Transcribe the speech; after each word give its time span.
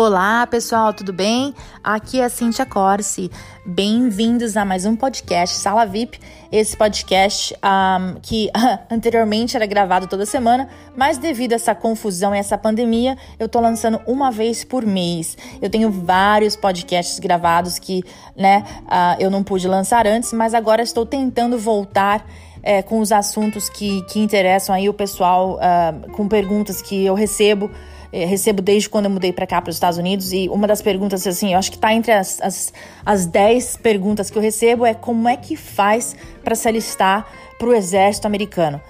Olá, 0.00 0.46
pessoal, 0.46 0.94
tudo 0.94 1.12
bem? 1.12 1.52
Aqui 1.82 2.20
é 2.20 2.24
a 2.24 2.28
Cintia 2.28 2.64
Corsi. 2.64 3.28
Bem-vindos 3.66 4.56
a 4.56 4.64
mais 4.64 4.86
um 4.86 4.94
podcast 4.94 5.56
Sala 5.56 5.84
VIP. 5.84 6.20
Esse 6.52 6.76
podcast 6.76 7.52
um, 7.54 8.14
que 8.22 8.48
anteriormente 8.88 9.56
era 9.56 9.66
gravado 9.66 10.06
toda 10.06 10.24
semana, 10.24 10.68
mas 10.96 11.18
devido 11.18 11.52
a 11.52 11.56
essa 11.56 11.74
confusão 11.74 12.32
e 12.32 12.38
essa 12.38 12.56
pandemia, 12.56 13.18
eu 13.40 13.48
tô 13.48 13.58
lançando 13.60 14.00
uma 14.06 14.30
vez 14.30 14.62
por 14.62 14.86
mês. 14.86 15.36
Eu 15.60 15.68
tenho 15.68 15.90
vários 15.90 16.54
podcasts 16.54 17.18
gravados 17.18 17.80
que, 17.80 18.04
né, 18.36 18.64
uh, 18.84 19.20
eu 19.20 19.32
não 19.32 19.42
pude 19.42 19.66
lançar 19.66 20.06
antes, 20.06 20.32
mas 20.32 20.54
agora 20.54 20.80
estou 20.80 21.04
tentando 21.04 21.58
voltar 21.58 22.24
é, 22.62 22.82
com 22.82 23.00
os 23.00 23.10
assuntos 23.10 23.68
que, 23.68 24.02
que 24.02 24.20
interessam 24.20 24.72
aí 24.72 24.88
o 24.88 24.94
pessoal, 24.94 25.58
uh, 25.58 26.12
com 26.12 26.28
perguntas 26.28 26.80
que 26.80 27.04
eu 27.04 27.14
recebo 27.14 27.68
recebo 28.12 28.62
desde 28.62 28.88
quando 28.88 29.06
eu 29.06 29.10
mudei 29.10 29.32
para 29.32 29.46
cá, 29.46 29.60
para 29.60 29.70
os 29.70 29.76
Estados 29.76 29.98
Unidos. 29.98 30.32
E 30.32 30.48
uma 30.48 30.66
das 30.66 30.82
perguntas, 30.82 31.26
assim, 31.26 31.52
eu 31.52 31.58
acho 31.58 31.70
que 31.70 31.76
está 31.76 31.92
entre 31.92 32.12
as, 32.12 32.40
as, 32.40 32.72
as 33.04 33.26
10 33.26 33.78
perguntas 33.78 34.30
que 34.30 34.38
eu 34.38 34.42
recebo 34.42 34.86
é 34.86 34.94
como 34.94 35.28
é 35.28 35.36
que 35.36 35.56
faz 35.56 36.16
para 36.42 36.54
se 36.54 36.68
alistar 36.68 37.26
para 37.58 37.68
o 37.68 37.74
exército 37.74 38.26
americano. 38.26 38.80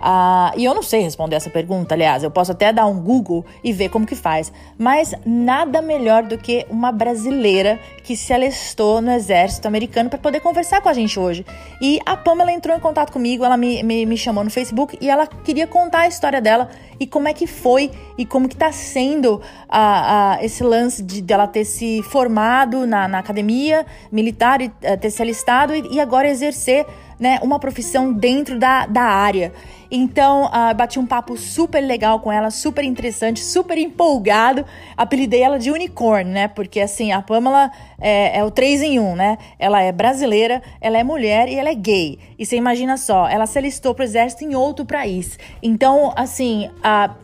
Ah, 0.00 0.52
e 0.56 0.64
eu 0.64 0.74
não 0.74 0.82
sei 0.82 1.02
responder 1.02 1.36
essa 1.36 1.48
pergunta, 1.48 1.94
aliás, 1.94 2.22
eu 2.22 2.30
posso 2.30 2.52
até 2.52 2.72
dar 2.72 2.86
um 2.86 3.00
Google 3.00 3.44
e 3.64 3.72
ver 3.72 3.88
como 3.88 4.06
que 4.06 4.14
faz. 4.14 4.52
Mas 4.78 5.14
nada 5.24 5.80
melhor 5.80 6.22
do 6.22 6.36
que 6.36 6.66
uma 6.68 6.92
brasileira 6.92 7.80
que 8.04 8.16
se 8.16 8.32
alistou 8.32 9.00
no 9.00 9.10
exército 9.10 9.66
americano 9.66 10.10
para 10.10 10.18
poder 10.18 10.40
conversar 10.40 10.80
com 10.80 10.88
a 10.88 10.92
gente 10.92 11.18
hoje. 11.18 11.44
E 11.80 11.98
a 12.04 12.16
Pamela 12.16 12.52
entrou 12.52 12.76
em 12.76 12.80
contato 12.80 13.12
comigo, 13.12 13.44
ela 13.44 13.56
me, 13.56 13.82
me, 13.82 14.04
me, 14.06 14.16
chamou 14.16 14.44
no 14.44 14.50
Facebook 14.50 14.98
e 15.00 15.08
ela 15.08 15.26
queria 15.26 15.66
contar 15.66 16.00
a 16.00 16.08
história 16.08 16.40
dela 16.40 16.68
e 16.98 17.06
como 17.06 17.28
é 17.28 17.32
que 17.32 17.46
foi 17.46 17.90
e 18.16 18.24
como 18.24 18.48
que 18.48 18.56
tá 18.56 18.72
sendo 18.72 19.40
a, 19.68 20.34
a, 20.34 20.44
esse 20.44 20.62
lance 20.62 21.02
de 21.02 21.20
dela 21.20 21.46
ter 21.46 21.64
se 21.64 22.02
formado 22.04 22.86
na, 22.86 23.06
na 23.08 23.18
academia 23.18 23.86
militar 24.10 24.60
e 24.60 24.66
uh, 24.66 24.96
ter 25.00 25.10
se 25.10 25.22
alistado 25.22 25.74
e, 25.74 25.94
e 25.94 26.00
agora 26.00 26.28
exercer 26.28 26.86
né, 27.18 27.38
uma 27.42 27.58
profissão 27.58 28.12
dentro 28.12 28.58
da, 28.58 28.86
da 28.86 29.02
área. 29.02 29.52
Então, 29.90 30.46
uh, 30.46 30.74
bati 30.74 30.98
um 30.98 31.06
papo 31.06 31.36
super 31.36 31.80
legal 31.80 32.18
com 32.20 32.32
ela, 32.32 32.50
super 32.50 32.84
interessante, 32.84 33.40
super 33.40 33.78
empolgado. 33.78 34.64
Apelidei 34.96 35.42
ela 35.42 35.58
de 35.58 35.70
unicórnio, 35.70 36.32
né? 36.32 36.48
Porque, 36.48 36.80
assim, 36.80 37.12
a 37.12 37.22
Pamela 37.22 37.70
é, 37.98 38.38
é, 38.38 38.44
o 38.44 38.50
três 38.50 38.82
em 38.82 38.98
um, 38.98 39.14
né? 39.14 39.38
Ela 39.58 39.82
é 39.82 39.92
brasileira, 39.92 40.60
ela 40.80 40.98
é 40.98 41.04
mulher 41.04 41.48
e 41.48 41.54
ela 41.54 41.70
é 41.70 41.74
gay. 41.74 42.18
E 42.36 42.44
você 42.44 42.56
imagina 42.56 42.96
só, 42.96 43.28
ela 43.28 43.46
se 43.46 43.58
alistou 43.58 43.94
pro 43.94 44.04
exército 44.04 44.44
em 44.44 44.54
outro 44.56 44.84
país. 44.84 45.38
Então, 45.62 46.12
assim, 46.16 46.68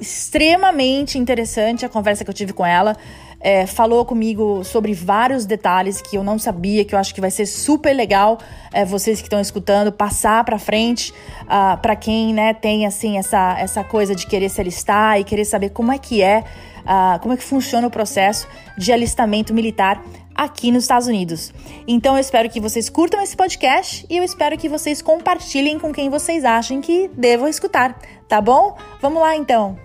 extremamente 0.01 1.19
interessante 1.19 1.87
a 1.87 1.89
conversa 1.89 2.25
que 2.25 2.31
eu 2.31 2.35
tive 2.35 2.53
com 2.53 2.67
ela. 2.67 2.97
É, 3.45 3.67
falou 3.67 4.05
comigo 4.05 4.63
sobre 4.63 4.95
vários 4.95 5.45
detalhes 5.45 6.01
que 6.01 6.17
eu 6.17 6.23
não 6.23 6.39
sabia, 6.39 6.85
que 6.85 6.95
eu 6.95 6.99
acho 6.99 7.13
que 7.13 7.21
vai 7.21 7.31
ser 7.31 7.45
super 7.45 7.93
legal 7.93 8.39
é, 8.73 8.85
vocês 8.85 9.19
que 9.19 9.27
estão 9.27 9.41
escutando 9.41 9.91
passar 9.91 10.45
para 10.45 10.61
frente 10.61 11.13
ah, 11.49 11.77
para 11.77 11.97
quem 11.97 12.33
né, 12.33 12.55
tem 12.55 12.87
assim 12.87 13.19
essa, 13.19 13.59
essa 13.59 13.83
coisa 13.83 14.15
de 14.15 14.29
querer 14.29 14.49
se 14.49 14.61
alistar 14.61 15.19
e 15.19 15.25
querer 15.25 15.45
saber 15.45 15.71
como 15.71 15.91
é 15.91 15.99
que 15.99 16.23
é, 16.23 16.45
uh, 16.83 17.19
como 17.21 17.35
é 17.35 17.37
que 17.37 17.45
funciona 17.45 17.87
o 17.87 17.91
processo 17.91 18.47
de 18.77 18.93
alistamento 18.93 19.53
militar 19.53 20.03
aqui 20.35 20.71
nos 20.71 20.85
Estados 20.85 21.09
Unidos. 21.09 21.53
Então 21.87 22.15
eu 22.15 22.21
espero 22.21 22.49
que 22.51 22.61
vocês 22.61 22.89
curtam 22.89 23.21
esse 23.21 23.37
podcast 23.37 24.07
e 24.09 24.17
eu 24.17 24.25
espero 24.25 24.57
que 24.59 24.69
vocês 24.69 25.03
compartilhem 25.03 25.79
com 25.79 25.93
quem 25.93 26.11
vocês 26.11 26.45
achem 26.45 26.81
que 26.81 27.09
devam 27.09 27.49
escutar, 27.49 27.99
tá 28.29 28.41
bom? 28.41 28.77
Vamos 29.01 29.21
lá 29.21 29.37
então. 29.37 29.79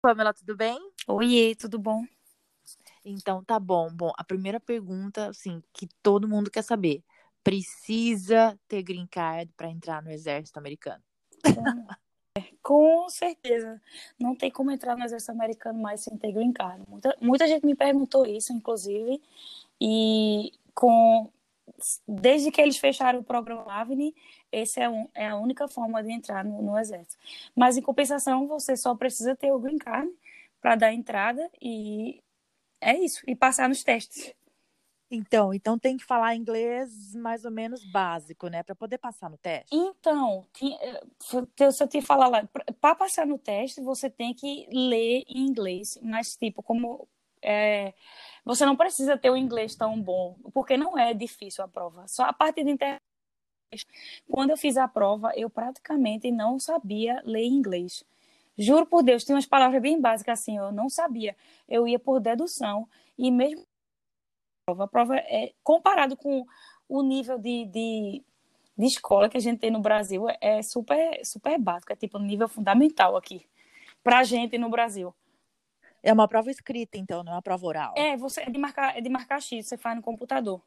Pamela, 0.00 0.32
tudo 0.32 0.56
bem? 0.56 0.78
Oi, 1.08 1.56
tudo 1.58 1.80
bom? 1.80 2.04
Então, 3.04 3.42
tá 3.44 3.58
bom. 3.58 3.88
Bom, 3.92 4.12
a 4.16 4.24
primeira 4.24 4.60
pergunta, 4.60 5.28
assim, 5.28 5.62
que 5.72 5.88
todo 6.02 6.28
mundo 6.28 6.50
quer 6.50 6.62
saber. 6.62 7.02
Precisa 7.42 8.58
ter 8.66 8.82
green 8.82 9.06
card 9.08 9.52
para 9.56 9.68
entrar 9.68 10.02
no 10.02 10.10
exército 10.10 10.58
americano? 10.58 11.02
Com 12.62 13.08
certeza. 13.08 13.80
Não 14.18 14.34
tem 14.34 14.50
como 14.50 14.70
entrar 14.70 14.96
no 14.96 15.04
exército 15.04 15.32
americano 15.32 15.80
mais 15.80 16.00
sem 16.00 16.16
ter 16.16 16.32
green 16.32 16.52
card. 16.52 16.82
Muita, 16.88 17.16
muita 17.20 17.46
gente 17.46 17.64
me 17.64 17.74
perguntou 17.74 18.26
isso, 18.26 18.52
inclusive. 18.52 19.20
E 19.80 20.52
com 20.74 21.30
desde 22.06 22.50
que 22.50 22.60
eles 22.60 22.78
fecharam 22.78 23.20
o 23.20 23.24
programa 23.24 23.64
AVNI, 23.72 24.14
essa 24.52 24.80
é, 24.80 24.88
um, 24.88 25.08
é, 25.14 25.28
a 25.28 25.36
única 25.36 25.68
forma 25.68 26.02
de 26.02 26.12
entrar 26.12 26.44
no, 26.44 26.62
no, 26.62 26.78
exército. 26.78 27.16
Mas, 27.54 27.76
em 27.76 27.82
compensação, 27.82 28.46
você 28.46 28.76
só 28.76 28.94
precisa 28.94 29.34
ter 29.34 29.52
o 29.52 29.58
green 29.58 29.78
card 29.78 30.10
para 30.60 30.76
dar 30.76 30.92
entrada 30.92 31.50
e 31.60 32.22
é 32.80 32.96
isso, 32.98 33.22
e 33.26 33.34
passar 33.34 33.68
nos 33.68 33.82
testes. 33.82 34.34
Então, 35.10 35.54
então 35.54 35.78
tem 35.78 35.96
que 35.96 36.04
falar 36.04 36.34
inglês 36.34 37.14
mais 37.14 37.44
ou 37.44 37.50
menos 37.50 37.84
básico, 37.92 38.48
né, 38.48 38.62
para 38.62 38.74
poder 38.74 38.98
passar 38.98 39.30
no 39.30 39.38
teste. 39.38 39.68
Então, 39.72 40.44
eh, 40.60 41.00
se 41.70 41.82
eu 41.82 41.88
te 41.88 42.00
falar 42.02 42.28
lá, 42.28 42.48
para 42.80 42.94
passar 42.94 43.26
no 43.26 43.38
teste, 43.38 43.80
você 43.80 44.10
tem 44.10 44.34
que 44.34 44.66
ler 44.70 45.24
em 45.28 45.46
inglês, 45.46 45.98
mas 46.02 46.36
tipo 46.36 46.62
como 46.62 47.08
é, 47.40 47.94
você 48.44 48.66
não 48.66 48.76
precisa 48.76 49.16
ter 49.16 49.30
o 49.30 49.36
inglês 49.36 49.76
tão 49.76 50.00
bom, 50.00 50.36
porque 50.52 50.76
não 50.76 50.98
é 50.98 51.14
difícil 51.14 51.62
a 51.62 51.68
prova. 51.68 52.08
Só 52.08 52.24
a 52.24 52.32
parte 52.32 52.64
de 52.64 52.70
internet. 52.70 53.00
Quando 54.28 54.50
eu 54.50 54.56
fiz 54.56 54.76
a 54.76 54.88
prova, 54.88 55.32
eu 55.36 55.48
praticamente 55.50 56.30
não 56.30 56.58
sabia 56.58 57.20
ler 57.24 57.44
inglês. 57.44 58.04
Juro 58.58 58.86
por 58.86 59.02
Deus, 59.02 59.24
tinha 59.24 59.36
umas 59.36 59.46
palavras 59.46 59.82
bem 59.82 60.00
básicas 60.00 60.40
assim, 60.40 60.56
eu 60.56 60.72
não 60.72 60.88
sabia. 60.88 61.36
Eu 61.68 61.86
ia 61.86 61.98
por 61.98 62.20
dedução 62.20 62.88
e 63.18 63.30
mesmo 63.30 63.66
prova, 64.66 64.84
a 64.84 64.88
prova 64.88 65.16
é 65.16 65.52
comparado 65.62 66.16
com 66.16 66.44
o 66.88 67.02
nível 67.02 67.38
de, 67.38 67.66
de, 67.66 68.24
de 68.76 68.86
escola 68.86 69.28
que 69.28 69.36
a 69.36 69.40
gente 69.40 69.60
tem 69.60 69.70
no 69.70 69.80
Brasil 69.80 70.26
é 70.40 70.60
super 70.60 71.24
super 71.24 71.56
básico, 71.56 71.92
é 71.92 71.96
tipo 71.96 72.18
nível 72.18 72.48
fundamental 72.48 73.16
aqui 73.16 73.46
pra 74.02 74.24
gente 74.24 74.58
no 74.58 74.68
Brasil. 74.68 75.14
É 76.02 76.12
uma 76.12 76.28
prova 76.28 76.50
escrita, 76.50 76.98
então, 76.98 77.24
não 77.24 77.32
é 77.32 77.34
uma 77.36 77.42
prova 77.42 77.66
oral. 77.66 77.94
É, 77.96 78.16
você 78.16 78.42
é 78.42 78.50
de 78.50 78.58
marcar, 78.58 78.96
é 78.96 79.00
de 79.00 79.08
marcar 79.08 79.40
X, 79.40 79.66
você 79.66 79.76
faz 79.76 79.96
no 79.96 80.02
computador. 80.02 80.60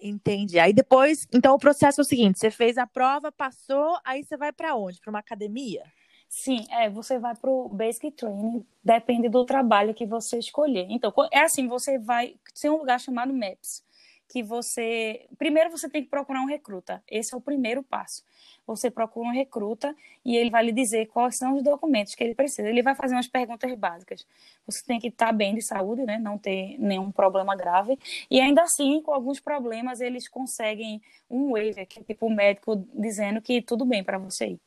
Entendi. 0.00 0.58
Aí 0.58 0.72
depois, 0.72 1.26
então 1.32 1.54
o 1.54 1.58
processo 1.58 2.00
é 2.00 2.02
o 2.02 2.04
seguinte: 2.04 2.38
você 2.38 2.50
fez 2.50 2.78
a 2.78 2.86
prova, 2.86 3.32
passou, 3.32 3.98
aí 4.04 4.22
você 4.22 4.36
vai 4.36 4.52
para 4.52 4.76
onde? 4.76 5.00
Para 5.00 5.10
uma 5.10 5.20
academia? 5.20 5.82
Sim, 6.28 6.66
é, 6.70 6.90
você 6.90 7.18
vai 7.18 7.34
para 7.34 7.50
o 7.50 7.68
Basic 7.68 8.10
Training, 8.10 8.64
depende 8.82 9.28
do 9.28 9.44
trabalho 9.44 9.94
que 9.94 10.04
você 10.06 10.38
escolher. 10.38 10.86
Então, 10.90 11.12
é 11.32 11.40
assim, 11.40 11.66
você 11.66 11.98
vai, 11.98 12.36
tem 12.60 12.70
um 12.70 12.78
lugar 12.78 13.00
chamado 13.00 13.32
MAPS, 13.32 13.84
que 14.28 14.42
você, 14.42 15.26
primeiro 15.38 15.70
você 15.70 15.88
tem 15.88 16.02
que 16.02 16.10
procurar 16.10 16.42
um 16.42 16.46
recruta. 16.46 17.02
Esse 17.08 17.34
é 17.34 17.36
o 17.36 17.40
primeiro 17.40 17.82
passo 17.82 18.24
você 18.66 18.90
procura 18.90 19.28
um 19.28 19.32
recruta 19.32 19.94
e 20.24 20.36
ele 20.36 20.50
vai 20.50 20.64
lhe 20.64 20.72
dizer 20.72 21.06
quais 21.06 21.36
são 21.36 21.54
os 21.54 21.62
documentos 21.62 22.14
que 22.14 22.24
ele 22.24 22.34
precisa. 22.34 22.68
Ele 22.68 22.82
vai 22.82 22.94
fazer 22.94 23.14
umas 23.14 23.28
perguntas 23.28 23.72
básicas. 23.74 24.26
Você 24.66 24.84
tem 24.84 24.98
que 24.98 25.08
estar 25.08 25.32
bem 25.32 25.54
de 25.54 25.62
saúde, 25.62 26.02
né? 26.04 26.18
não 26.18 26.36
ter 26.36 26.76
nenhum 26.78 27.12
problema 27.12 27.54
grave. 27.54 27.96
E 28.28 28.40
ainda 28.40 28.62
assim, 28.62 29.00
com 29.00 29.12
alguns 29.12 29.38
problemas, 29.38 30.00
eles 30.00 30.28
conseguem 30.28 31.00
um 31.30 31.52
waiver, 31.52 31.86
que 31.86 32.00
é 32.00 32.02
tipo 32.02 32.26
o 32.26 32.30
médico 32.34 32.84
dizendo 32.94 33.40
que 33.40 33.62
tudo 33.62 33.84
bem 33.84 34.02
para 34.02 34.18
você 34.18 34.48
ir. 34.48 34.60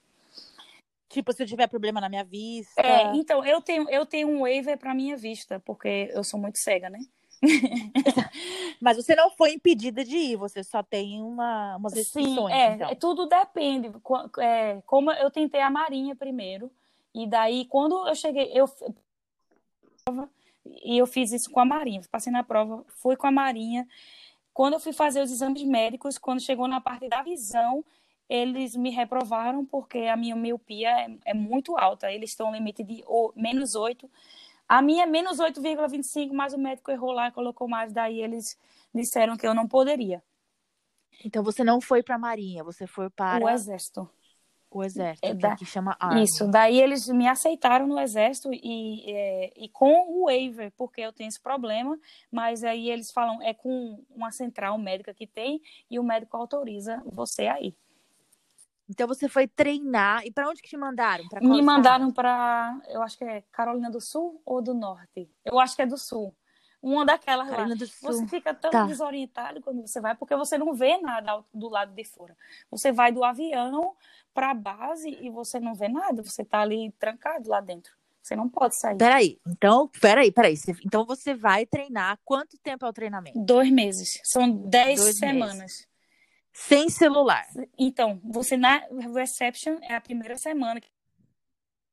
Tipo, 1.09 1.33
se 1.33 1.41
eu 1.41 1.47
tiver 1.47 1.67
problema 1.67 1.99
na 1.99 2.07
minha 2.07 2.23
vista. 2.23 2.79
É, 2.81 3.15
então, 3.15 3.43
eu 3.43 3.59
tenho, 3.61 3.89
eu 3.89 4.05
tenho 4.05 4.27
um 4.27 4.41
waiver 4.41 4.77
para 4.77 4.93
minha 4.93 5.17
vista, 5.17 5.59
porque 5.65 6.11
eu 6.13 6.23
sou 6.23 6.39
muito 6.39 6.59
cega, 6.59 6.87
né? 6.87 6.99
Mas 8.79 8.97
você 8.97 9.15
não 9.15 9.31
foi 9.31 9.53
impedida 9.53 10.05
de 10.05 10.15
ir, 10.15 10.35
você 10.35 10.63
só 10.63 10.83
tem 10.83 11.21
uma, 11.23 11.77
umas 11.77 11.93
restrições. 11.93 12.53
Sim, 12.53 12.59
é, 12.59 12.73
então. 12.73 12.95
tudo 12.95 13.25
depende. 13.25 13.91
É, 14.39 14.81
como 14.85 15.11
eu 15.11 15.31
tentei 15.31 15.61
a 15.61 15.69
Marinha 15.69 16.15
primeiro, 16.15 16.71
e 17.13 17.25
daí 17.25 17.65
quando 17.65 18.07
eu 18.07 18.13
cheguei, 18.13 18.51
eu 18.53 18.69
e 20.83 20.97
eu 20.97 21.07
fiz 21.07 21.31
isso 21.31 21.49
com 21.49 21.59
a 21.59 21.65
Marinha, 21.65 22.01
passei 22.11 22.31
na 22.31 22.43
prova, 22.43 22.85
fui 22.87 23.15
com 23.15 23.25
a 23.25 23.31
Marinha. 23.31 23.87
Quando 24.53 24.73
eu 24.73 24.79
fui 24.79 24.93
fazer 24.93 25.21
os 25.21 25.31
exames 25.31 25.63
médicos, 25.63 26.17
quando 26.17 26.41
chegou 26.41 26.67
na 26.67 26.81
parte 26.81 27.07
da 27.07 27.23
visão, 27.23 27.83
eles 28.29 28.75
me 28.75 28.91
reprovaram 28.91 29.65
porque 29.65 29.99
a 29.99 30.15
minha 30.15 30.35
miopia 30.35 30.89
é, 30.89 31.17
é 31.25 31.33
muito 31.33 31.77
alta. 31.77 32.11
Eles 32.11 32.29
estão 32.29 32.47
no 32.47 32.55
limite 32.55 32.83
de 32.83 33.03
oh, 33.07 33.33
menos 33.35 33.75
8 33.75 34.09
a 34.69 34.83
minha 34.83 35.03
é 35.03 35.07
menos 35.07 35.39
8,25, 35.39 36.31
mas 36.31 36.53
o 36.53 36.59
médico 36.59 36.91
errou 36.91 37.11
lá 37.11 37.29
e 37.29 37.31
colocou 37.31 37.67
mais, 37.67 37.91
daí 37.91 38.21
eles 38.21 38.55
disseram 38.93 39.35
que 39.35 39.47
eu 39.47 39.55
não 39.55 39.67
poderia. 39.67 40.23
Então 41.25 41.43
você 41.43 41.63
não 41.63 41.81
foi 41.81 42.03
para 42.03 42.15
a 42.15 42.19
Marinha, 42.19 42.63
você 42.63 42.85
foi 42.85 43.09
para 43.09 43.43
o 43.43 43.49
Exército. 43.49 44.07
O 44.69 44.83
Exército, 44.83 45.25
é, 45.25 45.33
da... 45.33 45.55
que 45.55 45.65
chama 45.65 45.97
Army. 45.99 46.23
Isso, 46.23 46.47
daí 46.47 46.79
eles 46.79 47.07
me 47.07 47.27
aceitaram 47.27 47.87
no 47.87 47.99
Exército 47.99 48.51
e, 48.53 49.11
é, 49.11 49.51
e 49.57 49.67
com 49.69 50.07
o 50.07 50.25
waiver, 50.25 50.71
porque 50.77 51.01
eu 51.01 51.11
tenho 51.11 51.27
esse 51.27 51.41
problema, 51.41 51.99
mas 52.31 52.63
aí 52.63 52.91
eles 52.91 53.11
falam, 53.11 53.41
é 53.41 53.55
com 53.55 53.99
uma 54.11 54.31
central 54.31 54.77
médica 54.77 55.15
que 55.15 55.25
tem 55.25 55.59
e 55.89 55.97
o 55.97 56.03
médico 56.03 56.37
autoriza 56.37 57.01
você 57.11 57.47
aí. 57.47 57.75
Então 58.89 59.07
você 59.07 59.29
foi 59.29 59.47
treinar. 59.47 60.25
E 60.25 60.31
para 60.31 60.49
onde 60.49 60.61
que 60.61 60.69
te 60.69 60.77
mandaram? 60.77 61.23
Me 61.41 61.61
mandaram 61.61 62.11
para, 62.11 62.79
eu 62.87 63.01
acho 63.03 63.17
que 63.17 63.23
é 63.23 63.43
Carolina 63.51 63.91
do 63.91 64.01
Sul 64.01 64.41
ou 64.45 64.61
do 64.61 64.73
Norte? 64.73 65.29
Eu 65.45 65.59
acho 65.59 65.75
que 65.75 65.83
é 65.83 65.85
do 65.85 65.97
Sul. 65.97 66.35
Uma 66.81 67.05
daquelas 67.05 67.49
Carolina 67.49 67.75
lá. 67.75 67.79
Do 67.79 67.87
Sul. 67.87 68.13
Você 68.13 68.27
fica 68.27 68.53
tão 68.53 68.71
tá. 68.71 68.85
desorientado 68.85 69.61
quando 69.61 69.85
você 69.85 69.99
vai, 70.01 70.15
porque 70.15 70.35
você 70.35 70.57
não 70.57 70.73
vê 70.73 70.97
nada 70.97 71.43
do 71.53 71.69
lado 71.69 71.93
de 71.93 72.03
fora. 72.03 72.35
Você 72.71 72.91
vai 72.91 73.11
do 73.11 73.23
avião 73.23 73.95
para 74.33 74.51
a 74.51 74.53
base 74.53 75.09
e 75.21 75.29
você 75.29 75.59
não 75.59 75.75
vê 75.75 75.87
nada. 75.87 76.23
Você 76.23 76.43
tá 76.43 76.61
ali 76.61 76.91
trancado 76.97 77.49
lá 77.49 77.61
dentro. 77.61 77.93
Você 78.21 78.35
não 78.35 78.49
pode 78.49 78.77
sair. 78.79 78.97
Peraí, 78.97 79.39
então, 79.47 79.89
peraí, 79.99 80.31
peraí. 80.31 80.55
Então 80.85 81.05
você 81.05 81.33
vai 81.33 81.65
treinar. 81.65 82.19
Quanto 82.23 82.57
tempo 82.57 82.85
é 82.85 82.89
o 82.89 82.93
treinamento? 82.93 83.39
Dois 83.39 83.71
meses. 83.71 84.19
São 84.23 84.49
dez 84.49 84.99
Dois 85.01 85.17
semanas. 85.17 85.57
Meses. 85.57 85.87
Sem 86.67 86.89
celular. 86.89 87.47
Então, 87.77 88.19
você 88.21 88.57
na 88.57 88.83
reception 89.15 89.77
é 89.81 89.95
a 89.95 90.01
primeira 90.01 90.35
semana 90.35 90.81
que 90.81 90.89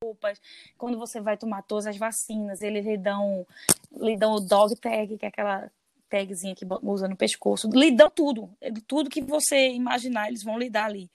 roupas, 0.03 0.41
quando 0.77 0.99
você 0.99 1.21
vai 1.21 1.37
tomar 1.37 1.63
todas 1.63 1.87
as 1.87 1.97
vacinas, 1.97 2.61
eles 2.61 2.85
lhe 2.85 2.99
dão, 2.99 3.47
lhe 3.93 4.17
dão 4.17 4.35
o 4.35 4.41
dog 4.41 4.75
tag, 4.77 5.17
que 5.17 5.25
é 5.25 5.29
aquela 5.29 5.71
tagzinha 6.09 6.55
que 6.55 6.67
usa 6.83 7.07
no 7.07 7.17
pescoço, 7.17 7.71
lhe 7.71 7.93
dão 7.93 8.11
tudo, 8.11 8.51
tudo 8.89 9.09
que 9.09 9.23
você 9.23 9.71
imaginar, 9.71 10.29
eles 10.29 10.43
vão 10.43 10.59
lhe 10.59 10.69
dar 10.69 10.87
ali. 10.87 11.09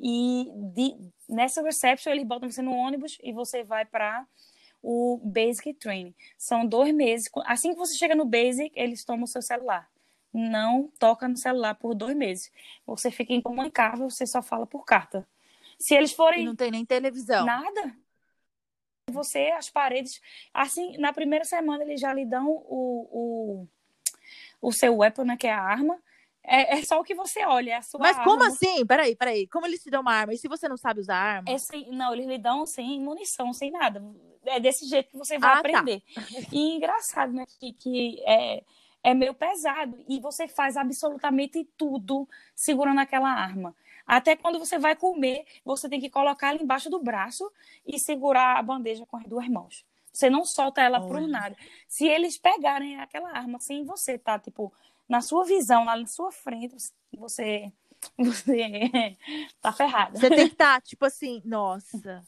E 0.00 0.50
de, 0.74 0.96
nessa 1.28 1.62
reception, 1.62 2.12
eles 2.12 2.26
botam 2.26 2.50
você 2.50 2.62
no 2.62 2.74
ônibus 2.74 3.18
e 3.22 3.30
você 3.30 3.62
vai 3.62 3.84
para 3.84 4.26
o 4.82 5.20
Basic 5.22 5.74
Training. 5.74 6.14
São 6.38 6.66
dois 6.66 6.94
meses. 6.94 7.26
Assim 7.44 7.72
que 7.72 7.78
você 7.78 7.94
chega 7.94 8.14
no 8.14 8.24
Basic, 8.24 8.72
eles 8.74 9.04
tomam 9.04 9.24
o 9.24 9.28
seu 9.28 9.42
celular 9.42 9.86
não 10.36 10.90
toca 10.98 11.26
no 11.26 11.36
celular 11.36 11.74
por 11.74 11.94
dois 11.94 12.14
meses. 12.14 12.52
Você 12.86 13.10
fica 13.10 13.32
incomunicável, 13.32 14.10
você 14.10 14.26
só 14.26 14.42
fala 14.42 14.66
por 14.66 14.84
carta. 14.84 15.26
Se 15.78 15.94
eles 15.94 16.12
forem. 16.12 16.42
E 16.42 16.46
não 16.46 16.54
tem 16.54 16.70
nem 16.70 16.84
televisão. 16.84 17.44
Nada. 17.44 17.96
Você, 19.10 19.50
as 19.52 19.70
paredes. 19.70 20.20
Assim, 20.52 20.98
na 20.98 21.12
primeira 21.12 21.44
semana 21.44 21.84
eles 21.84 22.00
já 22.00 22.12
lhe 22.12 22.24
dão 22.24 22.48
o, 22.48 23.08
o, 23.10 23.68
o 24.60 24.72
seu 24.72 24.96
weapon, 24.96 25.24
né, 25.24 25.36
que 25.36 25.46
é 25.46 25.52
a 25.52 25.60
arma. 25.60 25.98
É, 26.42 26.78
é 26.78 26.82
só 26.82 27.00
o 27.00 27.04
que 27.04 27.14
você 27.14 27.44
olha, 27.44 27.72
é 27.72 27.76
a 27.76 27.82
sua 27.82 27.98
Mas 27.98 28.16
arma. 28.16 28.30
como 28.30 28.44
assim? 28.44 28.86
Peraí, 28.86 29.16
peraí. 29.16 29.48
Como 29.48 29.66
eles 29.66 29.80
te 29.82 29.90
dão 29.90 30.00
uma 30.00 30.12
arma? 30.12 30.32
E 30.32 30.38
se 30.38 30.48
você 30.48 30.68
não 30.68 30.76
sabe 30.76 31.00
usar 31.00 31.16
arma? 31.16 31.50
É 31.50 31.58
sem, 31.58 31.90
não, 31.90 32.12
eles 32.12 32.26
lhe 32.26 32.38
dão 32.38 32.64
sem 32.66 33.00
munição, 33.00 33.52
sem 33.52 33.70
nada. 33.70 34.02
É 34.44 34.60
desse 34.60 34.86
jeito 34.86 35.10
que 35.10 35.18
você 35.18 35.38
vai 35.38 35.50
ah, 35.50 35.54
tá. 35.54 35.58
aprender. 35.60 36.02
Tá. 36.14 36.22
E 36.52 36.76
engraçado, 36.76 37.32
né? 37.32 37.44
Que, 37.58 37.72
que 37.72 38.22
é, 38.24 38.62
é 39.06 39.14
meio 39.14 39.32
pesado 39.32 40.04
e 40.08 40.18
você 40.18 40.48
faz 40.48 40.76
absolutamente 40.76 41.64
tudo 41.76 42.28
segurando 42.56 42.98
aquela 42.98 43.30
arma. 43.30 43.72
Até 44.04 44.34
quando 44.34 44.58
você 44.58 44.80
vai 44.80 44.96
comer, 44.96 45.44
você 45.64 45.88
tem 45.88 46.00
que 46.00 46.10
colocar 46.10 46.48
ela 46.48 46.60
embaixo 46.60 46.90
do 46.90 46.98
braço 46.98 47.48
e 47.86 48.00
segurar 48.00 48.58
a 48.58 48.62
bandeja 48.62 49.06
com 49.06 49.16
as 49.16 49.22
duas 49.24 49.48
mãos. 49.48 49.84
Você 50.12 50.28
não 50.28 50.44
solta 50.44 50.80
ela 50.80 51.00
por 51.00 51.20
nada. 51.20 51.56
Se 51.86 52.04
eles 52.04 52.36
pegarem 52.36 52.98
aquela 52.98 53.30
arma 53.30 53.60
sem 53.60 53.84
você 53.84 54.18
tá 54.18 54.40
tipo 54.40 54.72
na 55.08 55.20
sua 55.20 55.44
visão, 55.44 55.84
lá 55.84 55.94
na 55.94 56.06
sua 56.06 56.32
frente, 56.32 56.74
você 57.16 57.72
você 58.18 58.42
tá 59.62 59.72
ferrado. 59.72 60.18
Você 60.18 60.28
tem 60.28 60.48
que 60.48 60.54
estar 60.54 60.74
tá, 60.74 60.80
tipo 60.80 61.04
assim, 61.04 61.40
nossa, 61.44 62.26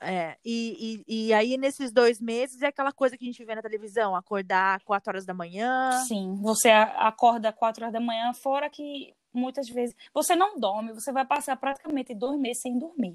é, 0.00 0.36
e, 0.44 1.04
e, 1.06 1.26
e, 1.28 1.32
aí, 1.32 1.56
nesses 1.56 1.92
dois 1.92 2.20
meses, 2.20 2.62
é 2.62 2.66
aquela 2.66 2.92
coisa 2.92 3.16
que 3.16 3.24
a 3.24 3.26
gente 3.26 3.44
vê 3.44 3.54
na 3.54 3.62
televisão, 3.62 4.14
acordar 4.14 4.80
quatro 4.84 5.10
horas 5.10 5.24
da 5.24 5.32
manhã. 5.32 5.90
Sim, 6.06 6.34
você 6.40 6.70
acorda 6.70 7.52
quatro 7.52 7.84
horas 7.84 7.92
da 7.92 8.00
manhã, 8.00 8.32
fora 8.32 8.68
que 8.68 9.14
muitas 9.32 9.68
vezes 9.68 9.96
você 10.12 10.36
não 10.36 10.58
dorme, 10.58 10.92
você 10.92 11.12
vai 11.12 11.24
passar 11.24 11.56
praticamente 11.56 12.14
dois 12.14 12.38
meses 12.38 12.62
sem 12.62 12.78
dormir. 12.78 13.14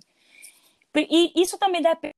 E 0.96 1.32
isso 1.42 1.58
também 1.58 1.82
depende 1.82 2.16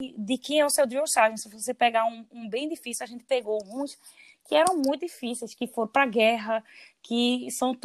de 0.00 0.38
quem 0.38 0.60
é 0.60 0.66
o 0.66 0.70
seu 0.70 0.86
drill. 0.86 1.06
Se 1.06 1.48
você 1.48 1.74
pegar 1.74 2.04
um, 2.04 2.24
um 2.32 2.48
bem 2.48 2.68
difícil, 2.68 3.04
a 3.04 3.06
gente 3.06 3.24
pegou 3.24 3.58
uns 3.64 3.98
que 4.44 4.54
eram 4.54 4.76
muito 4.76 5.00
difíceis, 5.00 5.54
que 5.54 5.66
foram 5.66 5.88
para 5.88 6.06
guerra, 6.06 6.62
que 7.02 7.50
são 7.50 7.76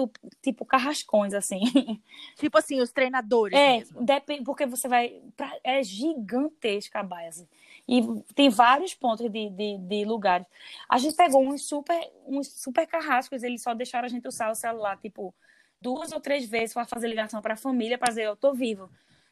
tipo 0.42 0.66
carrascões, 0.66 1.34
assim. 1.34 1.62
Tipo 2.36 2.58
assim, 2.58 2.82
os 2.82 2.92
treinadores 2.92 3.58
é. 3.58 3.84
Depende, 4.00 4.44
porque 4.44 4.66
você 4.66 4.88
vai. 4.88 5.22
Pra, 5.36 5.58
é 5.64 5.82
gigantesca 5.84 7.00
a 7.00 7.04
base. 7.04 7.48
E 7.88 8.02
tem 8.36 8.50
vários 8.50 8.94
pontos 8.94 9.30
de, 9.30 9.50
de, 9.50 9.78
de, 9.78 10.06
lugares. 10.06 10.46
A 10.88 10.98
gente 10.98 11.16
pegou 11.16 11.46
uns 11.46 11.66
super, 11.66 12.00
uns 12.26 12.48
super 12.48 12.86
carrascos, 12.86 13.44
eles 13.44 13.62
só 13.62 13.74
deixaram 13.74 14.06
a 14.06 14.10
gente 14.10 14.28
usar 14.28 14.52
o 14.52 14.56
celular, 14.56 14.98
tipo, 14.98 15.34
duas 15.82 16.12
ou 16.12 16.20
três 16.20 16.48
vezes 16.48 16.74
para 16.74 16.86
fazer 16.86 17.08
ligação 17.08 17.42
para 17.42 17.56
a 17.56 17.58
família, 17.58 17.98
para 17.98 18.10
dizer, 18.10 18.24
eu 18.24 18.36
tô 18.36 18.54
vivo. 18.54 18.90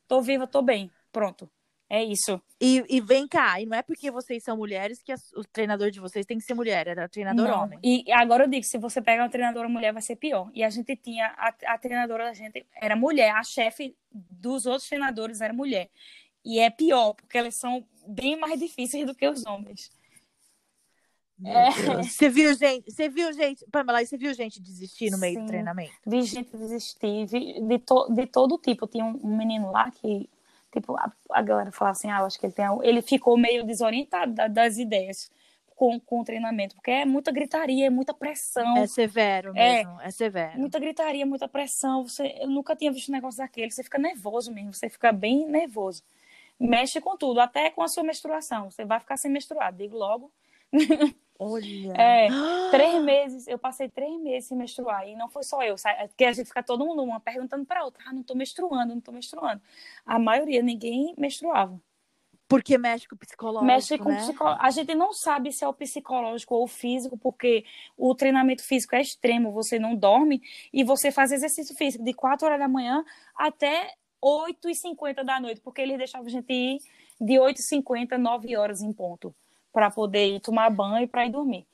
Tô 0.08 0.22
viva, 0.22 0.48
tô 0.48 0.62
bem. 0.62 0.90
Pronto. 1.12 1.50
É 1.90 2.04
isso. 2.04 2.42
E, 2.60 2.84
e 2.90 3.00
vem 3.00 3.28
cá, 3.28 3.62
e 3.62 3.66
não 3.66 3.78
é 3.78 3.82
porque 3.82 4.12
vocês 4.12 4.44
são 4.44 4.58
mulheres 4.58 5.02
que 5.02 5.14
o 5.36 5.44
treinador 5.46 5.90
de 5.90 6.02
vocês 6.02 6.26
tem 6.26 6.38
que 6.38 6.44
ser 6.44 6.54
mulher, 6.54 6.86
era 6.86 7.08
treinador 7.08 7.48
não. 7.48 7.64
homem. 7.64 7.80
E 7.82 8.12
agora 8.12 8.44
eu 8.44 8.50
digo, 8.50 8.66
se 8.66 8.78
você 8.78 9.02
pega 9.02 9.24
uma 9.24 9.30
treinadora 9.30 9.70
mulher, 9.70 9.94
vai 9.94 10.02
ser 10.02 10.18
pior. 10.18 10.52
E 10.54 10.64
a 10.64 10.70
gente 10.70 10.96
tinha, 10.98 11.28
a, 11.38 11.54
a 11.66 11.78
treinadora 11.78 12.26
da 12.26 12.34
gente 12.34 12.66
era 12.76 12.96
mulher, 12.96 13.34
a 13.34 13.44
chefe 13.44 13.96
dos 14.12 14.66
outros 14.66 14.90
treinadores 14.90 15.40
era 15.40 15.54
mulher. 15.54 15.90
E 16.44 16.60
é 16.60 16.70
pior, 16.70 17.14
porque 17.14 17.38
elas 17.38 17.56
são 17.56 17.86
bem 18.06 18.38
mais 18.38 18.60
difíceis 18.60 19.06
do 19.06 19.16
que 19.16 19.28
os 19.28 19.46
homens. 19.46 19.90
É. 21.46 22.02
Você 22.04 22.30
viu 22.30 22.54
gente, 22.56 22.92
você 22.92 23.08
viu 23.08 23.32
gente, 23.32 23.66
Pamela, 23.72 24.04
você 24.04 24.18
viu 24.18 24.34
gente 24.34 24.60
desistir 24.60 25.12
no 25.12 25.20
meio 25.20 25.36
Sim, 25.36 25.42
do 25.42 25.48
treinamento? 25.48 25.94
Vi 26.06 26.22
gente 26.24 26.58
desistir, 26.58 27.28
vi 27.28 27.62
de, 27.62 27.80
to, 27.80 28.12
de 28.12 28.26
todo 28.26 28.58
tipo. 28.58 28.88
Tinha 28.88 29.06
um, 29.06 29.20
um 29.24 29.38
menino 29.38 29.72
lá 29.72 29.92
que 29.92 30.28
Tipo, 30.80 30.96
a, 30.96 31.12
a 31.32 31.42
galera 31.42 31.72
fala 31.72 31.92
assim, 31.92 32.12
ah, 32.12 32.20
eu 32.20 32.26
acho 32.26 32.40
que 32.40 32.46
ele 32.46 32.54
tem. 32.54 32.66
Ele 32.84 33.02
ficou 33.02 33.36
meio 33.36 33.66
desorientado 33.66 34.36
das 34.52 34.78
ideias 34.78 35.32
com, 35.76 36.00
com 36.00 36.22
o 36.22 36.24
treinamento, 36.24 36.76
porque 36.76 36.92
é 36.92 37.04
muita 37.04 37.32
gritaria, 37.32 37.88
é 37.88 37.90
muita 37.90 38.14
pressão. 38.14 38.78
É 38.78 38.86
severo 38.86 39.52
é 39.56 39.78
mesmo, 39.78 40.02
é, 40.02 40.08
é 40.08 40.12
severo. 40.12 40.60
Muita 40.60 40.80
gritaria, 40.80 41.26
muita 41.26 41.48
pressão. 41.48 42.08
Você, 42.08 42.36
eu 42.40 42.48
nunca 42.48 42.76
tinha 42.76 42.92
visto 42.92 43.10
um 43.10 43.14
negócio 43.14 43.40
daquele. 43.40 43.72
Você 43.72 43.84
fica 43.84 43.98
nervoso 43.98 44.52
mesmo, 44.52 44.72
você 44.74 44.88
fica 44.88 45.12
bem 45.12 45.48
nervoso. 45.48 46.04
Mexe 46.60 47.02
com 47.02 47.18
tudo, 47.18 47.40
até 47.40 47.72
com 47.72 47.82
a 47.82 47.88
sua 47.88 48.04
menstruação. 48.04 48.70
Você 48.70 48.86
vai 48.86 49.00
ficar 49.00 49.18
sem 49.18 49.32
menstruar, 49.32 49.74
digo 49.74 49.98
logo. 49.98 50.32
Olha. 51.40 51.94
É, 51.94 52.28
três 52.72 53.04
meses, 53.04 53.48
eu 53.48 53.60
passei 53.60 53.90
três 53.90 54.20
meses 54.20 54.50
sem 54.50 54.58
menstruar. 54.58 55.08
E 55.08 55.16
não 55.16 55.30
foi 55.30 55.44
só 55.44 55.64
eu, 55.64 55.76
porque 56.08 56.26
a 56.26 56.34
gente 56.34 56.48
fica 56.48 56.64
todo 56.64 56.86
mundo 56.86 57.04
uma 57.04 57.20
perguntando 57.20 57.66
para 57.66 57.84
outra: 57.84 58.04
ah, 58.08 58.14
não 58.14 58.24
tô 58.24 58.36
menstruando, 58.36 58.94
não 58.94 59.02
tô 59.02 59.12
menstruando. 59.12 59.62
A 60.06 60.18
maioria, 60.18 60.62
ninguém 60.62 61.14
menstruava. 61.18 61.80
Porque 62.48 62.78
mexe 62.78 63.08
com 63.08 63.16
o 63.16 63.18
psicológico. 63.18 63.66
Mexe 63.66 63.98
com 63.98 64.10
né? 64.10 64.18
psicológico. 64.18 64.66
A 64.66 64.70
gente 64.72 64.96
não 64.96 65.12
sabe 65.12 65.52
se 65.52 65.66
é 65.66 65.68
o 65.68 65.74
psicológico 65.74 66.56
ou 66.56 66.64
o 66.64 66.68
físico, 66.68 67.18
porque 67.18 67.66
o 67.98 68.16
treinamento 68.16 68.64
físico 68.64 68.96
é 68.96 69.02
extremo. 69.02 69.52
Você 69.52 69.78
não 69.78 69.96
dorme 69.96 70.42
e 70.72 70.82
você 70.84 71.12
faz 71.12 71.34
exercício 71.34 71.76
físico 71.76 72.06
de 72.06 72.14
4 72.14 72.48
horas 72.48 72.60
da 72.60 72.68
manhã 72.68 73.04
até 73.36 73.94
8h50 74.24 75.26
da 75.26 75.42
noite, 75.42 75.60
porque 75.60 75.82
eles 75.82 75.98
deixavam 75.98 76.28
a 76.28 76.30
gente 76.30 76.52
ir 76.52 76.80
de 77.20 77.34
8h50 77.34 78.14
a 78.14 78.18
9 78.18 78.56
horas 78.56 78.82
em 78.82 78.94
ponto 78.94 79.36
para 79.72 79.92
poder 79.92 80.36
ir 80.36 80.40
tomar 80.40 80.70
banho 80.70 81.04
e 81.04 81.08
para 81.08 81.26
ir 81.26 81.32
dormir. 81.32 81.68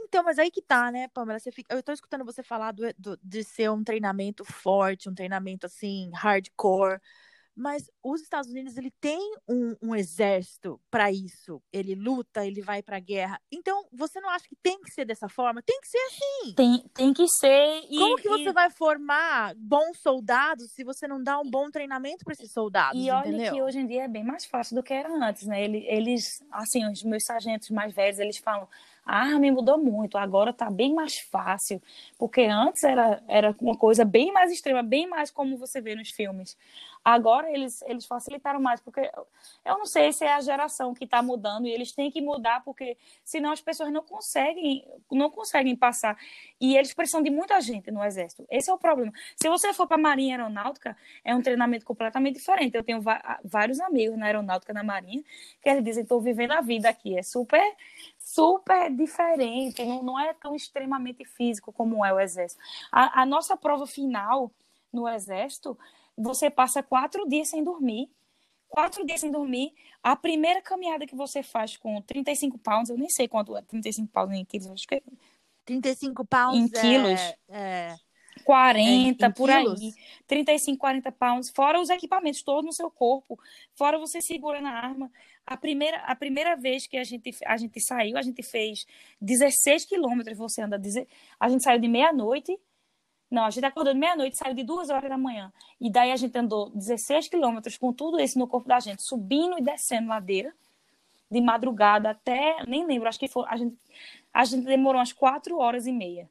Então, 0.00 0.22
mas 0.22 0.38
aí 0.38 0.50
que 0.50 0.62
tá, 0.62 0.92
né, 0.92 1.08
Pamela? 1.08 1.38
Você 1.38 1.50
fica... 1.50 1.74
Eu 1.74 1.82
tô 1.82 1.92
escutando 1.92 2.24
você 2.24 2.42
falar 2.42 2.72
do, 2.72 2.82
do, 2.96 3.18
de 3.22 3.42
ser 3.42 3.70
um 3.70 3.82
treinamento 3.82 4.44
forte, 4.44 5.08
um 5.08 5.14
treinamento 5.14 5.66
assim, 5.66 6.10
hardcore. 6.14 7.00
Mas 7.56 7.88
os 8.02 8.20
Estados 8.20 8.50
Unidos 8.50 8.76
ele 8.76 8.90
tem 9.00 9.20
um, 9.48 9.76
um 9.80 9.94
exército 9.94 10.80
para 10.90 11.12
isso. 11.12 11.62
Ele 11.72 11.94
luta, 11.94 12.44
ele 12.44 12.60
vai 12.60 12.82
para 12.82 12.96
a 12.96 13.00
guerra. 13.00 13.40
Então 13.52 13.86
você 13.92 14.20
não 14.20 14.28
acha 14.30 14.48
que 14.48 14.56
tem 14.62 14.80
que 14.80 14.90
ser 14.90 15.04
dessa 15.04 15.28
forma? 15.28 15.62
Tem 15.62 15.80
que 15.80 15.88
ser 15.88 15.98
assim. 15.98 16.54
Tem, 16.54 16.84
tem 16.94 17.12
que 17.12 17.26
ser. 17.28 17.84
E, 17.88 17.98
Como 17.98 18.16
que 18.16 18.28
você 18.28 18.48
e... 18.48 18.52
vai 18.52 18.70
formar 18.70 19.54
bons 19.56 19.98
soldados 20.00 20.72
se 20.72 20.82
você 20.82 21.06
não 21.06 21.22
dá 21.22 21.38
um 21.38 21.48
bom 21.48 21.70
treinamento 21.70 22.24
para 22.24 22.32
esses 22.32 22.52
soldados? 22.52 23.00
E 23.00 23.10
olha 23.10 23.28
entendeu? 23.28 23.52
que 23.52 23.62
hoje 23.62 23.78
em 23.78 23.86
dia 23.86 24.04
é 24.04 24.08
bem 24.08 24.24
mais 24.24 24.44
fácil 24.44 24.74
do 24.74 24.82
que 24.82 24.92
era 24.92 25.12
antes, 25.12 25.46
né? 25.46 25.62
Eles, 25.62 26.42
assim, 26.50 26.84
os 26.90 27.02
meus 27.04 27.24
sargentos 27.24 27.70
mais 27.70 27.94
velhos, 27.94 28.18
eles 28.18 28.38
falam: 28.38 28.68
a 29.04 29.18
arma 29.18 29.50
mudou 29.52 29.78
muito, 29.78 30.16
agora 30.16 30.50
está 30.50 30.70
bem 30.70 30.94
mais 30.94 31.18
fácil, 31.18 31.82
porque 32.18 32.42
antes 32.42 32.84
era, 32.84 33.22
era 33.28 33.54
uma 33.60 33.76
coisa 33.76 34.04
bem 34.04 34.32
mais 34.32 34.50
extrema, 34.50 34.82
bem 34.82 35.06
mais 35.06 35.30
como 35.30 35.56
você 35.56 35.80
vê 35.80 35.94
nos 35.94 36.10
filmes. 36.10 36.56
Agora 37.04 37.52
eles, 37.52 37.82
eles 37.82 38.06
facilitaram 38.06 38.58
mais, 38.58 38.80
porque 38.80 39.00
eu 39.62 39.78
não 39.78 39.84
sei 39.84 40.10
se 40.10 40.24
é 40.24 40.32
a 40.32 40.40
geração 40.40 40.94
que 40.94 41.04
está 41.04 41.22
mudando 41.22 41.66
e 41.66 41.70
eles 41.70 41.92
têm 41.92 42.10
que 42.10 42.22
mudar, 42.22 42.64
porque 42.64 42.96
senão 43.22 43.52
as 43.52 43.60
pessoas 43.60 43.92
não 43.92 44.00
conseguem, 44.00 44.82
não 45.12 45.28
conseguem 45.30 45.76
passar. 45.76 46.16
E 46.58 46.74
eles 46.78 46.94
precisam 46.94 47.22
de 47.22 47.28
muita 47.28 47.60
gente 47.60 47.90
no 47.90 48.02
exército. 48.02 48.46
Esse 48.50 48.70
é 48.70 48.72
o 48.72 48.78
problema. 48.78 49.12
Se 49.36 49.50
você 49.50 49.74
for 49.74 49.86
para 49.86 49.98
a 49.98 50.00
Marinha 50.00 50.36
Aeronáutica, 50.36 50.96
é 51.22 51.34
um 51.34 51.42
treinamento 51.42 51.84
completamente 51.84 52.36
diferente. 52.36 52.74
Eu 52.74 52.82
tenho 52.82 53.02
vários 53.44 53.80
amigos 53.80 54.16
na 54.16 54.24
Aeronáutica, 54.24 54.72
na 54.72 54.82
Marinha, 54.82 55.22
que 55.62 55.68
eles 55.68 55.84
dizem: 55.84 56.04
estou 56.04 56.22
vivendo 56.22 56.52
a 56.52 56.62
vida 56.62 56.88
aqui. 56.88 57.18
É 57.18 57.22
super 57.22 57.62
super 58.34 58.90
diferente, 58.94 59.84
não, 59.84 60.02
não 60.02 60.20
é 60.20 60.34
tão 60.34 60.54
extremamente 60.56 61.24
físico 61.24 61.72
como 61.72 62.04
é 62.04 62.12
o 62.12 62.18
exército. 62.18 62.60
A, 62.90 63.22
a 63.22 63.26
nossa 63.26 63.56
prova 63.56 63.86
final 63.86 64.50
no 64.92 65.08
exército, 65.08 65.78
você 66.16 66.50
passa 66.50 66.82
quatro 66.82 67.28
dias 67.28 67.48
sem 67.48 67.62
dormir. 67.62 68.10
Quatro 68.68 69.06
dias 69.06 69.20
sem 69.20 69.30
dormir. 69.30 69.72
A 70.02 70.16
primeira 70.16 70.60
caminhada 70.60 71.06
que 71.06 71.14
você 71.14 71.42
faz 71.42 71.76
com 71.76 72.02
35 72.02 72.58
pounds, 72.58 72.90
eu 72.90 72.98
nem 72.98 73.08
sei 73.08 73.28
quanto 73.28 73.56
é 73.56 73.62
35 73.62 74.10
pounds 74.12 74.36
em 74.36 74.44
quilos, 74.44 74.66
acho 74.68 74.88
que 74.88 75.00
35 75.64 76.22
é 76.22 76.24
pounds 76.24 76.60
em 76.60 76.68
quilos. 76.68 77.20
É, 77.20 77.36
é... 77.48 77.96
40 78.42 79.26
É, 79.26 79.30
por 79.30 79.48
quilos? 79.48 79.80
aí, 79.80 79.94
35, 80.26 80.78
40 80.78 81.12
pounds, 81.12 81.50
fora 81.50 81.80
os 81.80 81.88
equipamentos 81.88 82.42
todos 82.42 82.64
no 82.64 82.72
seu 82.72 82.90
corpo, 82.90 83.38
fora 83.74 83.96
você 83.96 84.20
segurando 84.20 84.66
a 84.66 84.72
arma. 84.72 85.10
A 85.46 85.56
primeira, 85.56 85.98
a 85.98 86.16
primeira 86.16 86.56
vez 86.56 86.86
que 86.86 86.96
a 86.96 87.04
gente, 87.04 87.30
a 87.44 87.56
gente 87.56 87.80
saiu, 87.80 88.16
a 88.16 88.22
gente 88.22 88.42
fez 88.42 88.86
16 89.20 89.84
quilômetros, 89.84 90.38
você 90.38 90.62
anda, 90.62 90.80
a 91.38 91.48
gente 91.48 91.62
saiu 91.62 91.78
de 91.78 91.88
meia-noite, 91.88 92.58
não, 93.30 93.44
a 93.44 93.50
gente 93.50 93.64
acordou 93.64 93.92
de 93.92 93.98
meia-noite, 93.98 94.38
saiu 94.38 94.54
de 94.54 94.62
duas 94.62 94.90
horas 94.90 95.10
da 95.10 95.18
manhã, 95.18 95.52
e 95.80 95.90
daí 95.90 96.12
a 96.12 96.16
gente 96.16 96.36
andou 96.38 96.70
16 96.70 97.28
quilômetros 97.28 97.76
com 97.76 97.92
tudo 97.92 98.20
isso 98.20 98.38
no 98.38 98.46
corpo 98.46 98.68
da 98.68 98.80
gente, 98.80 99.02
subindo 99.02 99.58
e 99.58 99.62
descendo 99.62 100.08
ladeira, 100.08 100.54
de 101.30 101.40
madrugada 101.40 102.10
até, 102.10 102.64
nem 102.66 102.86
lembro, 102.86 103.08
acho 103.08 103.18
que 103.18 103.28
foi, 103.28 103.44
a 103.48 103.56
gente, 103.56 103.76
a 104.32 104.44
gente 104.44 104.64
demorou 104.64 104.98
umas 104.98 105.12
quatro 105.12 105.58
horas 105.58 105.86
e 105.86 105.92
meia. 105.92 106.30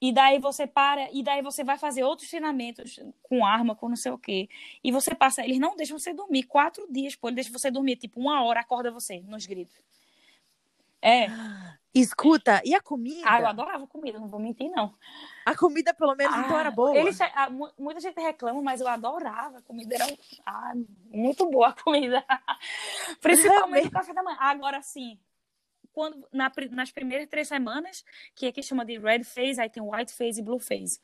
E 0.00 0.12
daí 0.12 0.38
você 0.38 0.66
para, 0.66 1.10
e 1.10 1.22
daí 1.22 1.40
você 1.40 1.64
vai 1.64 1.78
fazer 1.78 2.04
outros 2.04 2.28
treinamentos 2.28 3.00
com 3.22 3.46
arma, 3.46 3.74
com 3.74 3.88
não 3.88 3.96
sei 3.96 4.12
o 4.12 4.18
quê. 4.18 4.48
E 4.84 4.92
você 4.92 5.14
passa, 5.14 5.42
eles 5.42 5.58
não 5.58 5.74
deixam 5.74 5.98
você 5.98 6.12
dormir 6.12 6.42
quatro 6.42 6.86
dias, 6.90 7.16
pô, 7.16 7.28
eles 7.28 7.36
deixam 7.36 7.52
você 7.58 7.70
dormir 7.70 7.96
tipo 7.96 8.20
uma 8.20 8.42
hora, 8.44 8.60
acorda 8.60 8.90
você 8.90 9.20
nos 9.20 9.46
gritos. 9.46 9.76
É, 11.00 11.28
Escuta, 11.94 12.60
e 12.62 12.74
a 12.74 12.80
comida? 12.82 13.22
ah, 13.24 13.40
eu 13.40 13.46
adorava 13.46 13.86
comida, 13.86 14.18
não 14.18 14.28
vou 14.28 14.38
mentir, 14.38 14.70
não. 14.70 14.94
A 15.46 15.56
comida, 15.56 15.94
pelo 15.94 16.14
menos, 16.14 16.36
então 16.36 16.56
Ah, 16.56 16.60
era 16.60 16.70
boa. 16.70 16.94
Eles, 16.94 17.18
ah, 17.20 17.48
mu- 17.48 17.72
muita 17.78 18.00
gente 18.00 18.20
reclama, 18.20 18.60
mas 18.60 18.82
eu 18.82 18.88
adorava. 18.88 19.58
A 19.58 19.62
comida 19.62 19.94
era 19.94 20.04
ah, 20.44 20.74
muito 21.10 21.48
boa 21.48 21.68
a 21.68 21.72
comida. 21.72 22.22
Principalmente 23.22 23.86
o 23.86 23.90
café 23.90 24.12
da 24.12 24.22
manhã. 24.22 24.36
Agora 24.38 24.82
sim, 24.82 25.18
quando, 25.96 26.28
na 26.30 26.52
nas 26.72 26.90
primeiras 26.90 27.26
três 27.26 27.48
semanas, 27.48 28.04
que 28.34 28.46
aqui 28.46 28.62
chama 28.62 28.84
de 28.84 28.98
red 28.98 29.24
phase, 29.24 29.58
aí 29.58 29.70
tem 29.70 29.82
white 29.82 30.12
phase 30.12 30.40
e 30.40 30.42
blue 30.44 30.58
phase. 30.58 31.00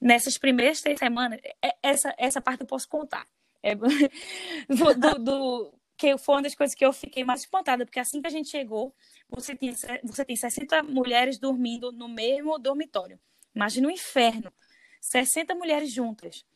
Nessas 0.00 0.38
primeiras 0.38 0.80
três 0.80 1.00
semanas, 1.00 1.40
é- 1.60 1.74
essa, 1.82 2.14
essa 2.16 2.40
parte 2.40 2.60
eu 2.60 2.66
posso 2.66 2.88
contar. 2.88 3.26
É, 3.60 3.74
do, 4.68 4.94
do- 4.94 5.18
do- 5.18 5.74
que 5.96 6.16
foi 6.16 6.36
uma 6.36 6.42
das 6.42 6.54
coisas 6.54 6.76
que 6.76 6.86
eu 6.86 6.92
fiquei 6.92 7.24
mais 7.24 7.40
espantada, 7.40 7.84
porque 7.84 7.98
assim 7.98 8.20
que 8.22 8.28
a 8.28 8.30
gente 8.30 8.48
chegou, 8.48 8.94
você, 9.28 9.58
se- 9.74 10.00
você 10.04 10.24
tem 10.24 10.36
60 10.36 10.84
mulheres 10.84 11.36
dormindo 11.36 11.90
no 11.90 12.08
mesmo 12.08 12.56
dormitório. 12.56 13.18
Imagina 13.52 13.88
o 13.88 13.90
inferno. 13.90 14.52
60 15.00 15.56
mulheres 15.56 15.90
juntas. 15.92 16.46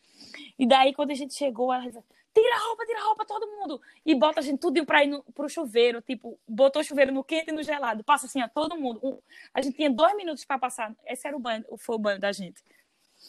E 0.56 0.64
daí, 0.64 0.94
quando 0.94 1.10
a 1.10 1.14
gente 1.14 1.36
chegou, 1.36 1.72
ela 1.72 1.90
tira 2.34 2.56
a 2.56 2.58
roupa, 2.58 2.84
tira 2.84 3.00
a 3.00 3.04
roupa, 3.04 3.24
todo 3.24 3.46
mundo. 3.46 3.80
E 4.04 4.14
bota 4.14 4.40
a 4.40 4.42
gente 4.42 4.58
tudo 4.58 4.84
pra 4.84 5.04
ir 5.04 5.06
no, 5.08 5.22
pro 5.34 5.48
chuveiro. 5.48 6.02
Tipo, 6.02 6.38
botou 6.46 6.82
o 6.82 6.84
chuveiro 6.84 7.12
no 7.12 7.22
quente 7.24 7.50
e 7.50 7.52
no 7.52 7.62
gelado. 7.62 8.02
Passa 8.04 8.26
assim, 8.26 8.42
ó, 8.42 8.48
todo 8.48 8.76
mundo. 8.76 9.00
Um- 9.02 9.18
a 9.54 9.62
gente 9.62 9.76
tinha 9.76 9.88
dois 9.90 10.14
minutos 10.16 10.44
pra 10.44 10.58
passar. 10.58 10.92
Esse 11.06 11.26
era 11.28 11.36
o 11.36 11.40
banho, 11.40 11.64
foi 11.78 11.94
o 11.96 11.98
banho 11.98 12.18
da 12.18 12.32
gente. 12.32 12.62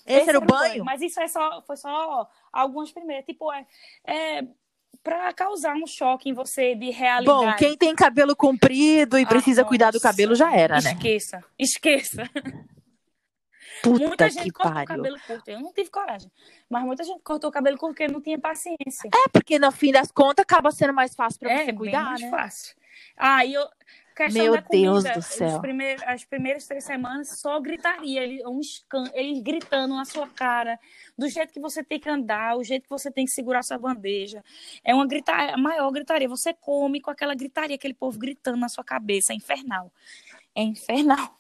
Esse, 0.05 0.27
era 0.29 0.39
o 0.39 0.41
banho? 0.45 0.83
Mas 0.83 1.01
isso 1.01 1.21
é 1.21 1.27
só, 1.27 1.61
foi 1.61 1.77
só 1.77 2.27
algumas 2.51 2.91
primeiras. 2.91 3.25
Tipo, 3.25 3.51
é, 3.53 3.65
é 4.05 4.43
pra 5.03 5.31
causar 5.33 5.75
um 5.75 5.85
choque 5.85 6.29
em 6.29 6.33
você 6.33 6.73
de 6.75 6.89
realidade. 6.89 7.25
Bom, 7.45 7.55
quem 7.55 7.77
tem 7.77 7.95
cabelo 7.95 8.35
comprido 8.35 9.17
e 9.19 9.23
Ah, 9.23 9.27
precisa 9.27 9.63
cuidar 9.63 9.91
do 9.91 9.95
nossa. 9.95 10.07
cabelo 10.09 10.35
já 10.35 10.53
era, 10.53 10.81
né? 10.81 10.91
Esqueça, 10.93 11.43
esqueça. 11.57 12.23
Puta 13.83 14.07
muita 14.07 14.25
que 14.27 14.31
gente 14.33 14.51
cortou 14.51 14.71
o 14.71 14.73
pariu. 14.75 14.87
cabelo 14.87 15.17
curto. 15.27 15.47
Eu 15.49 15.59
não 15.59 15.73
tive 15.73 15.89
coragem. 15.89 16.31
Mas 16.69 16.83
muita 16.83 17.03
gente 17.03 17.21
cortou 17.21 17.49
o 17.49 17.53
cabelo 17.53 17.77
curto 17.77 17.93
porque 17.93 18.07
não 18.07 18.21
tinha 18.21 18.39
paciência. 18.39 19.09
É, 19.13 19.29
porque 19.31 19.59
no 19.59 19.71
fim 19.71 19.91
das 19.91 20.11
contas 20.11 20.43
acaba 20.43 20.71
sendo 20.71 20.93
mais 20.93 21.13
fácil 21.15 21.39
pra 21.39 21.51
É, 21.51 21.65
você 21.65 21.73
cuidar, 21.73 22.03
mais 22.05 22.21
né? 22.21 22.29
fácil. 22.29 22.75
Ah, 23.17 23.45
e 23.45 23.53
eu. 23.53 23.67
Questão 24.15 24.43
Meu 24.43 24.53
da 24.53 24.61
comida, 24.61 25.01
Deus 25.01 25.03
do 25.03 25.21
céu. 25.21 25.59
primeiros- 25.59 26.01
as 26.03 26.23
primeiras 26.23 26.65
três 26.65 26.85
semanas 26.85 27.37
só 27.37 27.59
gritaria, 27.59 28.23
ele, 28.23 28.41
um 28.47 28.61
eles 29.13 29.41
gritando 29.43 29.93
na 29.93 30.05
sua 30.05 30.25
cara, 30.29 30.79
do 31.17 31.27
jeito 31.27 31.51
que 31.51 31.59
você 31.59 31.83
tem 31.83 31.99
que 31.99 32.09
andar, 32.09 32.55
o 32.55 32.63
jeito 32.63 32.83
que 32.83 32.89
você 32.89 33.11
tem 33.11 33.25
que 33.25 33.31
segurar 33.31 33.61
sua 33.61 33.77
bandeja. 33.77 34.41
É 34.85 34.95
uma 34.95 35.05
gritaria, 35.05 35.57
maior 35.57 35.91
gritaria. 35.91 36.29
Você 36.29 36.53
come 36.53 37.01
com 37.01 37.11
aquela 37.11 37.35
gritaria, 37.35 37.75
aquele 37.75 37.93
povo 37.93 38.17
gritando 38.17 38.55
na 38.57 38.69
sua 38.69 38.85
cabeça. 38.85 39.33
É 39.33 39.35
infernal. 39.35 39.91
É 40.55 40.61
infernal. 40.63 41.37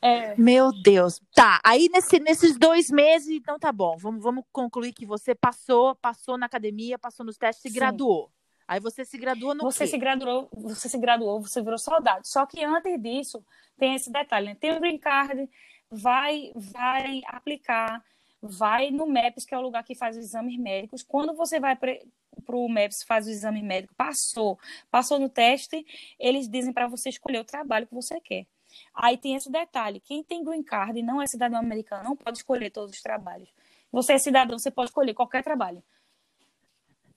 É, 0.00 0.36
Meu 0.36 0.70
Deus. 0.82 1.20
Tá, 1.34 1.60
aí 1.64 1.88
nesse- 1.88 2.20
nesses 2.20 2.56
dois 2.56 2.88
meses, 2.88 3.28
então 3.30 3.58
tá 3.58 3.72
bom. 3.72 3.96
Vamos, 3.96 4.22
vamos 4.22 4.44
concluir 4.52 4.92
que 4.92 5.04
você 5.04 5.34
passou, 5.34 5.94
passou 5.96 6.38
na 6.38 6.46
academia, 6.46 6.98
passou 6.98 7.26
nos 7.26 7.36
testes 7.36 7.64
e 7.64 7.68
se 7.68 7.74
Sim. 7.74 7.80
graduou. 7.80 8.30
Aí 8.66 8.78
você 8.78 9.04
se 9.04 9.16
graduou 9.18 9.54
no 9.54 9.62
você 9.62 9.84
quê? 9.84 9.90
se 9.90 9.98
graduou, 9.98 10.48
você 10.52 10.88
se 10.88 10.98
graduou, 10.98 11.40
você 11.40 11.62
virou 11.62 11.78
soldado. 11.78 12.20
Só 12.26 12.44
que 12.46 12.62
antes 12.62 13.00
disso, 13.02 13.42
tem 13.78 13.94
esse 13.94 14.12
detalhe, 14.12 14.48
né? 14.48 14.54
Tem 14.54 14.76
o 14.76 14.80
green 14.80 14.98
card, 14.98 15.48
vai, 15.90 16.52
vai 16.54 17.22
aplicar, 17.26 18.04
vai 18.42 18.90
no 18.90 19.06
MEPS, 19.06 19.46
que 19.46 19.54
é 19.54 19.58
o 19.58 19.62
lugar 19.62 19.82
que 19.82 19.94
faz 19.94 20.16
os 20.16 20.24
exames 20.26 20.58
médicos. 20.58 21.02
Quando 21.02 21.34
você 21.34 21.58
vai 21.58 21.74
para 21.76 21.98
o 22.56 22.68
MEPS 22.68 23.04
faz 23.04 23.26
o 23.26 23.30
exame 23.30 23.62
médico, 23.62 23.94
passou, 23.96 24.58
passou 24.90 25.18
no 25.18 25.28
teste, 25.30 25.84
eles 26.20 26.46
dizem 26.48 26.72
para 26.72 26.86
você 26.86 27.08
escolher 27.08 27.40
o 27.40 27.44
trabalho 27.44 27.86
que 27.86 27.94
você 27.94 28.20
quer. 28.20 28.46
Aí 28.94 29.16
tem 29.16 29.34
esse 29.34 29.50
detalhe, 29.50 30.00
quem 30.00 30.22
tem 30.22 30.44
green 30.44 30.62
card 30.62 30.98
e 30.98 31.02
não 31.02 31.20
é 31.20 31.26
cidadão 31.26 31.58
americano 31.58 32.04
não 32.04 32.16
pode 32.16 32.38
escolher 32.38 32.70
todos 32.70 32.94
os 32.94 33.02
trabalhos. 33.02 33.48
Você 33.90 34.14
é 34.14 34.18
cidadão, 34.18 34.58
você 34.58 34.70
pode 34.70 34.90
escolher 34.90 35.14
qualquer 35.14 35.42
trabalho. 35.42 35.82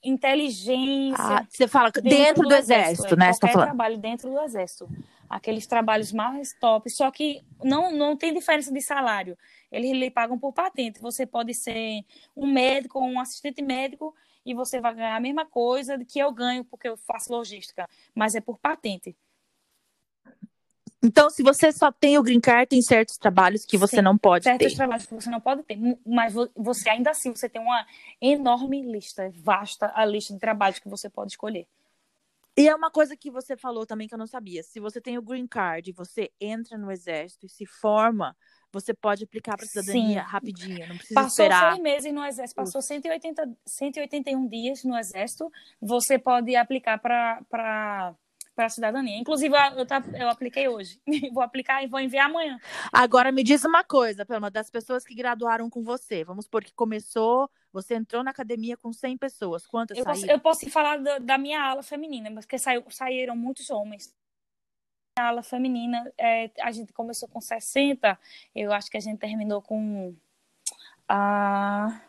Inteligência, 0.03 1.15
Ah, 1.20 1.46
você 1.48 1.67
fala 1.67 1.91
dentro, 1.91 2.48
do 2.48 2.55
exército, 2.55 3.13
é, 3.13 3.17
né? 3.17 3.34
Você 3.34 3.39
tá 3.39 3.48
Qualquer 3.48 3.53
falando. 3.53 3.67
trabalho 3.67 3.98
dentro 3.98 4.31
do 4.31 4.39
exército. 4.41 4.89
Aqueles 5.29 5.67
trabalhos 5.67 6.12
mais 6.12 6.53
top. 6.60 6.89
Só 6.89 7.12
que 7.12 7.43
não, 7.63 7.91
não 7.96 8.17
tem 8.17 8.34
diferença 8.34 8.74
de 8.74 8.81
salário. 8.81 9.38
Eles 9.72 9.91
lhe 9.91 10.10
pagam 10.10 10.39
por 10.39 10.53
patente. 10.53 11.00
Você 11.00 11.25
pode 11.27 11.53
ser 11.53 12.03
um 12.36 12.48
médico 12.51 13.00
ou 13.00 13.05
um 13.05 13.20
assistente 13.20 13.62
médico 13.62 14.15
e 14.43 14.55
você 14.55 14.81
vai 14.81 14.96
ganhar 14.96 15.15
a 15.15 15.20
mesma 15.20 15.46
coisa 15.46 16.03
que 16.03 16.17
eu 16.17 16.31
ganho 16.31 16.65
porque 16.65 16.89
eu 16.89 16.98
faço 16.98 17.31
logística. 17.31 17.88
Mas 18.15 18.34
é 18.34 18.41
por 18.41 18.58
patente. 18.58 19.15
Então, 21.03 21.29
se 21.29 21.41
você 21.41 21.72
só 21.72 21.91
tem 21.91 22.17
o 22.17 22.24
green 22.24 22.39
card, 22.39 22.67
tem 22.70 22.81
certos 22.81 23.17
trabalhos 23.17 23.65
que 23.65 23.77
você 23.77 23.98
Sim, 23.98 24.01
não 24.03 24.17
pode 24.17 24.43
Certos 24.43 24.70
ter. 24.70 24.75
trabalhos 24.75 25.05
que 25.05 25.13
você 25.15 25.29
não 25.29 25.41
pode 25.41 25.63
ter. 25.63 25.77
Mas 26.05 26.34
vo- 26.34 26.50
você 26.55 26.89
ainda 26.89 27.10
assim, 27.10 27.31
você 27.31 27.50
tem 27.50 27.62
uma 27.62 27.86
enorme 28.22 28.81
lista, 28.84 29.31
vasta 29.36 29.91
a 29.96 30.05
lista 30.05 30.34
de 30.34 30.39
trabalhos 30.39 30.77
que 30.79 30.88
você 30.88 31.10
pode 31.10 31.31
escolher. 31.31 31.67
E 32.55 32.67
é 32.67 32.75
uma 32.75 32.91
coisa 32.91 33.15
que 33.15 33.31
você 33.31 33.55
falou 33.58 33.86
também 33.86 34.08
que 34.08 34.13
eu 34.13 34.17
não 34.20 34.27
sabia. 34.27 34.62
Se 34.62 34.79
você 34.79 35.00
tem 35.00 35.17
o 35.17 35.22
green 35.22 35.48
card 35.48 35.89
e 35.89 35.93
você 35.93 36.29
entra 36.39 36.77
no 36.77 36.91
exército 36.91 37.46
e 37.46 37.50
se 37.50 37.65
forma, 37.65 38.36
você 38.72 38.93
pode 38.93 39.24
aplicar 39.24 39.58
para 39.58 39.65
cidadania 39.65 40.22
Sim. 40.22 40.27
rapidinho, 40.29 40.88
não 40.88 40.98
precisa 40.98 41.22
Passou 41.22 41.46
esperar. 41.46 41.72
seis 41.72 41.81
meses 41.81 42.13
no 42.13 42.24
exército, 42.25 42.55
passou 42.58 42.81
180, 42.81 43.50
181 43.65 44.48
dias 44.48 44.84
no 44.84 44.98
exército, 44.98 45.51
você 45.81 46.20
pode 46.20 46.55
aplicar 46.55 47.00
para 47.00 48.13
a 48.65 48.70
cidadania. 48.70 49.18
Inclusive, 49.18 49.53
eu, 49.77 49.86
tá- 49.86 50.03
eu 50.13 50.30
apliquei 50.30 50.68
hoje. 50.68 51.01
Vou 51.34 51.44
aplicar 51.44 51.84
e 51.84 51.88
vou 51.88 52.00
enviar 52.00 52.27
amanhã. 52.27 52.60
Agora 52.91 53.32
me 53.32 53.44
diz 53.44 53.63
uma 53.63 53.84
coisa, 53.84 54.25
Pelo 54.25 54.50
das 54.50 54.70
pessoas 54.70 55.03
que 55.03 55.15
graduaram 55.15 55.70
com 55.70 55.84
você. 55.84 56.24
Vamos 56.24 56.46
supor 56.46 56.63
que 56.63 56.74
começou, 56.74 57.50
você 57.72 57.96
entrou 57.96 58.24
na 58.24 58.32
academia 58.32 58.75
com 58.77 58.91
100 58.91 59.18
pessoas. 59.18 59.65
Quantas 59.65 59.98
Eu 59.98 60.03
posso, 60.03 60.22
saíram? 60.22 60.36
eu 60.36 60.39
posso 60.39 60.70
falar 60.70 60.98
da, 60.98 61.20
da 61.20 61.38
minha 61.38 61.62
ala 61.62 61.84
feminina, 61.84 62.32
porque 62.32 62.58
saiu, 62.58 62.84
saíram 62.89 63.36
muitos 63.36 63.70
homens. 63.70 64.13
A 65.20 65.27
ala 65.27 65.44
feminina, 65.44 66.12
é, 66.18 66.50
a 66.62 66.72
gente 66.72 66.94
começou 66.94 67.27
com 67.27 67.41
60, 67.41 68.18
eu 68.56 68.72
acho 68.72 68.89
que 68.89 68.98
a 68.98 69.01
gente 69.01 69.20
terminou 69.20 69.62
com 69.62 70.15
ah, 71.08 72.01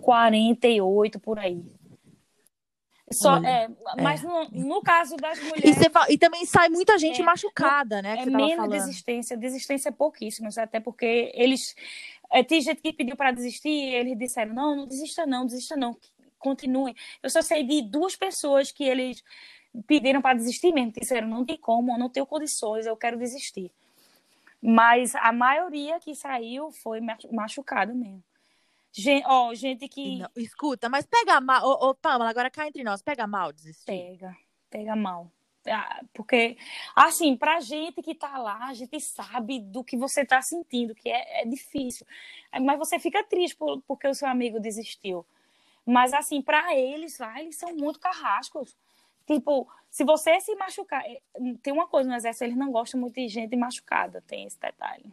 48 0.00 1.20
por 1.20 1.38
aí. 1.38 1.64
Só, 3.12 3.34
Olha, 3.34 3.48
é, 3.48 3.68
mas 4.02 4.22
no, 4.22 4.48
no 4.50 4.82
caso 4.82 5.16
das 5.16 5.38
E, 5.38 5.42
mulheres. 5.42 5.76
você 5.76 5.90
fa- 5.90 6.06
e 6.10 6.16
também 6.16 6.44
sai 6.46 6.68
muita 6.70 6.98
gente 6.98 7.20
É, 7.20 7.24
machucada, 7.24 8.00
né? 8.00 8.16
É 8.18 8.26
menos 8.26 8.54
falando. 8.56 8.70
desistência. 8.72 9.36
Desistência 9.36 9.88
é 9.90 9.92
pouquíssima, 9.92 10.48
até 10.56 10.80
porque 10.80 11.30
eles. 11.34 11.76
É, 12.32 12.42
tem 12.42 12.60
gente 12.60 12.80
que 12.80 12.92
pediu 12.92 13.14
para 13.14 13.30
desistir 13.30 13.68
e 13.68 13.94
eles 13.94 14.18
disseram: 14.18 14.54
não, 14.54 14.74
não 14.74 14.86
desista, 14.86 15.26
não, 15.26 15.44
desista, 15.44 15.76
não. 15.76 15.96
Continue. 16.38 16.94
Eu 17.22 17.30
só 17.30 17.40
sei 17.42 17.62
de 17.62 17.82
duas 17.82 18.16
pessoas 18.16 18.72
que 18.72 18.84
eles 18.84 19.22
pediram 19.86 20.20
para 20.22 20.36
desistir 20.36 20.72
mesmo. 20.72 20.92
Disseram: 20.92 21.28
não 21.28 21.44
tem 21.44 21.58
como, 21.58 21.92
eu 21.92 21.98
não 21.98 22.08
tenho 22.08 22.26
condições, 22.26 22.86
eu 22.86 22.96
quero 22.96 23.18
desistir. 23.18 23.70
Mas 24.62 25.14
a 25.16 25.30
maioria 25.30 26.00
que 26.00 26.14
saiu 26.14 26.70
foi 26.72 27.00
machu- 27.00 27.28
machucado 27.32 27.94
mesmo. 27.94 28.22
Gente, 28.96 29.26
ó, 29.26 29.52
gente 29.54 29.88
que 29.88 30.18
Não, 30.18 30.30
escuta, 30.36 30.88
mas 30.88 31.04
pega 31.04 31.40
mal. 31.40 31.66
Ô, 31.66 31.90
ô, 31.90 31.94
Pamela, 31.96 32.30
agora 32.30 32.48
cá 32.48 32.68
entre 32.68 32.84
nós, 32.84 33.02
pega 33.02 33.26
mal 33.26 33.52
desistir. 33.52 33.86
pega, 33.86 34.36
pega 34.70 34.94
mal. 34.94 35.28
Ah, 35.66 36.00
porque, 36.12 36.56
assim, 36.94 37.36
pra 37.36 37.58
gente 37.58 38.00
que 38.02 38.14
tá 38.14 38.38
lá, 38.38 38.66
a 38.66 38.74
gente 38.74 39.00
sabe 39.00 39.58
do 39.58 39.82
que 39.82 39.96
você 39.96 40.24
tá 40.24 40.40
sentindo, 40.42 40.94
que 40.94 41.08
é, 41.08 41.42
é 41.42 41.44
difícil. 41.44 42.06
Mas 42.62 42.78
você 42.78 42.98
fica 43.00 43.24
triste 43.24 43.56
por, 43.56 43.82
porque 43.82 44.06
o 44.06 44.14
seu 44.14 44.28
amigo 44.28 44.60
desistiu. 44.60 45.26
Mas, 45.84 46.12
assim, 46.12 46.40
para 46.40 46.76
eles 46.76 47.18
lá, 47.18 47.40
eles 47.40 47.58
são 47.58 47.74
muito 47.74 47.98
carrascos. 47.98 48.76
Tipo, 49.26 49.66
se 49.90 50.04
você 50.04 50.40
se 50.40 50.54
machucar. 50.54 51.02
Eh, 51.06 51.20
tem 51.62 51.72
uma 51.72 51.88
coisa 51.88 52.08
no 52.08 52.14
exército, 52.14 52.44
eles 52.44 52.56
não 52.56 52.70
gostam 52.70 53.00
muito 53.00 53.14
de 53.14 53.26
gente 53.26 53.56
machucada, 53.56 54.22
tem 54.26 54.44
esse 54.44 54.60
detalhe. 54.60 55.12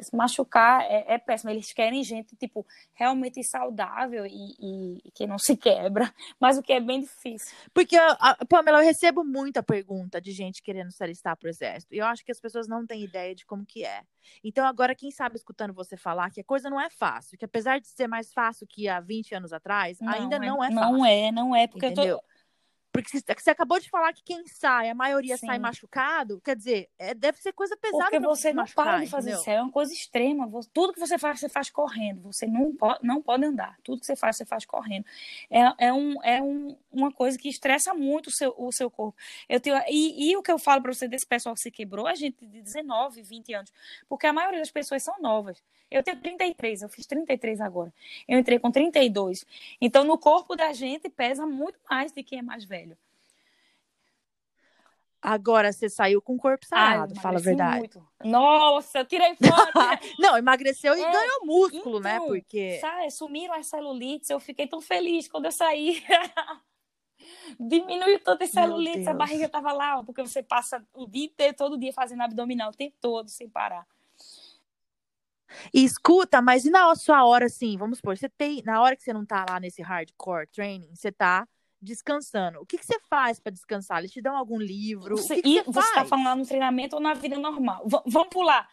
Se 0.00 0.14
machucar 0.14 0.82
é, 0.82 1.14
é, 1.14 1.18
péssimo. 1.18 1.50
Eles 1.50 1.72
querem 1.72 2.02
gente, 2.02 2.34
tipo, 2.36 2.66
realmente 2.92 3.42
saudável 3.44 4.26
e, 4.26 4.54
e, 4.58 5.02
e, 5.04 5.10
que 5.12 5.26
não 5.26 5.38
se 5.38 5.56
quebra. 5.56 6.12
Mas 6.40 6.58
o 6.58 6.62
que 6.62 6.72
é 6.72 6.80
bem 6.80 7.02
difícil. 7.02 7.56
Porque, 7.72 7.96
a, 7.96 8.36
Pamela, 8.48 8.80
eu 8.80 8.84
recebo 8.84 9.24
muita 9.24 9.62
pergunta 9.62 10.20
de 10.20 10.32
gente 10.32 10.62
querendo 10.62 10.90
se 10.90 11.02
alistar 11.02 11.36
pro 11.36 11.48
exército. 11.48 11.94
E 11.94 11.98
eu 11.98 12.06
acho 12.06 12.24
que 12.24 12.32
as 12.32 12.40
pessoas 12.40 12.66
não 12.66 12.86
têm 12.86 13.04
ideia 13.04 13.34
de 13.34 13.46
como 13.46 13.64
que 13.64 13.84
é. 13.84 14.02
Então, 14.42 14.66
agora, 14.66 14.94
quem 14.94 15.10
sabe 15.10 15.36
escutando 15.36 15.72
você 15.72 15.96
falar 15.96 16.30
que 16.30 16.40
a 16.40 16.44
coisa 16.44 16.68
não 16.68 16.80
é 16.80 16.90
fácil, 16.90 17.38
que 17.38 17.44
apesar 17.44 17.78
de 17.78 17.86
ser 17.86 18.08
mais 18.08 18.32
fácil 18.32 18.66
que 18.66 18.88
há 18.88 19.00
20 19.00 19.34
anos 19.34 19.52
atrás, 19.52 19.98
não, 20.00 20.12
ainda 20.12 20.38
não 20.38 20.64
é, 20.64 20.68
é 20.68 20.74
fácil. 20.74 20.92
Não 20.92 21.06
é, 21.06 21.32
não 21.32 21.56
é, 21.56 21.66
porque 21.66 21.86
Entendeu? 21.86 22.04
eu 22.04 22.18
tô 22.18 22.33
porque 22.94 23.18
você 23.18 23.50
acabou 23.50 23.80
de 23.80 23.90
falar 23.90 24.12
que 24.12 24.22
quem 24.22 24.46
sai, 24.46 24.88
a 24.88 24.94
maioria 24.94 25.36
Sim. 25.36 25.46
sai 25.46 25.58
machucado, 25.58 26.40
quer 26.40 26.54
dizer, 26.54 26.88
é, 26.96 27.12
deve 27.12 27.42
ser 27.42 27.52
coisa 27.52 27.76
pesada. 27.76 28.04
Porque 28.04 28.20
você 28.20 28.52
não 28.52 28.62
machucar, 28.62 28.84
para 28.84 29.04
de 29.04 29.10
fazer 29.10 29.30
entendeu? 29.30 29.40
isso, 29.40 29.50
é 29.50 29.60
uma 29.60 29.72
coisa 29.72 29.92
extrema. 29.92 30.48
Tudo 30.72 30.92
que 30.92 31.00
você 31.00 31.18
faz, 31.18 31.40
você 31.40 31.48
faz 31.48 31.68
correndo. 31.68 32.22
Você 32.22 32.46
não 32.46 32.72
pode, 32.72 33.00
não 33.02 33.20
pode 33.20 33.46
andar. 33.46 33.76
Tudo 33.82 33.98
que 33.98 34.06
você 34.06 34.14
faz, 34.14 34.36
você 34.36 34.44
faz 34.44 34.64
correndo. 34.64 35.04
É, 35.50 35.86
é, 35.88 35.92
um, 35.92 36.22
é 36.22 36.40
um, 36.40 36.76
uma 36.92 37.10
coisa 37.10 37.36
que 37.36 37.48
estressa 37.48 37.92
muito 37.92 38.28
o 38.28 38.30
seu, 38.30 38.54
o 38.56 38.70
seu 38.70 38.88
corpo. 38.88 39.18
Eu 39.48 39.58
tenho, 39.58 39.76
e, 39.88 40.30
e 40.30 40.36
o 40.36 40.42
que 40.42 40.52
eu 40.52 40.58
falo 40.58 40.80
para 40.80 40.94
você 40.94 41.08
desse 41.08 41.26
pessoal 41.26 41.56
que 41.56 41.62
se 41.62 41.72
quebrou, 41.72 42.06
é 42.06 42.14
gente 42.14 42.46
de 42.46 42.62
19, 42.62 43.22
20 43.22 43.54
anos. 43.54 43.72
Porque 44.08 44.28
a 44.28 44.32
maioria 44.32 44.60
das 44.60 44.70
pessoas 44.70 45.02
são 45.02 45.20
novas. 45.20 45.60
Eu 45.90 46.02
tenho 46.02 46.20
33, 46.20 46.82
eu 46.82 46.88
fiz 46.88 47.06
33 47.06 47.60
agora. 47.60 47.92
Eu 48.26 48.38
entrei 48.38 48.58
com 48.58 48.70
32. 48.70 49.46
Então, 49.80 50.02
no 50.02 50.18
corpo 50.18 50.56
da 50.56 50.72
gente 50.72 51.08
pesa 51.08 51.46
muito 51.46 51.78
mais 51.88 52.10
de 52.10 52.22
quem 52.22 52.40
é 52.40 52.42
mais 52.42 52.64
velho. 52.64 52.83
Agora 55.26 55.72
você 55.72 55.88
saiu 55.88 56.20
com 56.20 56.34
o 56.34 56.38
corpo 56.38 56.66
sarado, 56.66 57.14
fala 57.18 57.38
a 57.38 57.40
verdade. 57.40 57.78
Muito. 57.78 58.06
Nossa, 58.22 58.98
eu 58.98 59.06
tirei 59.06 59.34
foto. 59.34 59.72
não, 60.20 60.36
emagreceu 60.36 60.94
e 60.94 61.00
é, 61.00 61.10
ganhou 61.10 61.46
músculo, 61.46 61.98
né? 61.98 62.16
então, 62.16 62.26
né? 62.28 62.40
Porque. 62.42 62.78
Sabe, 62.78 63.10
sumiram 63.10 63.54
as 63.54 63.66
celulites, 63.66 64.28
eu 64.28 64.38
fiquei 64.38 64.66
tão 64.66 64.82
feliz 64.82 65.26
quando 65.26 65.46
eu 65.46 65.52
saí. 65.52 66.04
Diminuiu 67.58 68.20
toda 68.20 68.44
a 68.44 68.46
celulite, 68.46 69.08
a 69.08 69.14
barriga 69.14 69.48
tava 69.48 69.72
lá, 69.72 70.04
porque 70.04 70.20
você 70.20 70.42
passa 70.42 70.86
o 70.92 71.06
dia 71.06 71.24
inteiro, 71.24 71.56
todo 71.56 71.78
dia 71.78 71.90
fazendo 71.90 72.20
abdominal, 72.20 72.68
o 72.68 72.76
tempo 72.76 72.94
todo, 73.00 73.30
sem 73.30 73.48
parar. 73.48 73.86
E 75.72 75.82
escuta, 75.82 76.42
mas 76.42 76.66
e 76.66 76.70
na 76.70 76.94
sua 76.96 77.24
hora, 77.24 77.46
assim, 77.46 77.78
vamos 77.78 77.96
supor, 77.96 78.18
você 78.18 78.28
tem, 78.28 78.62
na 78.62 78.82
hora 78.82 78.94
que 78.94 79.02
você 79.02 79.14
não 79.14 79.24
tá 79.24 79.46
lá 79.48 79.58
nesse 79.58 79.80
hardcore 79.80 80.48
training, 80.48 80.94
você 80.94 81.10
tá 81.10 81.48
descansando. 81.84 82.60
O 82.60 82.66
que, 82.66 82.78
que 82.78 82.86
você 82.86 82.98
faz 83.08 83.38
para 83.38 83.52
descansar? 83.52 83.98
Eles 83.98 84.10
te 84.10 84.20
dão 84.20 84.36
algum 84.36 84.58
livro? 84.58 85.16
Você, 85.16 85.34
o 85.34 85.42
que, 85.42 85.42
que 85.42 85.62
você, 85.62 85.72
você 85.72 85.88
está 85.88 86.04
falando 86.04 86.40
no 86.40 86.46
treinamento 86.46 86.96
ou 86.96 87.02
na 87.02 87.14
vida 87.14 87.38
normal? 87.38 87.86
V 87.86 87.98
vamos 88.06 88.28
pular. 88.28 88.68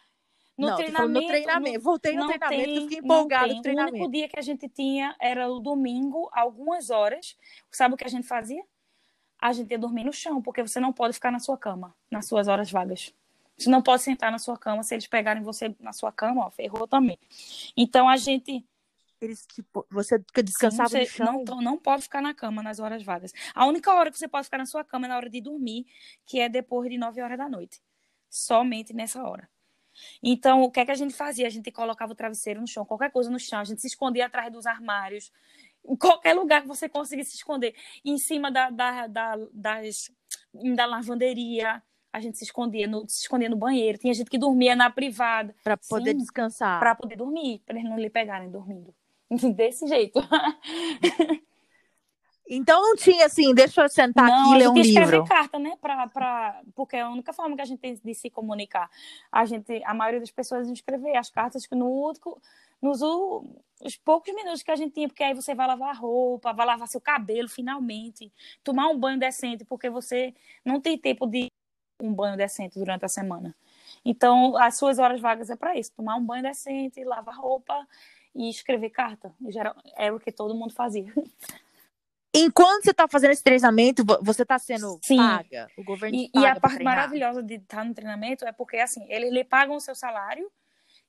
No 0.56 0.68
não, 0.68 0.76
treinamento, 0.76 1.20
no 1.20 1.26
treinamento. 1.26 1.80
Voltei 1.80 2.14
no 2.14 2.26
treinamento, 2.26 2.64
tem, 2.64 2.80
fiquei 2.82 2.98
empolgado 2.98 3.54
no 3.54 3.62
treinamento. 3.62 3.96
O 3.96 3.98
único 4.00 4.12
dia 4.12 4.28
que 4.28 4.38
a 4.38 4.42
gente 4.42 4.68
tinha 4.68 5.16
era 5.20 5.50
o 5.50 5.58
domingo, 5.58 6.28
algumas 6.32 6.90
horas. 6.90 7.36
Sabe 7.70 7.94
o 7.94 7.96
que 7.96 8.04
a 8.04 8.10
gente 8.10 8.26
fazia? 8.26 8.62
A 9.40 9.52
gente 9.52 9.70
ia 9.70 9.78
dormir 9.78 10.04
no 10.04 10.12
chão, 10.12 10.40
porque 10.40 10.62
você 10.62 10.78
não 10.78 10.92
pode 10.92 11.14
ficar 11.14 11.32
na 11.32 11.38
sua 11.38 11.56
cama, 11.56 11.94
nas 12.10 12.28
suas 12.28 12.48
horas 12.48 12.70
vagas. 12.70 13.12
Você 13.58 13.70
não 13.70 13.82
pode 13.82 14.02
sentar 14.02 14.30
na 14.30 14.38
sua 14.38 14.56
cama. 14.56 14.82
Se 14.82 14.94
eles 14.94 15.06
pegarem 15.06 15.42
você 15.42 15.74
na 15.80 15.92
sua 15.92 16.12
cama, 16.12 16.46
ó, 16.46 16.50
ferrou 16.50 16.86
também. 16.86 17.18
Então 17.76 18.08
a 18.08 18.16
gente 18.16 18.64
eles, 19.24 19.46
tipo, 19.46 19.86
você 19.90 20.22
descansava 20.42 20.88
Sim, 20.88 21.04
você 21.04 21.22
no 21.22 21.26
chão? 21.26 21.44
Não, 21.46 21.62
não 21.62 21.78
pode 21.78 22.02
ficar 22.02 22.20
na 22.20 22.34
cama 22.34 22.62
nas 22.62 22.78
horas 22.78 23.02
vagas. 23.02 23.32
A 23.54 23.66
única 23.66 23.92
hora 23.92 24.10
que 24.10 24.18
você 24.18 24.28
pode 24.28 24.44
ficar 24.44 24.58
na 24.58 24.66
sua 24.66 24.84
cama 24.84 25.06
é 25.06 25.08
na 25.08 25.16
hora 25.16 25.30
de 25.30 25.40
dormir, 25.40 25.86
que 26.26 26.40
é 26.40 26.48
depois 26.48 26.90
de 26.90 26.98
9 26.98 27.20
horas 27.20 27.38
da 27.38 27.48
noite. 27.48 27.80
Somente 28.28 28.92
nessa 28.92 29.22
hora. 29.22 29.48
Então, 30.22 30.62
o 30.62 30.70
que 30.70 30.80
é 30.80 30.84
que 30.86 30.90
a 30.90 30.96
gente 30.96 31.14
fazia? 31.14 31.46
A 31.46 31.50
gente 31.50 31.70
colocava 31.70 32.12
o 32.12 32.16
travesseiro 32.16 32.60
no 32.60 32.66
chão, 32.66 32.84
qualquer 32.84 33.10
coisa 33.10 33.30
no 33.30 33.38
chão, 33.38 33.60
a 33.60 33.64
gente 33.64 33.80
se 33.80 33.86
escondia 33.86 34.26
atrás 34.26 34.50
dos 34.50 34.66
armários, 34.66 35.30
em 35.84 35.96
qualquer 35.96 36.34
lugar 36.34 36.62
que 36.62 36.68
você 36.68 36.88
conseguisse 36.88 37.32
se 37.32 37.36
esconder, 37.38 37.74
em 38.04 38.16
cima 38.16 38.50
da, 38.50 38.70
da, 38.70 39.06
da, 39.06 39.36
das, 39.52 40.10
da 40.74 40.86
lavanderia, 40.86 41.82
a 42.12 42.20
gente 42.20 42.36
se 42.36 42.44
escondia 42.44 42.86
no, 42.86 43.08
se 43.08 43.22
escondia 43.22 43.48
no 43.48 43.56
banheiro. 43.56 43.98
Tinha 43.98 44.12
gente 44.12 44.30
que 44.30 44.38
dormia 44.38 44.76
na 44.76 44.90
privada. 44.90 45.54
Para 45.64 45.76
poder 45.76 46.14
descansar. 46.14 46.78
Para 46.78 46.94
poder 46.94 47.16
dormir, 47.16 47.62
para 47.64 47.78
eles 47.78 47.88
não 47.88 47.98
lhe 47.98 48.10
pegarem 48.10 48.50
dormindo. 48.50 48.94
Desse 49.56 49.86
jeito. 49.86 50.20
Então 52.54 52.82
não 52.82 52.96
tinha 52.96 53.24
assim, 53.24 53.54
deixa 53.54 53.82
eu 53.82 53.88
sentar 53.88 54.26
não, 54.26 54.46
aqui 54.46 54.54
e 54.54 54.58
ler 54.58 54.68
um 54.68 54.74
livro. 54.74 55.02
Escrever 55.02 55.24
carta, 55.26 55.58
né? 55.58 55.76
Pra, 55.80 56.06
pra, 56.08 56.60
porque 56.74 56.96
é 56.96 57.00
a 57.00 57.08
única 57.08 57.32
forma 57.32 57.56
que 57.56 57.62
a 57.62 57.64
gente 57.64 57.78
tem 57.78 57.94
de 57.94 58.14
se 58.14 58.28
comunicar. 58.28 58.90
A 59.30 59.46
gente, 59.46 59.82
a 59.84 59.94
maioria 59.94 60.20
das 60.20 60.30
pessoas 60.30 60.68
escrever 60.68 61.16
as 61.16 61.30
cartas 61.30 61.66
que 61.66 61.74
no 61.74 61.86
último, 61.86 62.38
nos 62.80 63.00
os 63.82 63.96
poucos 63.96 64.34
minutos 64.34 64.62
que 64.62 64.70
a 64.70 64.76
gente 64.76 64.92
tinha, 64.92 65.08
porque 65.08 65.22
aí 65.22 65.34
você 65.34 65.54
vai 65.54 65.66
lavar 65.66 65.90
a 65.90 65.98
roupa, 65.98 66.52
vai 66.52 66.66
lavar 66.66 66.86
seu 66.88 67.00
cabelo 67.00 67.48
finalmente, 67.48 68.30
tomar 68.62 68.88
um 68.88 68.98
banho 68.98 69.18
decente, 69.18 69.64
porque 69.64 69.88
você 69.88 70.34
não 70.64 70.80
tem 70.80 70.98
tempo 70.98 71.26
de 71.26 71.50
um 72.00 72.12
banho 72.12 72.36
decente 72.36 72.78
durante 72.78 73.04
a 73.04 73.08
semana. 73.08 73.54
Então, 74.04 74.56
as 74.56 74.76
suas 74.76 74.98
horas 74.98 75.20
vagas 75.20 75.48
é 75.48 75.56
para 75.56 75.76
isso, 75.76 75.92
tomar 75.96 76.16
um 76.16 76.24
banho 76.24 76.42
decente, 76.42 77.02
lavar 77.04 77.36
roupa 77.36 77.86
e 78.34 78.48
escrever 78.48 78.90
carta. 78.90 79.34
Era 79.96 80.14
o 80.14 80.20
que 80.20 80.32
todo 80.32 80.54
mundo 80.54 80.72
fazia. 80.72 81.12
Enquanto 82.34 82.84
você 82.84 82.92
está 82.92 83.06
fazendo 83.06 83.32
esse 83.32 83.42
treinamento, 83.42 84.02
você 84.22 84.42
está 84.42 84.58
sendo 84.58 84.98
Sim. 85.02 85.18
paga? 85.18 85.68
O 85.76 85.84
governo 85.84 86.16
e, 86.16 86.30
paga 86.30 86.46
e 86.46 86.50
a 86.50 86.60
parte 86.60 86.82
maravilhosa 86.82 87.42
de 87.42 87.56
estar 87.56 87.84
no 87.84 87.92
treinamento 87.92 88.46
é 88.46 88.52
porque, 88.52 88.78
assim, 88.78 89.04
eles 89.10 89.30
lhe 89.30 89.44
pagam 89.44 89.76
o 89.76 89.80
seu 89.80 89.94
salário 89.94 90.50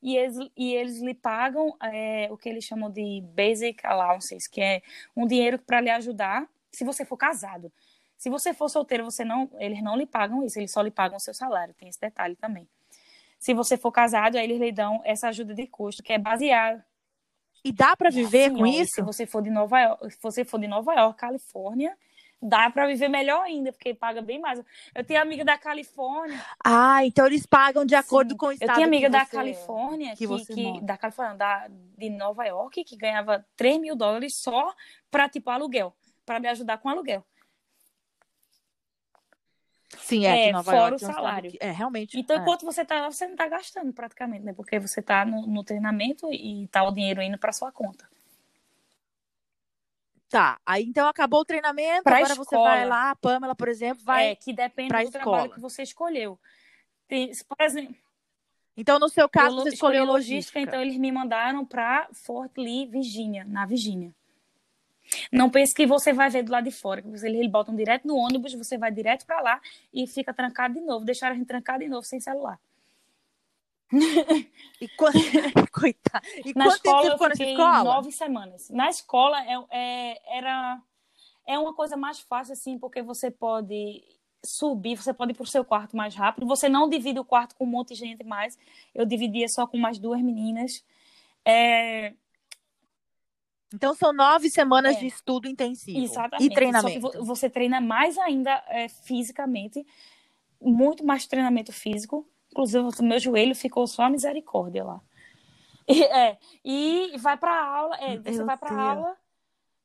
e 0.02 0.18
eles, 0.18 0.38
e 0.58 0.74
eles 0.74 1.02
lhe 1.02 1.14
pagam 1.14 1.78
é, 1.82 2.28
o 2.30 2.38
que 2.38 2.50
eles 2.50 2.66
chamam 2.66 2.92
de 2.92 3.24
basic 3.34 3.86
allowances, 3.86 4.48
que 4.48 4.60
é 4.60 4.82
um 5.16 5.26
dinheiro 5.26 5.58
para 5.60 5.80
lhe 5.80 5.90
ajudar 5.90 6.46
se 6.70 6.84
você 6.84 7.06
for 7.06 7.16
casado. 7.16 7.72
Se 8.18 8.30
você 8.30 8.54
for 8.54 8.68
solteiro, 8.68 9.06
você 9.06 9.24
não, 9.24 9.50
eles 9.60 9.82
não 9.82 9.96
lhe 9.96 10.06
pagam 10.06 10.44
isso, 10.44 10.60
eles 10.60 10.72
só 10.72 10.82
lhe 10.82 10.92
pagam 10.92 11.18
o 11.18 11.22
seu 11.22 11.34
salário. 11.34 11.74
Tem 11.74 11.88
esse 11.88 12.00
detalhe 12.00 12.36
também. 12.36 12.68
Se 13.40 13.54
você 13.54 13.78
for 13.78 13.94
casado, 13.94 14.38
aí 14.38 14.44
eles 14.44 14.60
lhe 14.60 14.72
dão 14.74 15.02
essa 15.06 15.30
ajuda 15.30 15.54
de 15.54 15.68
custo, 15.68 16.04
que 16.04 16.12
é 16.12 16.18
baseada 16.18 16.86
e 17.64 17.72
dá 17.72 17.96
para 17.96 18.10
viver 18.10 18.52
com 18.52 18.66
isso? 18.66 18.96
Se 18.96 19.02
você 19.02 19.26
for 19.26 19.42
de 19.42 19.50
Nova 19.50 19.80
York, 19.80 20.12
se 20.12 20.20
você 20.22 20.44
for 20.44 20.60
de 20.60 20.68
Nova 20.68 20.94
York, 20.94 21.18
Califórnia, 21.18 21.98
dá 22.42 22.70
para 22.70 22.86
viver 22.88 23.08
melhor 23.08 23.42
ainda, 23.42 23.72
porque 23.72 23.94
paga 23.94 24.22
bem 24.22 24.40
mais. 24.40 24.62
Eu 24.94 25.04
tenho 25.04 25.22
amiga 25.22 25.46
da 25.46 25.58
Califórnia. 25.58 26.44
Ah, 26.64 27.06
então 27.06 27.26
eles 27.26 27.46
pagam 27.46 27.86
de 27.86 27.96
acordo 27.96 28.32
Sim. 28.32 28.38
com 28.38 28.48
o 28.48 28.52
estado. 28.52 28.70
Eu 28.70 28.76
tenho 28.76 28.88
amiga 28.88 29.10
da 29.10 29.26
Califórnia, 29.26 30.12
que, 30.12 30.18
que, 30.18 30.28
você 30.28 30.54
que 30.54 30.82
da 30.82 30.98
Califórnia, 30.98 31.36
da, 31.38 31.70
de 31.98 32.10
Nova 32.10 32.44
York, 32.46 32.84
que 32.84 32.98
ganhava 32.98 33.46
3 33.56 33.80
mil 33.80 33.96
dólares 33.96 34.36
só 34.36 34.74
para 35.10 35.30
tipo 35.30 35.50
aluguel, 35.50 35.96
para 36.26 36.40
me 36.40 36.48
ajudar 36.50 36.78
com 36.80 36.90
aluguel. 36.90 37.26
Sim, 40.00 40.26
é, 40.26 40.50
é 40.50 40.52
Nova 40.52 40.72
fora 40.72 40.90
York, 40.90 40.96
o 40.96 41.00
salário. 41.00 41.52
Que, 41.52 41.58
é, 41.62 41.72
realmente. 41.72 42.20
Então, 42.20 42.38
é. 42.38 42.40
enquanto 42.40 42.66
você 42.66 42.84
tá 42.84 43.02
lá, 43.02 43.12
você 43.12 43.28
não 43.28 43.36
tá 43.36 43.48
gastando 43.48 43.92
praticamente, 43.94 44.44
né? 44.44 44.54
Porque 44.54 44.80
você 44.80 45.02
tá 45.02 45.26
no, 45.26 45.46
no 45.48 45.64
treinamento 45.64 46.32
e 46.32 46.68
tá 46.68 46.84
o 46.84 46.92
dinheiro 46.92 47.22
indo 47.22 47.38
para 47.38 47.52
sua 47.52 47.72
conta. 47.72 48.08
Tá, 50.30 50.60
aí 50.66 50.84
então 50.84 51.08
acabou 51.08 51.42
o 51.42 51.46
treinamento, 51.46 52.04
pra 52.04 52.18
agora 52.18 52.34
escola, 52.34 52.46
você 52.46 52.58
vai 52.58 52.88
lá, 52.88 53.12
a 53.12 53.16
Pamela, 53.16 53.54
por 53.54 53.68
exemplo, 53.68 54.04
vai 54.04 54.30
É, 54.30 54.36
que 54.36 54.52
depende 54.52 54.92
do 54.92 55.00
escola. 55.00 55.12
trabalho 55.12 55.52
que 55.52 55.60
você 55.60 55.84
escolheu. 55.84 56.40
Tem, 57.08 57.32
por 57.48 57.64
exemplo, 57.64 57.96
então, 58.76 58.98
no 58.98 59.08
seu 59.08 59.30
caso, 59.30 59.56
você 59.56 59.70
escolheu 59.70 60.04
logística, 60.04 60.58
logística. 60.58 60.60
Então, 60.60 60.82
eles 60.82 60.98
me 60.98 61.12
mandaram 61.12 61.64
para 61.64 62.08
Fort 62.12 62.52
Lee, 62.58 62.88
Virgínia, 62.88 63.46
na 63.46 63.66
Virgínia. 63.66 64.14
Não 65.32 65.50
pense 65.50 65.74
que 65.74 65.86
você 65.86 66.14
vai 66.14 66.30
ver 66.30 66.44
do 66.44 66.52
lado 66.52 66.66
de 66.66 66.72
fora, 66.72 67.02
que 67.02 67.08
eles 67.08 67.50
botam 67.50 67.76
direto 67.76 68.08
no 68.08 68.16
ônibus, 68.16 68.54
você 68.54 68.78
vai 68.78 68.92
direto 68.92 69.26
para 69.26 69.42
lá 69.42 69.62
e 69.94 70.08
fica 70.08 70.34
trancado 70.34 70.74
de 70.76 70.82
novo. 70.82 71.06
Deixaram 71.06 71.36
a 71.36 71.38
gente 71.38 71.48
trancado 71.48 71.84
de 71.84 71.90
novo 71.90 72.06
sem 72.06 72.20
celular. 72.20 72.60
E, 74.82 74.88
quando... 74.98 75.14
Coitado. 75.72 76.26
E 76.44 76.54
na 76.54 76.68
escola 76.68 77.08
eu 77.08 77.18
fiquei 77.18 77.56
nove 77.56 78.12
semanas. 78.12 78.70
Na 78.70 78.90
escola 78.90 79.42
é, 79.46 79.56
é, 79.72 80.38
era 80.38 80.82
é 81.46 81.58
uma 81.58 81.74
coisa 81.74 81.96
mais 81.96 82.20
fácil 82.20 82.54
assim, 82.54 82.78
porque 82.78 83.02
você 83.02 83.32
pode 83.32 84.04
subir, 84.46 84.98
você 84.98 85.14
pode 85.14 85.32
ir 85.32 85.36
para 85.36 85.44
o 85.44 85.48
seu 85.48 85.64
quarto 85.64 85.96
mais 85.96 86.16
rápido. 86.16 86.46
Você 86.48 86.68
não 86.68 86.90
divide 86.90 87.20
o 87.20 87.26
quarto 87.26 87.56
com 87.56 87.64
um 87.64 87.68
monte 87.68 87.90
de 87.90 87.96
gente 87.96 88.24
mais. 88.24 88.58
Eu 88.94 89.06
dividia 89.06 89.48
só 89.48 89.66
com 89.66 89.78
mais 89.78 89.98
duas 89.98 90.22
meninas. 90.22 90.84
É, 91.46 92.14
Então 93.74 93.96
são 93.96 94.14
nove 94.14 94.52
semanas 94.52 94.96
é. 94.98 95.00
de 95.00 95.08
estudo 95.08 95.48
intensivo. 95.48 95.98
Exatamente. 95.98 96.46
E 96.46 96.54
treinamento. 96.54 97.26
Você 97.26 97.50
treina 97.50 97.82
mais 97.82 98.18
ainda 98.20 98.64
é, 98.68 98.88
fisicamente, 98.88 99.86
muito 100.62 101.04
mais 101.04 101.26
treinamento 101.26 101.74
físico. 101.74 102.30
Inclusive, 102.52 102.88
o 103.00 103.04
meu 103.04 103.20
joelho 103.20 103.56
ficou 103.56 103.88
só 103.88 104.04
a 104.04 104.10
misericórdia 104.12 104.84
lá. 104.84 105.02
E, 105.88 106.04
é, 106.04 106.38
e 106.64 107.18
vai 107.18 107.36
para 107.36 107.66
aula, 107.66 107.98
é, 107.98 108.18
você 108.18 108.44
vai 108.44 108.58
para 108.58 108.80
aula, 108.80 109.18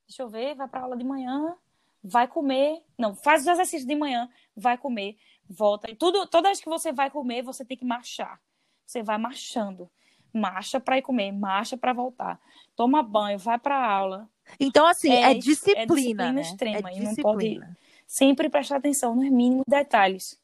deixa 0.07 0.21
eu 0.21 0.29
ver, 0.29 0.55
vai 0.55 0.67
para 0.67 0.81
aula 0.81 0.95
de 0.95 1.03
manhã, 1.03 1.57
vai 2.01 2.27
comer, 2.27 2.81
não, 2.97 3.13
faz 3.15 3.41
os 3.41 3.47
exercícios 3.47 3.85
de 3.85 3.95
manhã, 3.95 4.29
vai 4.55 4.77
comer, 4.77 5.17
volta. 5.49 5.91
E 5.91 5.95
tudo, 5.95 6.25
toda 6.27 6.47
vez 6.47 6.61
que 6.61 6.69
você 6.69 6.93
vai 6.93 7.09
comer, 7.09 7.41
você 7.41 7.65
tem 7.65 7.75
que 7.75 7.83
marchar. 7.83 8.39
Você 8.85 9.03
vai 9.03 9.17
marchando. 9.17 9.89
Marcha 10.33 10.79
para 10.79 10.97
ir 10.97 11.01
comer, 11.01 11.31
marcha 11.31 11.77
para 11.77 11.93
voltar. 11.93 12.39
Toma 12.75 13.01
banho, 13.01 13.37
vai 13.39 13.57
para 13.57 13.83
aula. 13.83 14.29
Então, 14.59 14.85
assim, 14.85 15.11
é, 15.11 15.31
é 15.31 15.33
disciplina. 15.33 15.81
É 15.81 15.85
disciplina 15.85 16.31
né? 16.31 16.41
extrema. 16.41 16.89
É 16.89 16.93
disciplina. 16.93 17.11
E 17.11 17.15
não 17.15 17.23
pode 17.23 17.79
sempre 18.07 18.49
prestar 18.49 18.77
atenção 18.77 19.15
nos 19.15 19.29
mínimos 19.29 19.63
detalhes. 19.67 20.39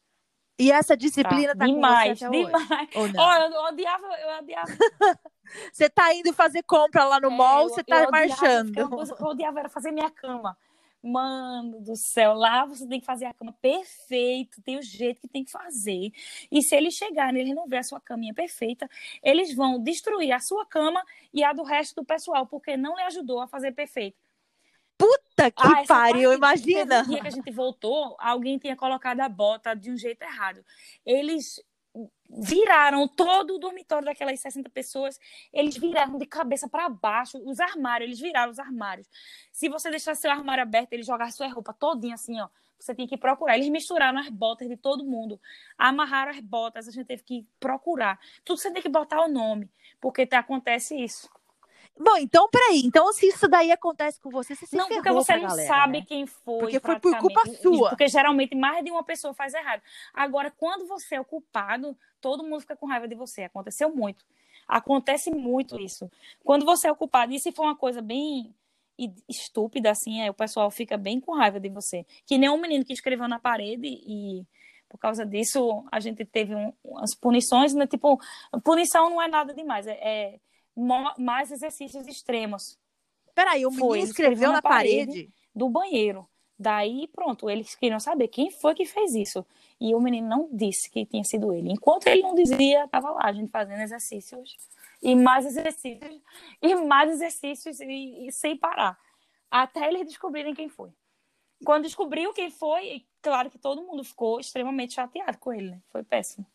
E 0.58 0.72
essa 0.72 0.96
disciplina 0.96 1.54
tá, 1.54 1.60
tá 1.60 1.66
demais, 1.66 2.20
com 2.20 2.28
você 2.28 2.46
demais. 2.46 2.90
Ou 2.96 3.08
não? 3.10 3.28
Oh, 3.28 3.34
eu, 3.34 3.52
eu 3.52 3.62
odiava, 3.64 4.06
eu 4.06 4.38
odiava. 4.40 4.68
você 5.74 5.90
tá 5.90 6.14
indo 6.14 6.32
fazer 6.32 6.64
compra 6.64 7.04
lá 7.04 7.20
no 7.20 7.28
é, 7.28 7.36
mall, 7.36 7.70
você 7.70 7.84
tá 7.84 8.04
eu 8.04 8.12
marchando. 8.12 8.70
Odiava, 8.70 9.16
eu 9.20 9.28
odiava 9.28 9.60
era 9.60 9.70
fazer 9.70 9.92
minha 9.92 10.10
cama. 10.10 10.58
Mano 11.08 11.80
do 11.82 11.96
céu, 11.96 12.34
lá 12.34 12.66
você 12.66 12.88
tem 12.88 13.00
que 13.00 13.06
fazer 13.06 13.26
a 13.26 13.34
cama 13.34 13.54
perfeito, 13.62 14.62
tem 14.62 14.78
o 14.78 14.82
jeito 14.82 15.22
que 15.22 15.28
tem 15.28 15.44
que 15.44 15.52
fazer. 15.52 16.12
E 16.52 16.62
se 16.62 16.76
eles 16.76 16.96
chegarem, 16.96 17.42
eles 17.42 17.56
não 17.56 17.68
ver 17.68 17.78
a 17.78 17.84
sua 17.84 18.02
caminha 18.02 18.34
perfeita, 18.34 18.90
eles 19.22 19.54
vão 19.54 19.80
destruir 19.82 20.32
a 20.32 20.40
sua 20.40 20.66
cama 20.66 21.04
e 21.34 21.44
a 21.44 21.54
do 21.54 21.64
resto 21.64 21.96
do 22.02 22.06
pessoal, 22.06 22.48
porque 22.48 22.76
não 22.76 22.96
lhe 22.96 23.04
ajudou 23.04 23.40
a 23.40 23.48
fazer 23.48 23.72
perfeito. 23.72 24.18
Puta 24.98 25.52
que 25.52 25.62
ah, 25.68 25.84
pariu, 25.88 26.34
imagina! 26.34 27.04
No 27.04 27.10
dia 27.10 27.22
que 27.22 27.28
a 27.28 27.32
gente 27.32 27.52
voltou, 27.52 28.16
alguém 28.18 28.58
tinha 28.58 28.76
colocado 28.76 29.20
a 29.20 29.30
bota 29.30 29.76
de 29.76 29.92
um 29.92 29.98
jeito 29.98 30.22
errado. 30.24 30.64
Eles 31.06 31.62
viraram 32.30 33.08
todo 33.08 33.56
o 33.56 33.60
dormitório 33.60 34.06
daquelas 34.06 34.40
60 34.40 34.70
pessoas, 34.70 35.20
eles 35.54 35.78
viraram 35.78 36.18
de 36.18 36.26
cabeça 36.26 36.68
para 36.68 36.90
baixo 36.90 37.38
os 37.46 37.60
armários, 37.60 38.08
eles 38.08 38.20
viraram 38.20 38.52
os 38.52 38.60
armários. 38.60 39.08
Se 39.52 39.70
você 39.70 39.90
deixar 39.90 40.16
seu 40.16 40.32
armário 40.32 40.64
aberto, 40.64 40.94
eles 40.94 41.06
jogaram 41.06 41.32
sua 41.32 41.48
roupa 41.48 41.74
todinha 41.74 42.16
assim, 42.16 42.40
ó. 42.40 42.50
Você 42.78 42.94
tem 42.94 43.08
que 43.08 43.18
procurar. 43.18 43.56
Eles 43.56 43.70
misturaram 43.70 44.20
as 44.20 44.30
botas 44.30 44.68
de 44.68 44.76
todo 44.76 45.06
mundo, 45.06 45.40
amarraram 45.78 46.32
as 46.32 46.40
botas, 46.40 46.88
a 46.88 46.92
gente 46.92 47.06
teve 47.06 47.24
que 47.24 47.48
procurar. 47.60 48.20
Tudo 48.44 48.58
você 48.58 48.72
tem 48.72 48.82
que 48.82 48.90
botar 48.90 49.22
o 49.22 49.30
nome, 49.30 49.72
porque 50.02 50.28
acontece 50.34 50.96
isso. 50.96 51.30
Bom, 51.98 52.18
então 52.18 52.50
peraí. 52.50 52.82
Então, 52.84 53.12
se 53.14 53.28
isso 53.28 53.48
daí 53.48 53.72
acontece 53.72 54.20
com 54.20 54.30
você, 54.30 54.54
você 54.54 54.66
se 54.66 54.76
Não, 54.76 54.88
porque 54.88 55.12
você 55.12 55.38
não 55.38 55.48
galera, 55.48 55.68
sabe 55.68 56.00
né? 56.00 56.06
quem 56.06 56.26
foi. 56.26 56.60
Porque 56.60 56.80
foi 56.80 57.00
por 57.00 57.18
culpa 57.20 57.42
sua. 57.62 57.90
Porque 57.90 58.08
geralmente 58.08 58.56
mais 58.56 58.84
de 58.84 58.92
uma 58.92 59.04
pessoa 59.04 59.34
faz 59.34 59.54
errado. 59.54 59.82
Agora, 60.14 60.52
quando 60.52 60.86
você 60.88 61.16
é 61.16 61.22
o 61.22 61.26
culpado, 61.26 61.98
todo 62.20 62.44
mundo 62.44 62.62
fica 62.62 62.76
com 62.76 62.86
raiva 62.86 63.08
de 63.08 63.16
você. 63.16 63.44
Aconteceu 63.44 63.96
muito. 63.96 64.26
Acontece 64.68 65.32
muito 65.32 65.80
isso. 65.80 66.12
Quando 66.44 66.66
você 66.66 66.88
é 66.88 66.92
o 66.92 66.96
culpado, 66.96 67.34
e 67.34 67.40
se 67.40 67.52
for 67.52 67.64
uma 67.64 67.76
coisa 67.76 68.02
bem 68.02 68.54
estúpida, 69.30 69.92
assim, 69.92 70.22
aí 70.22 70.30
o 70.30 70.34
pessoal 70.34 70.70
fica 70.72 70.98
bem 70.98 71.20
com 71.20 71.34
raiva 71.34 71.60
de 71.60 71.70
você. 71.70 72.06
Que 72.26 72.38
nem 72.38 72.50
um 72.50 72.60
menino 72.60 72.84
que 72.84 72.94
escreveu 72.94 73.28
na 73.28 73.40
parede 73.40 73.88
e 73.88 74.46
por 74.90 74.98
causa 74.98 75.26
disso 75.26 75.84
a 75.92 76.00
gente 76.00 76.24
teve 76.26 76.56
um, 76.56 76.72
umas 76.84 77.16
punições, 77.16 77.74
né? 77.74 77.86
Tipo, 77.88 78.20
punição 78.64 79.10
não 79.10 79.22
é 79.22 79.28
nada 79.28 79.54
demais, 79.54 79.88
é, 79.88 79.94
é 80.02 80.40
mais 80.76 81.52
exercícios 81.52 82.08
extremos. 82.08 82.78
Peraí, 83.34 83.66
o 83.66 83.70
menino 83.70 83.88
foi, 83.88 84.00
escreveu 84.00 84.50
na, 84.50 84.56
na 84.56 84.62
parede, 84.62 85.06
parede 85.06 85.34
do 85.54 85.70
banheiro. 85.70 86.28
Daí, 86.58 87.08
pronto, 87.10 87.50
eles 87.50 87.76
queriam 87.76 88.00
saber 88.00 88.30
quem 88.30 88.50
foi 88.50 88.74
que 88.74 88.86
fez 88.86 89.14
isso. 89.14 89.46
E 89.80 89.94
o 89.94 90.00
menino 90.00 90.28
não 90.28 90.50
disse 90.52 90.90
que 90.90 91.06
tinha 91.06 91.24
sido 91.24 91.54
ele. 91.54 91.70
Enquanto 91.70 92.08
ele 92.08 92.22
não 92.22 92.34
dizia, 92.34 92.86
estava 92.86 93.12
lá, 93.12 93.26
a 93.26 93.34
gente 93.34 93.52
fazendo 93.52 93.82
exercícios 93.82 94.58
e 95.02 95.16
mais 95.16 95.46
exercícios 95.46 96.22
e 96.62 96.76
mais 96.76 97.12
exercícios 97.12 97.80
e, 97.82 98.28
e 98.28 98.32
sem 98.32 98.56
parar. 98.56 98.98
Até 99.52 99.88
eles 99.88 100.08
descobrirem 100.08 100.54
quem 100.54 100.70
foi. 100.70 100.92
Quando 101.64 101.84
descobriu 101.84 102.34
quem 102.34 102.50
foi, 102.50 103.06
claro 103.22 103.50
que 103.50 103.58
todo 103.58 103.84
mundo 103.84 104.04
ficou 104.04 104.40
extremamente 104.40 104.94
chateado 104.94 105.38
com 105.38 105.54
ele, 105.54 105.72
né? 105.72 105.82
Foi 105.90 106.04
péssimo. 106.04 106.46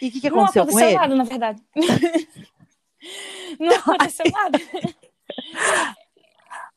E 0.00 0.08
o 0.08 0.12
que, 0.12 0.20
que 0.20 0.28
aconteceu, 0.28 0.64
não 0.64 0.70
aconteceu 0.70 1.00
nada, 1.00 1.16
na 1.16 1.24
verdade. 1.24 1.62
não 3.58 3.72
aconteceu 3.74 4.26
nada. 4.30 4.58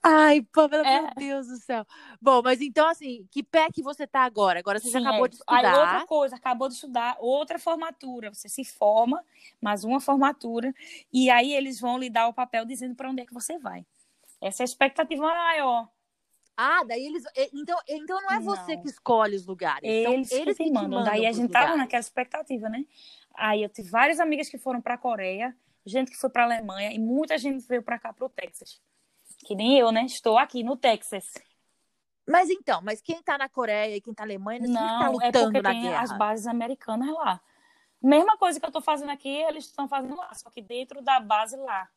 Ai, 0.02 0.42
Pamela, 0.54 0.88
é. 0.88 1.02
meu 1.02 1.12
Deus 1.16 1.48
do 1.48 1.58
céu. 1.58 1.86
Bom, 2.22 2.42
mas 2.42 2.62
então, 2.62 2.88
assim, 2.88 3.28
que 3.30 3.44
pé 3.44 3.70
que 3.70 3.84
você 3.84 4.08
tá 4.08 4.22
agora? 4.22 4.60
Agora 4.60 4.80
você 4.80 4.88
Sim, 4.88 4.94
já 4.94 5.00
acabou 5.02 5.26
é. 5.26 5.30
de 5.30 5.36
estudar. 5.36 5.58
Aí, 5.58 5.80
outra 5.80 6.08
coisa, 6.08 6.36
acabou 6.38 6.68
de 6.70 6.74
estudar, 6.74 7.18
outra 7.20 7.60
formatura. 7.60 8.34
Você 8.34 8.48
se 8.48 8.64
forma, 8.64 9.24
mais 9.62 9.84
uma 9.84 10.00
formatura, 10.00 10.74
e 11.12 11.30
aí 11.30 11.54
eles 11.54 11.80
vão 11.80 11.98
lhe 11.98 12.10
dar 12.10 12.30
o 12.30 12.34
papel 12.34 12.66
dizendo 12.66 12.96
para 12.96 13.10
onde 13.10 13.22
é 13.22 13.26
que 13.26 13.34
você 13.34 13.60
vai. 13.60 13.86
Essa 14.42 14.64
é 14.64 14.64
a 14.64 14.66
expectativa 14.66 15.22
maior. 15.22 15.88
Ah, 16.56 16.84
daí 16.84 17.06
eles. 17.06 17.24
Então, 17.54 17.78
então 17.88 18.22
não 18.22 18.32
é 18.32 18.40
você 18.40 18.76
não. 18.76 18.82
que 18.82 18.90
escolhe 18.90 19.36
os 19.36 19.46
lugares. 19.46 19.82
Eles, 19.84 20.32
eles 20.32 20.58
que, 20.58 20.66
que 20.66 20.72
mandam. 20.72 21.00
mandam. 21.00 21.06
Daí 21.06 21.26
a 21.26 21.32
gente 21.32 21.52
tava 21.52 21.76
naquela 21.76 22.02
expectativa, 22.02 22.70
né? 22.70 22.86
Aí 23.36 23.64
eu 23.64 23.70
tive 23.70 23.90
várias 23.90 24.20
amigas 24.20 24.50
que 24.50 24.58
foram 24.58 24.82
para 24.82 24.96
a 24.96 24.98
Coreia, 24.98 25.56
gente 25.86 26.12
que 26.12 26.18
foi 26.18 26.30
para 26.30 26.44
a 26.44 26.46
Alemanha 26.46 26.92
e 26.92 27.00
muita 27.00 27.38
gente 27.38 27.66
veio 27.68 27.82
para 27.82 27.98
cá, 27.98 28.14
para 28.14 28.26
o 28.26 28.30
Texas. 28.30 28.82
Que 29.46 29.56
nem 29.56 29.78
eu, 29.78 29.92
né? 29.92 30.04
Estou 30.06 30.38
aqui 30.38 30.64
no 30.64 30.78
Texas. 30.78 31.34
Mas 32.28 32.50
então, 32.50 32.82
mas 32.82 33.02
quem 33.02 33.22
tá 33.22 33.38
na 33.38 33.50
Coreia 33.50 33.98
e 33.98 34.02
quem 34.02 34.14
tá 34.14 34.24
na 34.24 34.28
Alemanha 34.28 34.60
não, 34.62 35.00
tá 35.00 35.10
lutando 35.10 35.38
é 35.38 35.44
porque 35.44 35.62
na 35.62 35.70
tem 35.72 35.82
guerra. 35.82 36.02
as 36.02 36.18
bases 36.18 36.48
americanas 36.48 37.10
lá. 37.10 37.42
Mesma 38.02 38.38
coisa 38.38 38.60
que 38.60 38.66
eu 38.66 38.72
tô 38.72 38.82
fazendo 38.82 39.12
aqui, 39.12 39.30
eles 39.30 39.66
estão 39.66 39.88
fazendo 39.88 40.16
lá, 40.16 40.34
só 40.34 40.50
que 40.50 40.62
dentro 40.62 41.02
da 41.02 41.20
base 41.20 41.56
lá. 41.58 41.90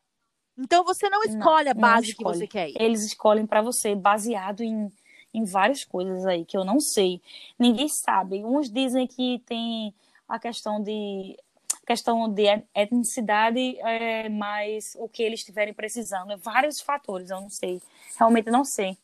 Então 0.57 0.83
você 0.83 1.09
não 1.09 1.21
escolhe 1.23 1.65
não, 1.65 1.71
a 1.71 1.73
base 1.73 2.09
escolhe. 2.09 2.33
que 2.33 2.39
você 2.39 2.47
quer 2.47 2.69
ir. 2.69 2.75
Eles 2.79 3.03
escolhem 3.03 3.45
para 3.45 3.61
você 3.61 3.93
baseado 3.93 4.61
em, 4.61 4.91
em 5.33 5.43
várias 5.43 5.83
coisas 5.83 6.25
aí 6.25 6.45
que 6.45 6.57
eu 6.57 6.63
não 6.63 6.79
sei. 6.79 7.21
Ninguém 7.59 7.89
sabe. 7.89 8.43
Uns 8.43 8.71
dizem 8.71 9.05
que 9.05 9.41
tem 9.45 9.93
a 10.27 10.39
questão 10.39 10.81
de 10.81 11.37
questão 11.85 12.27
de 12.27 12.45
etnicidade, 12.73 13.77
é, 13.79 14.27
mas 14.27 14.95
o 14.97 15.07
que 15.07 15.21
eles 15.21 15.41
estiverem 15.41 15.71
precisando, 15.71 16.31
é 16.31 16.37
vários 16.37 16.81
fatores, 16.81 17.29
eu 17.29 17.39
não 17.39 17.49
sei. 17.49 17.79
Realmente 18.17 18.49
não 18.49 18.65
sei. 18.65 18.97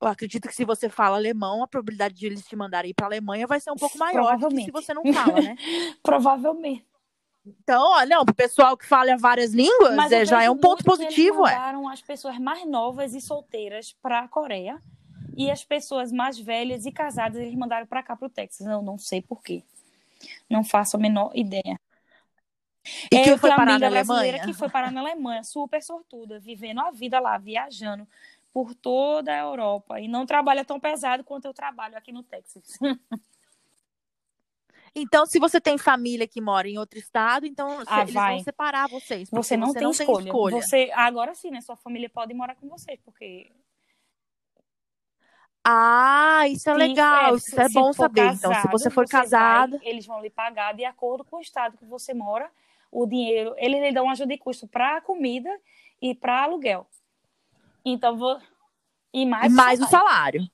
Eu 0.00 0.08
acredito 0.08 0.46
que 0.46 0.54
se 0.54 0.64
você 0.64 0.88
fala 0.88 1.16
alemão, 1.16 1.62
a 1.62 1.66
probabilidade 1.66 2.14
de 2.14 2.26
eles 2.26 2.44
te 2.44 2.54
mandarem 2.54 2.94
para 2.94 3.06
a 3.06 3.08
Alemanha 3.08 3.46
vai 3.46 3.58
ser 3.58 3.72
um 3.72 3.76
pouco 3.76 3.98
maior 3.98 4.36
do 4.38 4.48
que 4.48 4.64
se 4.64 4.70
você 4.70 4.94
não 4.94 5.02
fala, 5.12 5.40
né? 5.40 5.56
Provavelmente. 6.02 6.85
Então, 7.46 7.82
ó, 7.82 8.04
não, 8.04 8.24
pro 8.24 8.34
pessoal 8.34 8.76
que 8.76 8.86
fala 8.86 9.16
várias 9.16 9.52
línguas, 9.52 9.94
Mas 9.94 10.10
é, 10.10 10.24
já 10.24 10.42
é 10.42 10.50
um 10.50 10.56
ponto 10.56 10.82
positivo, 10.84 11.46
eles 11.46 11.54
mandaram 11.54 11.88
é. 11.88 11.92
as 11.92 12.02
pessoas 12.02 12.38
mais 12.38 12.66
novas 12.66 13.14
e 13.14 13.20
solteiras 13.20 13.94
para 14.02 14.20
a 14.20 14.28
Coreia 14.28 14.82
e 15.36 15.50
as 15.50 15.64
pessoas 15.64 16.10
mais 16.10 16.38
velhas 16.38 16.86
e 16.86 16.92
casadas 16.92 17.40
eles 17.40 17.54
mandaram 17.54 17.86
para 17.86 18.02
cá 18.02 18.16
pro 18.16 18.28
Texas. 18.28 18.66
Eu 18.66 18.82
não 18.82 18.98
sei 18.98 19.22
por 19.22 19.42
quê. 19.42 19.62
Não 20.48 20.64
faço 20.64 20.96
a 20.96 21.00
menor 21.00 21.30
ideia. 21.34 21.78
E 23.12 23.22
que 23.22 23.30
é, 23.30 23.36
foi 23.36 23.50
parar 23.50 23.78
na 23.78 23.86
Alemanha? 23.86 24.44
que 24.44 24.52
foi 24.52 24.68
parar 24.68 24.92
na 24.92 25.00
Alemanha, 25.00 25.42
super 25.42 25.82
sortuda, 25.82 26.38
vivendo 26.38 26.80
a 26.80 26.90
vida 26.90 27.18
lá, 27.18 27.36
viajando 27.36 28.06
por 28.52 28.74
toda 28.74 29.32
a 29.32 29.38
Europa 29.38 30.00
e 30.00 30.08
não 30.08 30.24
trabalha 30.24 30.64
tão 30.64 30.80
pesado 30.80 31.22
quanto 31.22 31.44
eu 31.44 31.52
trabalho 31.52 31.96
aqui 31.96 32.12
no 32.12 32.22
Texas. 32.22 32.78
Então, 34.98 35.26
se 35.26 35.38
você 35.38 35.60
tem 35.60 35.76
família 35.76 36.26
que 36.26 36.40
mora 36.40 36.66
em 36.66 36.78
outro 36.78 36.98
estado, 36.98 37.44
então 37.44 37.82
ah, 37.86 38.00
eles 38.00 38.14
vai. 38.14 38.36
vão 38.36 38.44
separar 38.44 38.88
vocês. 38.88 39.28
Você 39.30 39.54
não, 39.54 39.66
você 39.66 39.74
tem, 39.74 39.82
não 39.82 39.90
escolha. 39.90 40.16
tem, 40.16 40.26
escolha. 40.26 40.62
Você 40.62 40.90
agora 40.94 41.34
sim, 41.34 41.50
né? 41.50 41.60
Sua 41.60 41.76
família 41.76 42.08
pode 42.08 42.32
morar 42.32 42.54
com 42.54 42.66
você, 42.66 42.98
porque 43.04 43.52
ah, 45.62 46.48
isso 46.48 46.70
é 46.70 46.72
sim, 46.72 46.78
legal, 46.78 47.34
é, 47.34 47.36
isso 47.36 47.60
é 47.60 47.68
bom 47.68 47.92
saber. 47.92 48.22
Casado, 48.22 48.38
então, 48.38 48.62
se 48.62 48.68
você 48.68 48.88
for 48.88 49.06
casado, 49.06 49.78
eles 49.82 50.06
vão 50.06 50.22
lhe 50.22 50.30
pagar 50.30 50.72
de 50.72 50.84
acordo 50.86 51.24
com 51.24 51.36
o 51.36 51.40
estado 51.42 51.76
que 51.76 51.84
você 51.84 52.14
mora. 52.14 52.50
O 52.90 53.04
dinheiro, 53.04 53.54
eles 53.58 53.82
lhe 53.82 53.92
dão 53.92 54.08
ajuda 54.08 54.32
de 54.32 54.38
custo 54.38 54.66
para 54.66 55.02
comida 55.02 55.50
e 56.00 56.14
para 56.14 56.44
aluguel. 56.44 56.88
Então, 57.84 58.16
vou 58.16 58.40
e 59.12 59.26
mais, 59.26 59.52
mais 59.52 59.78
o 59.78 59.86
salário. 59.88 60.48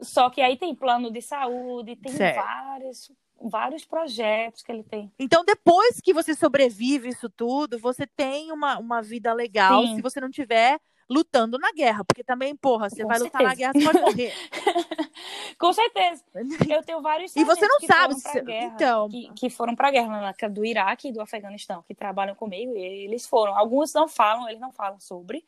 Só 0.00 0.30
que 0.30 0.40
aí 0.40 0.56
tem 0.56 0.74
plano 0.74 1.10
de 1.10 1.20
saúde, 1.20 1.96
tem 1.96 2.12
certo. 2.12 2.36
vários 2.36 3.10
vários 3.40 3.84
projetos 3.84 4.62
que 4.62 4.70
ele 4.70 4.82
tem. 4.82 5.10
Então, 5.18 5.44
depois 5.44 6.00
que 6.00 6.12
você 6.12 6.34
sobrevive 6.34 7.08
isso 7.08 7.28
tudo, 7.28 7.78
você 7.78 8.06
tem 8.06 8.52
uma, 8.52 8.78
uma 8.78 9.00
vida 9.00 9.32
legal 9.32 9.82
Sim. 9.86 9.96
se 9.96 10.02
você 10.02 10.20
não 10.20 10.30
tiver 10.30 10.78
lutando 11.10 11.58
na 11.58 11.72
guerra, 11.72 12.04
porque 12.04 12.22
também, 12.22 12.54
porra, 12.54 12.88
você 12.88 13.02
Com 13.02 13.08
vai 13.08 13.18
certeza. 13.18 13.38
lutar 13.38 13.48
na 13.48 13.54
guerra, 13.54 13.72
você 13.72 13.84
pode 13.84 14.00
morrer. 14.00 14.32
Com 15.58 15.72
certeza. 15.72 16.24
Eu 16.70 16.84
tenho 16.84 17.02
vários 17.02 17.34
E 17.34 17.42
você 17.44 17.66
não 17.66 17.80
sabe 17.80 18.14
se 18.14 18.40
guerra, 18.40 18.74
então, 18.74 19.08
que, 19.08 19.32
que 19.34 19.50
foram 19.50 19.74
para 19.74 19.90
guerra 19.90 20.32
na 20.40 20.48
do 20.48 20.64
Iraque 20.64 21.08
e 21.08 21.12
do 21.12 21.20
Afeganistão, 21.20 21.82
que 21.82 21.94
trabalham 21.94 22.36
comigo, 22.36 22.76
e 22.76 23.04
eles 23.04 23.26
foram. 23.26 23.56
Alguns 23.56 23.92
não 23.92 24.06
falam, 24.06 24.48
eles 24.48 24.60
não 24.60 24.70
falam 24.70 25.00
sobre, 25.00 25.44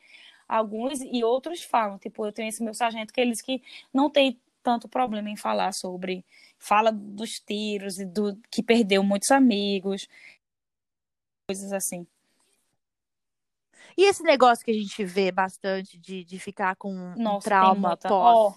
alguns 0.47 0.99
e 1.01 1.23
outros 1.23 1.63
falam. 1.63 1.97
Tipo, 1.97 2.25
eu 2.25 2.33
tenho 2.33 2.49
esse 2.49 2.61
meu 2.61 2.73
sargento 2.73 3.13
que 3.13 3.21
eles 3.21 3.41
que 3.41 3.63
não 3.93 4.09
tem 4.09 4.37
tanto 4.63 4.87
problema 4.87 5.29
em 5.29 5.35
falar 5.35 5.73
sobre, 5.73 6.25
fala 6.57 6.91
dos 6.91 7.39
tiros 7.39 7.99
e 7.99 8.05
do 8.05 8.35
que 8.49 8.63
perdeu 8.63 9.03
muitos 9.03 9.29
amigos, 9.29 10.07
coisas 11.47 11.73
assim. 11.73 12.07
E 13.97 14.05
esse 14.05 14.23
negócio 14.23 14.65
que 14.65 14.71
a 14.71 14.73
gente 14.73 15.03
vê 15.03 15.31
bastante 15.31 15.99
de, 15.99 16.23
de 16.23 16.39
ficar 16.39 16.75
com 16.75 16.91
Nossa, 17.17 17.47
um 17.47 17.49
trauma 17.49 17.89
muita, 17.89 18.09
pós, 18.09 18.37
oh, 18.37 18.53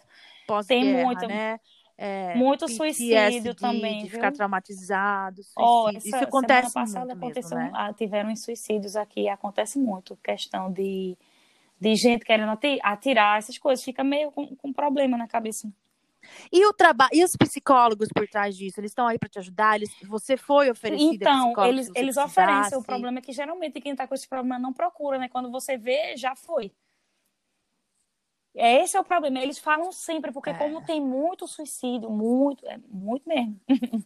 pós-guerra, 0.46 1.04
muita, 1.04 1.28
né? 1.28 1.60
É, 1.98 2.34
muito 2.36 2.66
PTSD, 2.66 2.76
suicídio 2.76 3.54
também, 3.54 3.98
de 3.98 4.02
viu? 4.02 4.10
ficar 4.10 4.32
traumatizado. 4.32 5.42
Oh, 5.56 5.88
essa, 5.88 6.08
isso 6.08 6.16
acontece 6.16 6.74
passada 6.74 7.14
muito 7.14 7.18
aconteceu, 7.18 7.58
mesmo, 7.58 7.72
né? 7.72 7.78
Ah, 7.78 7.92
tiveram 7.92 8.36
suicídios 8.36 8.96
aqui, 8.96 9.28
acontece 9.28 9.78
muito, 9.78 10.16
questão 10.16 10.70
de, 10.70 11.16
de 11.80 11.94
gente 11.96 12.24
querendo 12.24 12.58
atirar, 12.82 13.38
essas 13.38 13.56
coisas, 13.56 13.84
fica 13.84 14.04
meio 14.04 14.30
com, 14.30 14.54
com 14.56 14.72
problema 14.72 15.16
na 15.16 15.26
cabeça. 15.26 15.70
E 16.52 16.64
o 16.66 16.72
trabalho, 16.72 17.10
e 17.12 17.24
os 17.24 17.36
psicólogos 17.36 18.08
por 18.14 18.26
trás 18.28 18.56
disso, 18.56 18.80
eles 18.80 18.90
estão 18.90 19.06
aí 19.06 19.18
para 19.18 19.28
te 19.28 19.38
ajudar? 19.38 19.76
Eles, 19.76 19.90
você 20.08 20.36
foi 20.36 20.70
oferecido 20.70 21.14
Então, 21.14 21.54
eles, 21.66 21.90
eles 21.94 22.16
oferecem. 22.16 22.78
O 22.78 22.82
problema 22.82 23.18
é 23.18 23.22
que 23.22 23.32
geralmente 23.32 23.80
quem 23.80 23.92
está 23.92 24.06
com 24.06 24.14
esse 24.14 24.28
problema 24.28 24.58
não 24.58 24.72
procura, 24.72 25.18
né? 25.18 25.28
Quando 25.28 25.50
você 25.50 25.76
vê, 25.76 26.16
já 26.16 26.34
foi. 26.34 26.72
É, 28.56 28.82
esse 28.82 28.96
é 28.96 29.00
o 29.00 29.04
problema. 29.04 29.38
Eles 29.38 29.58
falam 29.58 29.92
sempre, 29.92 30.32
porque 30.32 30.50
é. 30.50 30.54
como 30.54 30.80
tem 30.80 31.00
muito 31.00 31.46
suicídio, 31.46 32.08
muito, 32.08 32.66
é 32.66 32.78
muito 32.88 33.28
mesmo. 33.28 33.60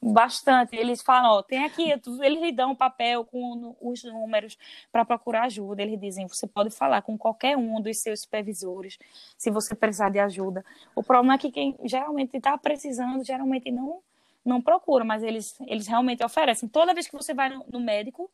Bastante. 0.00 0.76
Eles 0.76 1.02
falam, 1.02 1.32
ó, 1.32 1.42
tem 1.42 1.64
aqui, 1.64 1.90
eles 1.90 2.40
lhe 2.40 2.52
dão 2.52 2.70
um 2.70 2.76
papel 2.76 3.24
com 3.24 3.76
os 3.80 4.04
números 4.04 4.56
para 4.92 5.04
procurar 5.04 5.44
ajuda. 5.44 5.82
Eles 5.82 6.00
dizem, 6.00 6.28
você 6.28 6.46
pode 6.46 6.70
falar 6.70 7.02
com 7.02 7.18
qualquer 7.18 7.56
um 7.56 7.80
dos 7.80 7.98
seus 7.98 8.20
supervisores 8.20 8.98
se 9.36 9.50
você 9.50 9.74
precisar 9.74 10.10
de 10.10 10.20
ajuda. 10.20 10.64
O 10.94 11.02
problema 11.02 11.34
é 11.34 11.38
que 11.38 11.50
quem 11.50 11.76
geralmente 11.84 12.36
está 12.36 12.56
precisando, 12.56 13.24
geralmente 13.24 13.70
não 13.70 14.00
não 14.44 14.62
procura, 14.62 15.04
mas 15.04 15.22
eles, 15.22 15.54
eles 15.66 15.86
realmente 15.86 16.24
oferecem. 16.24 16.68
Toda 16.68 16.94
vez 16.94 17.06
que 17.06 17.14
você 17.14 17.34
vai 17.34 17.50
no, 17.50 17.66
no 17.70 17.78
médico, 17.78 18.30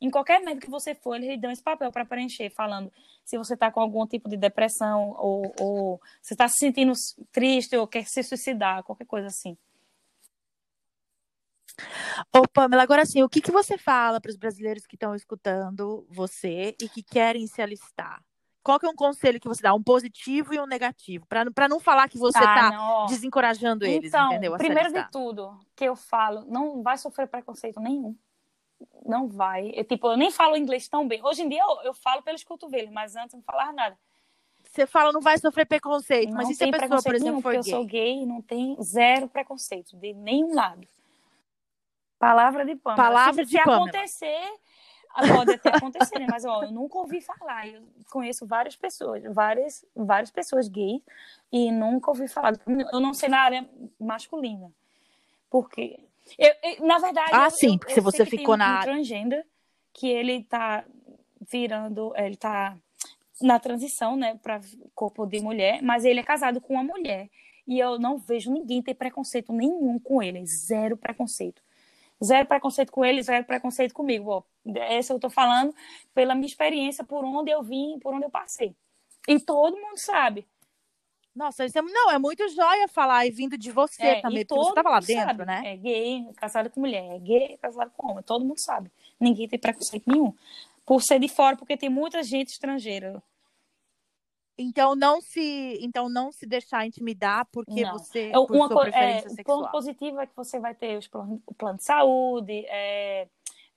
em 0.00 0.10
qualquer 0.10 0.40
médico 0.40 0.64
que 0.64 0.70
você 0.70 0.94
for, 0.94 1.16
eles 1.16 1.40
dão 1.40 1.50
esse 1.50 1.62
papel 1.62 1.92
para 1.92 2.06
preencher, 2.06 2.50
falando 2.50 2.90
se 3.24 3.36
você 3.36 3.54
está 3.54 3.70
com 3.70 3.80
algum 3.80 4.06
tipo 4.06 4.28
de 4.28 4.36
depressão, 4.36 5.14
ou, 5.18 5.54
ou 5.60 6.00
você 6.22 6.34
está 6.34 6.48
se 6.48 6.56
sentindo 6.56 6.92
triste, 7.30 7.76
ou 7.76 7.86
quer 7.86 8.04
se 8.06 8.22
suicidar, 8.22 8.82
qualquer 8.82 9.04
coisa 9.04 9.26
assim. 9.26 9.56
Ô, 12.34 12.46
Pamela, 12.48 12.82
agora 12.82 13.04
sim, 13.04 13.22
o 13.22 13.28
que, 13.28 13.40
que 13.40 13.52
você 13.52 13.76
fala 13.76 14.20
para 14.20 14.30
os 14.30 14.36
brasileiros 14.36 14.86
que 14.86 14.96
estão 14.96 15.14
escutando 15.14 16.06
você 16.10 16.74
e 16.80 16.88
que 16.88 17.02
querem 17.02 17.46
se 17.46 17.60
alistar? 17.60 18.22
Qual 18.62 18.78
que 18.78 18.86
é 18.86 18.90
um 18.90 18.94
conselho 18.94 19.40
que 19.40 19.48
você 19.48 19.62
dá? 19.62 19.72
Um 19.72 19.82
positivo 19.82 20.52
e 20.52 20.60
um 20.60 20.66
negativo? 20.66 21.26
Para 21.26 21.68
não 21.68 21.80
falar 21.80 22.08
que 22.08 22.18
você 22.18 22.38
está 22.38 22.70
tá 22.70 23.06
desencorajando 23.08 23.86
eles, 23.86 24.08
então, 24.08 24.26
entendeu? 24.26 24.56
Primeiro 24.58 24.92
de 24.92 25.10
tudo, 25.10 25.58
que 25.74 25.84
eu 25.84 25.96
falo, 25.96 26.44
não 26.46 26.82
vai 26.82 26.98
sofrer 26.98 27.26
preconceito 27.26 27.80
nenhum 27.80 28.14
não 29.04 29.28
vai. 29.28 29.72
Eu, 29.74 29.84
tipo, 29.84 30.08
eu 30.08 30.16
nem 30.16 30.30
falo 30.30 30.56
inglês 30.56 30.88
tão 30.88 31.06
bem. 31.06 31.24
Hoje 31.24 31.42
em 31.42 31.48
dia 31.48 31.62
eu, 31.62 31.82
eu 31.82 31.94
falo 31.94 32.22
pelos 32.22 32.44
cotovelos, 32.44 32.90
mas 32.90 33.16
antes 33.16 33.34
não 33.34 33.42
falava 33.42 33.72
nada. 33.72 33.98
Você 34.64 34.86
fala 34.86 35.12
não 35.12 35.20
vai 35.20 35.36
sofrer 35.38 35.66
preconceito, 35.66 36.28
não 36.30 36.36
mas 36.36 36.50
e 36.50 36.54
se 36.54 36.64
a 36.64 36.70
pessoa, 36.70 37.02
por 37.02 37.14
exemplo, 37.14 37.40
for 37.40 37.50
gay? 37.50 37.58
Eu 37.58 37.64
sou 37.64 37.84
gay, 37.84 38.26
não 38.26 38.40
tem 38.40 38.76
zero 38.80 39.28
preconceito 39.28 39.96
de 39.96 40.12
nenhum 40.12 40.54
lado. 40.54 40.86
Palavra 42.18 42.64
de 42.64 42.76
pano. 42.76 42.96
Palavra 42.96 43.44
se, 43.44 43.50
de 43.50 43.50
se 43.50 43.58
acontecer, 43.58 44.40
pode 45.34 45.52
até 45.52 45.70
acontecer, 45.70 46.18
né? 46.20 46.26
mas 46.30 46.44
ó, 46.44 46.62
eu 46.62 46.70
nunca 46.70 46.98
ouvi 46.98 47.20
falar. 47.20 47.66
Eu 47.66 47.82
conheço 48.10 48.46
várias 48.46 48.76
pessoas, 48.76 49.24
várias, 49.32 49.84
várias 49.96 50.30
pessoas 50.30 50.68
gays 50.68 51.02
e 51.50 51.72
nunca 51.72 52.10
ouvi 52.10 52.28
falar. 52.28 52.52
Eu 52.92 53.00
não 53.00 53.14
sei 53.14 53.28
na 53.28 53.40
área 53.40 53.68
masculina. 53.98 54.70
Porque 55.48 55.98
eu, 56.38 56.52
eu, 56.62 56.86
na 56.86 56.98
verdade, 56.98 57.30
ah, 57.32 57.46
eu, 57.46 57.50
sim, 57.50 57.78
porque 57.78 57.94
se 57.94 58.00
você 58.00 58.24
ficou 58.24 58.56
na 58.56 58.78
um 58.78 58.82
transgender 58.82 59.44
que 59.92 60.08
ele 60.08 60.44
tá 60.44 60.84
virando, 61.50 62.12
ele 62.16 62.36
tá 62.36 62.76
na 63.40 63.58
transição, 63.58 64.16
né, 64.16 64.38
para 64.42 64.60
corpo 64.94 65.26
de 65.26 65.40
mulher, 65.40 65.82
mas 65.82 66.04
ele 66.04 66.20
é 66.20 66.22
casado 66.22 66.60
com 66.60 66.74
uma 66.74 66.84
mulher 66.84 67.28
e 67.66 67.78
eu 67.78 67.98
não 67.98 68.18
vejo 68.18 68.52
ninguém 68.52 68.82
ter 68.82 68.94
preconceito 68.94 69.52
nenhum 69.52 69.98
com 69.98 70.22
ele, 70.22 70.44
zero 70.46 70.96
preconceito. 70.96 71.62
Zero 72.22 72.46
preconceito 72.46 72.92
com 72.92 73.04
ele, 73.04 73.22
zero 73.22 73.44
preconceito 73.44 73.94
comigo. 73.94 74.30
Ó, 74.30 74.42
essa 74.76 75.12
eu 75.12 75.18
tô 75.18 75.30
falando 75.30 75.74
pela 76.12 76.34
minha 76.34 76.46
experiência, 76.46 77.02
por 77.02 77.24
onde 77.24 77.50
eu 77.50 77.62
vim, 77.62 77.98
por 77.98 78.12
onde 78.12 78.24
eu 78.24 78.30
passei. 78.30 78.76
E 79.26 79.40
todo 79.40 79.80
mundo 79.80 79.96
sabe. 79.96 80.46
Nossa, 81.34 81.64
isso 81.64 81.78
é, 81.78 81.82
não, 81.82 82.10
é 82.10 82.18
muito 82.18 82.48
joia 82.48 82.88
falar 82.88 83.24
e 83.26 83.30
vindo 83.30 83.56
de 83.56 83.70
você 83.70 84.02
é, 84.02 84.20
também, 84.20 84.44
porque 84.44 84.62
você 84.62 84.70
estava 84.70 84.90
lá 84.90 85.00
dentro, 85.00 85.26
sabe, 85.26 85.44
né? 85.44 85.62
É 85.64 85.76
gay, 85.76 86.28
casado 86.36 86.70
com 86.70 86.80
mulher, 86.80 87.14
é 87.14 87.18
gay, 87.18 87.56
casado 87.58 87.90
com 87.96 88.10
homem, 88.10 88.22
todo 88.24 88.44
mundo 88.44 88.58
sabe. 88.58 88.90
Ninguém 89.18 89.48
tem 89.48 89.58
preconceito 89.58 90.10
nenhum. 90.10 90.34
Por 90.84 91.02
ser 91.02 91.20
de 91.20 91.28
fora, 91.28 91.56
porque 91.56 91.76
tem 91.76 91.88
muita 91.88 92.22
gente 92.22 92.48
estrangeira. 92.48 93.22
Então 94.58 94.94
não 94.94 95.20
se, 95.20 95.78
então 95.80 96.08
não 96.08 96.30
se 96.30 96.46
deixar 96.46 96.86
intimidar 96.86 97.46
porque 97.50 97.82
não. 97.82 97.92
você 97.92 98.28
é, 98.28 98.32
por 98.32 98.50
uma 98.50 98.68
sua 98.68 98.82
preferência 98.82 99.26
é, 99.26 99.30
sexual. 99.30 99.58
O 99.58 99.62
ponto 99.62 99.72
positivo 99.72 100.20
é 100.20 100.26
que 100.26 100.36
você 100.36 100.58
vai 100.58 100.74
ter 100.74 100.98
os 100.98 101.08
planos, 101.08 101.40
o 101.46 101.54
plano 101.54 101.78
de 101.78 101.84
saúde, 101.84 102.66
é, 102.68 103.26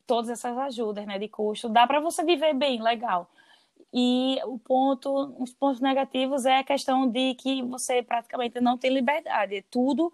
todas 0.05 0.29
essas 0.29 0.57
ajudas, 0.57 1.05
né, 1.05 1.17
de 1.17 1.29
custo. 1.29 1.69
Dá 1.69 1.87
para 1.87 2.01
você 2.01 2.23
viver 2.23 2.53
bem, 2.53 2.81
legal. 2.81 3.29
E 3.93 4.39
o 4.45 4.57
ponto, 4.57 5.35
os 5.37 5.53
pontos 5.53 5.79
negativos 5.79 6.45
é 6.45 6.57
a 6.57 6.63
questão 6.63 7.07
de 7.07 7.35
que 7.35 7.61
você 7.61 8.01
praticamente 8.01 8.59
não 8.59 8.75
tem 8.77 8.91
liberdade. 8.91 9.63
Tudo 9.69 10.11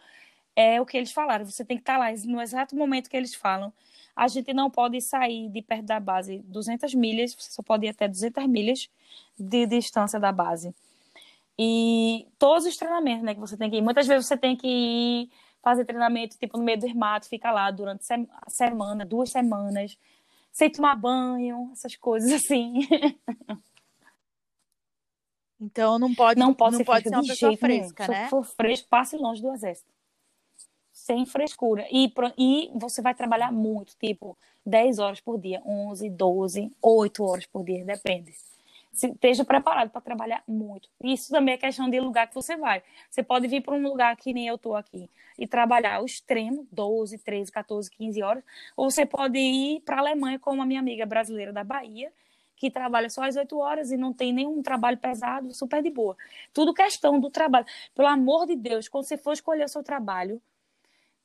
é 0.55 0.81
o 0.81 0.85
que 0.85 0.97
eles 0.97 1.13
falaram. 1.13 1.45
Você 1.45 1.63
tem 1.63 1.77
que 1.77 1.83
estar 1.83 1.97
lá 1.97 2.07
no 2.25 2.41
exato 2.41 2.75
momento 2.75 3.09
que 3.09 3.15
eles 3.15 3.33
falam. 3.33 3.71
A 4.13 4.27
gente 4.27 4.53
não 4.53 4.69
pode 4.69 4.99
sair 4.99 5.47
de 5.47 5.61
perto 5.61 5.85
da 5.85 5.99
base 5.99 6.39
200 6.39 6.93
milhas, 6.93 7.33
você 7.33 7.51
só 7.51 7.63
pode 7.63 7.85
ir 7.85 7.89
até 7.89 8.05
200 8.05 8.45
milhas 8.47 8.89
de 9.39 9.65
distância 9.65 10.19
da 10.19 10.31
base. 10.31 10.75
E 11.57 12.27
todos 12.37 12.65
os 12.65 12.75
treinamentos, 12.75 13.23
né, 13.23 13.33
que 13.33 13.39
você 13.39 13.55
tem 13.55 13.69
que 13.69 13.77
ir. 13.77 13.81
Muitas 13.81 14.07
vezes 14.07 14.27
você 14.27 14.35
tem 14.35 14.57
que 14.57 14.67
ir 14.67 15.31
fazer 15.61 15.85
treinamento 15.85 16.37
tipo 16.37 16.57
no 16.57 16.63
meio 16.63 16.79
do 16.79 16.95
mato, 16.95 17.29
fica 17.29 17.51
lá 17.51 17.71
durante 17.71 18.03
a 18.11 18.49
semana, 18.49 19.05
duas 19.05 19.29
semanas, 19.29 19.97
sem 20.59 20.69
tomar 20.69 20.95
banho, 20.97 21.69
essas 21.71 21.95
coisas 21.95 22.31
assim. 22.31 22.81
Então 25.61 25.99
não 25.99 26.15
pode, 26.15 26.39
não 26.39 26.53
pode, 26.53 26.71
não 26.71 26.77
ser, 26.77 26.85
pode 26.85 27.09
ser 27.09 27.15
uma 27.15 27.27
pessoa 27.27 27.57
fresca, 27.57 28.07
nenhum. 28.07 28.17
né? 28.17 28.23
Se 28.23 28.29
for 28.29 28.45
fresco, 28.45 28.87
passe 28.87 29.17
longe 29.17 29.41
do 29.41 29.51
exército. 29.51 29.91
Sem 30.89 31.25
frescura. 31.25 31.85
E, 31.91 32.09
e 32.37 32.71
você 32.75 33.01
vai 33.01 33.13
trabalhar 33.13 33.51
muito, 33.51 33.93
tipo 33.97 34.37
10 34.65 34.99
horas 34.99 35.19
por 35.19 35.37
dia, 35.37 35.61
11, 35.65 36.09
12, 36.11 36.71
8 36.81 37.23
horas 37.25 37.45
por 37.45 37.65
dia, 37.65 37.83
depende. 37.83 38.33
Esteja 39.07 39.45
preparado 39.45 39.89
para 39.89 40.01
trabalhar 40.01 40.43
muito. 40.47 40.89
Isso 41.03 41.31
também 41.31 41.53
é 41.53 41.57
questão 41.57 41.89
de 41.89 41.99
lugar 41.99 42.27
que 42.27 42.35
você 42.35 42.57
vai. 42.57 42.83
Você 43.09 43.23
pode 43.23 43.47
vir 43.47 43.61
para 43.61 43.73
um 43.73 43.81
lugar 43.81 44.15
que 44.15 44.33
nem 44.33 44.47
eu 44.47 44.55
estou 44.55 44.75
aqui 44.75 45.09
e 45.37 45.47
trabalhar 45.47 46.01
o 46.01 46.05
extremo, 46.05 46.67
12, 46.71 47.17
13, 47.19 47.51
14, 47.51 47.89
15 47.89 48.21
horas, 48.21 48.43
ou 48.75 48.91
você 48.91 49.05
pode 49.05 49.39
ir 49.39 49.81
para 49.81 49.97
a 49.97 49.99
Alemanha, 49.99 50.37
como 50.37 50.61
a 50.61 50.65
minha 50.65 50.79
amiga 50.79 51.05
brasileira 51.05 51.53
da 51.53 51.63
Bahia, 51.63 52.11
que 52.57 52.69
trabalha 52.69 53.09
só 53.09 53.23
às 53.23 53.37
8 53.37 53.57
horas 53.57 53.89
e 53.89 53.95
não 53.95 54.11
tem 54.11 54.33
nenhum 54.33 54.61
trabalho 54.61 54.97
pesado, 54.97 55.53
super 55.53 55.81
de 55.81 55.89
boa. 55.89 56.17
Tudo 56.53 56.73
questão 56.73 57.17
do 57.17 57.29
trabalho. 57.29 57.65
Pelo 57.95 58.09
amor 58.09 58.45
de 58.45 58.55
Deus, 58.57 58.89
quando 58.89 59.05
você 59.05 59.17
for 59.17 59.31
escolher 59.31 59.63
o 59.63 59.69
seu 59.69 59.81
trabalho, 59.81 60.41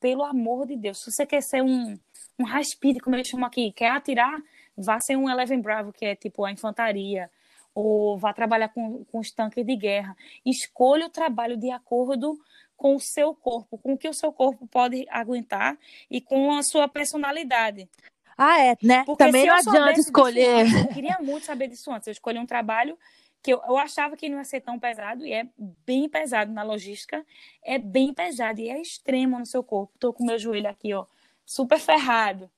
pelo 0.01 0.23
amor 0.23 0.67
de 0.67 0.77
Deus, 0.77 0.99
se 0.99 1.11
você 1.11 1.27
quer 1.27 1.43
ser 1.43 1.63
um, 1.63 1.99
um 2.39 2.45
raspide, 2.45 3.01
como 3.01 3.17
eles 3.17 3.27
chamam 3.27 3.47
aqui, 3.47 3.73
quer 3.73 3.91
atirar, 3.91 4.41
vá 4.77 5.01
ser 5.01 5.17
um 5.17 5.29
Eleven 5.29 5.61
Bravo, 5.61 5.93
que 5.93 6.05
é 6.05 6.15
tipo 6.15 6.45
a 6.45 6.53
infantaria, 6.53 7.31
ou 7.75 8.17
vá 8.17 8.33
trabalhar 8.33 8.69
com, 8.69 9.05
com 9.05 9.19
os 9.19 9.31
tanques 9.31 9.65
de 9.65 9.77
guerra. 9.77 10.17
Escolha 10.45 11.07
o 11.07 11.11
trabalho 11.11 11.57
de 11.57 11.71
acordo 11.71 12.39
com 12.77 12.97
o 12.97 13.01
seu 13.01 13.35
corpo, 13.35 13.79
com 13.79 13.95
o 13.95 13.99
que 13.99 14.09
o 14.09 14.15
seu 14.15 14.33
corpo 14.33 14.67
pode 14.67 15.07
aguentar 15.11 15.77
e 16.11 16.21
com 16.21 16.53
a 16.53 16.63
sua 16.63 16.87
personalidade. 16.89 17.89
Ah, 18.37 18.61
é, 18.61 18.77
né? 18.83 19.05
Porque 19.05 19.25
Também 19.25 19.47
não 19.47 19.55
adianta 19.55 20.01
escolher. 20.01 20.67
Eu 20.67 20.89
queria 20.93 21.19
muito 21.21 21.47
saber 21.47 21.69
disso 21.69 21.91
antes. 21.93 22.09
Eu 22.09 22.13
escolhi 22.13 22.39
um 22.39 22.47
trabalho 22.47 22.99
que 23.43 23.53
eu, 23.53 23.61
eu 23.69 23.77
achava 23.77 24.17
que 24.17 24.29
não 24.29 24.39
ia 24.39 24.45
ser 24.45 24.63
tão 24.63 24.79
pesado, 24.79 25.27
e 25.27 25.33
é 25.33 25.47
bem 25.87 26.09
pesado 26.09 26.51
na 26.51 26.63
logística, 26.63 27.25
é 27.63 27.79
bem 27.79 28.13
pesado 28.15 28.59
e 28.59 28.71
é 28.71 28.81
extremo 28.81 29.39
no 29.39 29.45
seu 29.45 29.63
corpo. 29.63 29.93
Tô 29.99 30.15
com 30.15 30.25
meu 30.25 30.39
joelho 30.39 30.67
aqui, 30.67 30.95
ó, 30.95 31.05
super 31.45 31.79
ferrado. 31.79 32.51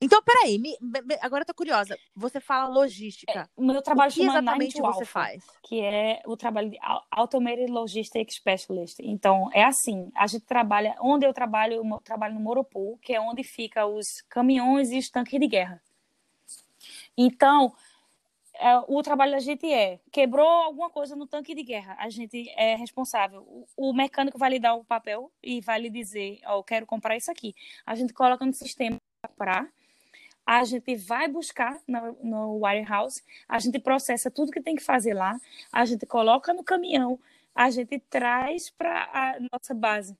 Então, 0.00 0.22
peraí, 0.22 0.58
me, 0.58 0.76
me, 0.80 1.18
agora 1.22 1.42
eu 1.42 1.46
tô 1.46 1.54
curiosa. 1.54 1.98
Você 2.14 2.38
fala 2.38 2.68
logística. 2.68 3.32
É, 3.32 3.62
meu 3.62 3.80
trabalho 3.80 4.10
o 4.10 4.14
que 4.14 4.20
chama 4.20 4.32
exatamente 4.32 4.76
você 4.76 4.86
Alpha, 4.86 5.06
faz? 5.06 5.44
que 5.62 5.80
é 5.80 6.22
o 6.26 6.36
trabalho 6.36 6.70
de 6.70 6.78
Au- 6.82 7.06
Automated 7.10 7.70
Logistics 7.70 8.36
Specialist. 8.36 8.98
Então, 9.00 9.50
é 9.54 9.64
assim, 9.64 10.10
a 10.14 10.26
gente 10.26 10.44
trabalha, 10.44 10.96
onde 11.00 11.26
eu 11.26 11.32
trabalho, 11.32 11.82
eu 11.82 12.00
trabalho 12.04 12.34
no 12.34 12.40
Moropool, 12.40 12.98
que 12.98 13.14
é 13.14 13.20
onde 13.20 13.42
fica 13.42 13.86
os 13.86 14.20
caminhões 14.28 14.90
e 14.90 14.98
os 14.98 15.08
tanques 15.08 15.40
de 15.40 15.46
guerra. 15.46 15.82
Então, 17.16 17.74
é, 18.58 18.76
o 18.86 19.02
trabalho 19.02 19.32
da 19.32 19.38
gente 19.38 19.70
é, 19.70 19.98
quebrou 20.12 20.46
alguma 20.46 20.90
coisa 20.90 21.16
no 21.16 21.26
tanque 21.26 21.54
de 21.54 21.62
guerra, 21.62 21.96
a 21.98 22.10
gente 22.10 22.50
é 22.50 22.74
responsável. 22.76 23.42
O, 23.42 23.66
o 23.88 23.92
mecânico 23.94 24.38
vai 24.38 24.50
lhe 24.50 24.58
dar 24.58 24.74
o 24.74 24.84
papel 24.84 25.32
e 25.42 25.62
vai 25.62 25.80
lhe 25.80 25.88
dizer, 25.88 26.38
ó, 26.44 26.58
eu 26.58 26.62
quero 26.62 26.84
comprar 26.84 27.16
isso 27.16 27.30
aqui. 27.30 27.54
A 27.86 27.94
gente 27.94 28.12
coloca 28.12 28.44
no 28.44 28.52
sistema 28.52 29.00
para 29.38 29.66
a 30.46 30.62
gente 30.64 30.94
vai 30.94 31.26
buscar 31.26 31.80
no, 31.88 32.16
no 32.22 32.58
warehouse, 32.60 33.22
a 33.48 33.58
gente 33.58 33.80
processa 33.80 34.30
tudo 34.30 34.52
que 34.52 34.60
tem 34.60 34.76
que 34.76 34.82
fazer 34.82 35.12
lá, 35.12 35.36
a 35.72 35.84
gente 35.84 36.06
coloca 36.06 36.54
no 36.54 36.62
caminhão, 36.62 37.18
a 37.52 37.68
gente 37.68 37.98
traz 37.98 38.70
para 38.70 39.10
a 39.12 39.36
nossa 39.52 39.74
base. 39.74 40.16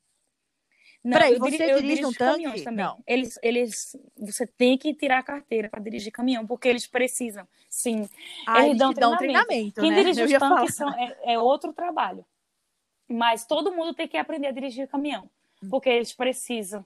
Não, 1.05 1.13
Peraí, 1.13 1.39
você 1.39 1.73
eu 1.73 1.81
dirige 1.81 2.05
um 2.05 2.13
tanque? 2.13 2.63
também. 2.65 2.85
Não. 2.85 2.99
Eles, 3.07 3.39
eles, 3.41 3.97
você 4.19 4.45
tem 4.45 4.77
que 4.77 4.93
tirar 4.93 5.19
a 5.19 5.23
carteira 5.23 5.69
para 5.69 5.81
dirigir 5.81 6.11
caminhão, 6.11 6.45
porque 6.45 6.67
eles 6.67 6.85
precisam. 6.89 7.47
Sim, 7.71 8.09
Ah, 8.45 8.67
eles 8.67 8.71
eles 8.71 8.79
dão 8.79 8.93
treinamento. 8.93 9.19
treinamento, 9.19 9.81
quem 9.81 9.91
né? 9.91 9.97
dirige 9.99 10.25
os 10.25 10.33
tanques 10.33 10.75
são, 10.75 10.93
é, 10.99 11.35
é 11.35 11.39
outro 11.39 11.73
trabalho. 11.73 12.27
Mas 13.09 13.47
todo 13.47 13.71
mundo 13.73 13.95
tem 13.95 14.09
que 14.09 14.17
aprender 14.17 14.49
a 14.49 14.51
dirigir 14.51 14.89
caminhão, 14.89 15.31
porque 15.71 15.89
eles 15.89 16.13
precisam. 16.13 16.85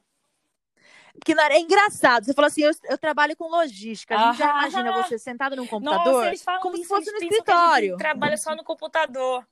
Porque 1.21 1.35
não 1.35 1.45
era- 1.45 1.55
é 1.55 1.61
engraçado. 1.61 2.25
Você 2.25 2.33
falou 2.35 2.47
assim, 2.49 2.63
eu, 2.63 2.73
eu 2.89 2.99
trabalho 2.99 3.37
com 3.37 3.47
logística. 3.49 4.17
A 4.19 4.29
gente 4.33 4.39
já 4.39 4.51
imagina 4.51 5.03
você 5.03 5.19
sentado 5.19 5.55
num 5.55 5.67
computador, 5.67 6.25
Nossa, 6.27 6.59
como 6.61 6.77
se 6.77 6.85
fosse 6.85 7.13
no 7.13 7.19
que 7.19 7.27
escritório. 7.27 7.97
trabalha 7.99 8.37
só 8.37 8.57
no 8.57 8.65
computador. 8.65 9.47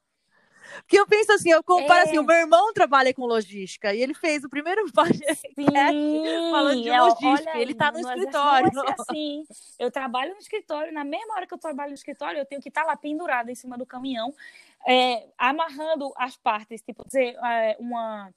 Porque 0.81 0.98
eu 1.00 1.07
penso 1.07 1.33
assim, 1.33 1.50
eu 1.50 1.62
comparo 1.62 2.00
É. 2.00 2.02
assim, 2.02 2.18
o 2.18 2.22
meu 2.22 2.37
irmão 2.37 2.72
trabalha 2.74 3.12
com 3.14 3.24
logística 3.24 3.94
e 3.94 4.02
ele 4.02 4.12
fez 4.12 4.44
o 4.44 4.50
primeiro 4.50 4.83
podcast 4.92 5.48
Sim, 5.54 6.50
falando 6.50 6.83
de 6.83 6.90
é, 6.90 7.00
logística. 7.00 7.50
olha 7.50 7.59
ele 7.62 7.74
tá 7.74 7.90
no 7.90 7.98
exército 7.98 8.18
escritório. 8.28 8.70
Ser 8.72 8.94
assim. 9.00 9.44
Eu 9.78 9.90
trabalho 9.90 10.33
no 10.35 10.38
escritório, 10.38 10.92
na 10.92 11.04
mesma 11.04 11.35
hora 11.37 11.46
que 11.46 11.54
eu 11.54 11.59
trabalho 11.59 11.88
no 11.90 11.94
escritório, 11.94 12.38
eu 12.38 12.44
tenho 12.44 12.61
que 12.61 12.68
estar 12.68 12.85
lá 12.85 12.94
pendurada 12.96 13.50
em 13.50 13.54
cima 13.54 13.78
do 13.78 13.87
caminhão, 13.87 14.31
é, 14.87 15.26
amarrando 15.38 16.12
as 16.16 16.37
partes, 16.37 16.83
tipo, 16.83 17.02
dizer, 17.07 17.35
é, 17.42 17.76
uma, 17.81 18.31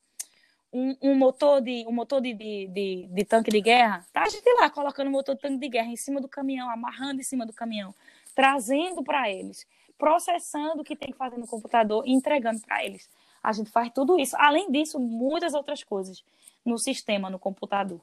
um, 0.73 0.95
um 1.01 1.15
motor 1.15 1.61
de 1.61 1.85
um 1.87 1.91
motor 1.91 2.21
de, 2.21 2.33
de, 2.33 2.67
de, 2.67 3.07
de 3.11 3.25
tanque 3.25 3.51
de 3.51 3.61
guerra, 3.61 4.05
tá 4.13 4.23
a 4.23 4.29
gente 4.29 4.47
lá 4.53 4.69
colocando 4.69 5.07
o 5.07 5.11
motor 5.11 5.35
de 5.35 5.41
tanque 5.41 5.57
de 5.57 5.69
guerra 5.69 5.89
em 5.89 5.95
cima 5.95 6.21
do 6.21 6.27
caminhão, 6.27 6.69
amarrando 6.69 7.19
em 7.19 7.23
cima 7.23 7.45
do 7.45 7.53
caminhão, 7.53 7.93
trazendo 8.33 9.03
para 9.03 9.29
eles, 9.29 9.67
processando 9.97 10.81
o 10.81 10.83
que 10.83 10.95
tem 10.95 11.11
que 11.11 11.17
fazer 11.17 11.37
no 11.37 11.47
computador 11.47 12.03
e 12.07 12.11
entregando 12.11 12.61
para 12.61 12.83
eles. 12.83 13.09
A 13.43 13.51
gente 13.51 13.69
faz 13.69 13.91
tudo 13.93 14.19
isso. 14.19 14.35
Além 14.37 14.71
disso, 14.71 14.99
muitas 14.99 15.53
outras 15.53 15.83
coisas 15.83 16.23
no 16.63 16.77
sistema, 16.77 17.29
no 17.29 17.39
computador. 17.39 17.99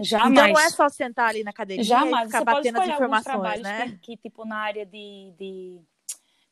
Jamais. 0.00 0.32
Então 0.32 0.48
não 0.48 0.60
é 0.60 0.70
só 0.70 0.88
sentar 0.88 1.28
ali 1.28 1.44
na 1.44 1.52
cadeirinha 1.52 1.84
Jamais. 1.84 2.24
e 2.24 2.26
ficar 2.26 2.38
Você 2.40 2.44
batendo 2.44 2.80
as 2.80 2.88
informações, 2.88 3.62
né? 3.62 3.88
que, 3.90 3.98
que, 3.98 4.16
tipo, 4.16 4.44
na 4.44 4.56
área 4.56 4.84
de, 4.84 5.32
de- 5.38 5.80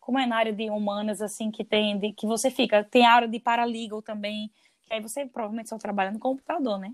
Como 0.03 0.19
é 0.19 0.27
na 0.27 0.37
área 0.37 0.53
de 0.53 0.69
humanas, 0.69 1.23
assim, 1.23 1.51
que 1.51 1.65
tem... 1.65 1.97
de- 1.99 2.13
que 2.13 2.27
você 2.27 2.51
fica... 2.51 2.85
Tem 2.85 3.07
a 3.07 3.13
área 3.13 3.29
de 3.29 3.39
paralegal 3.39 4.03
também, 4.03 4.51
que 4.85 4.93
aí 4.93 5.01
você 5.01 5.25
provavelmente 5.25 5.69
só 5.69 5.79
trabalha 5.79 6.11
no 6.11 6.19
computador, 6.19 6.79
né? 6.79 6.93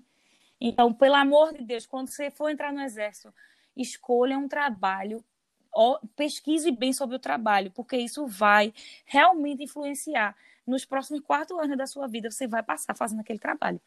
Então, 0.60 0.92
pelo 0.92 1.14
amor 1.14 1.54
de 1.54 1.64
Deus, 1.64 1.86
quando 1.86 2.08
você 2.08 2.30
for 2.30 2.50
entrar 2.50 2.72
no 2.72 2.80
exército, 2.82 3.32
escolha 3.76 4.36
um 4.38 4.46
trabalho, 4.46 5.24
ó, 5.72 5.98
pesquise 6.14 6.70
bem 6.70 6.92
sobre 6.92 7.16
o 7.16 7.18
trabalho, 7.18 7.70
porque 7.70 7.96
isso 7.96 8.26
vai 8.26 8.74
realmente 9.06 9.62
influenciar. 9.64 10.36
Nos 10.66 10.84
próximos 10.84 11.20
quatro 11.20 11.58
anos 11.58 11.78
da 11.78 11.86
sua 11.86 12.06
vida, 12.06 12.30
você 12.30 12.46
vai 12.46 12.62
passar 12.62 12.94
fazendo 12.94 13.20
aquele 13.20 13.38
trabalho. 13.38 13.80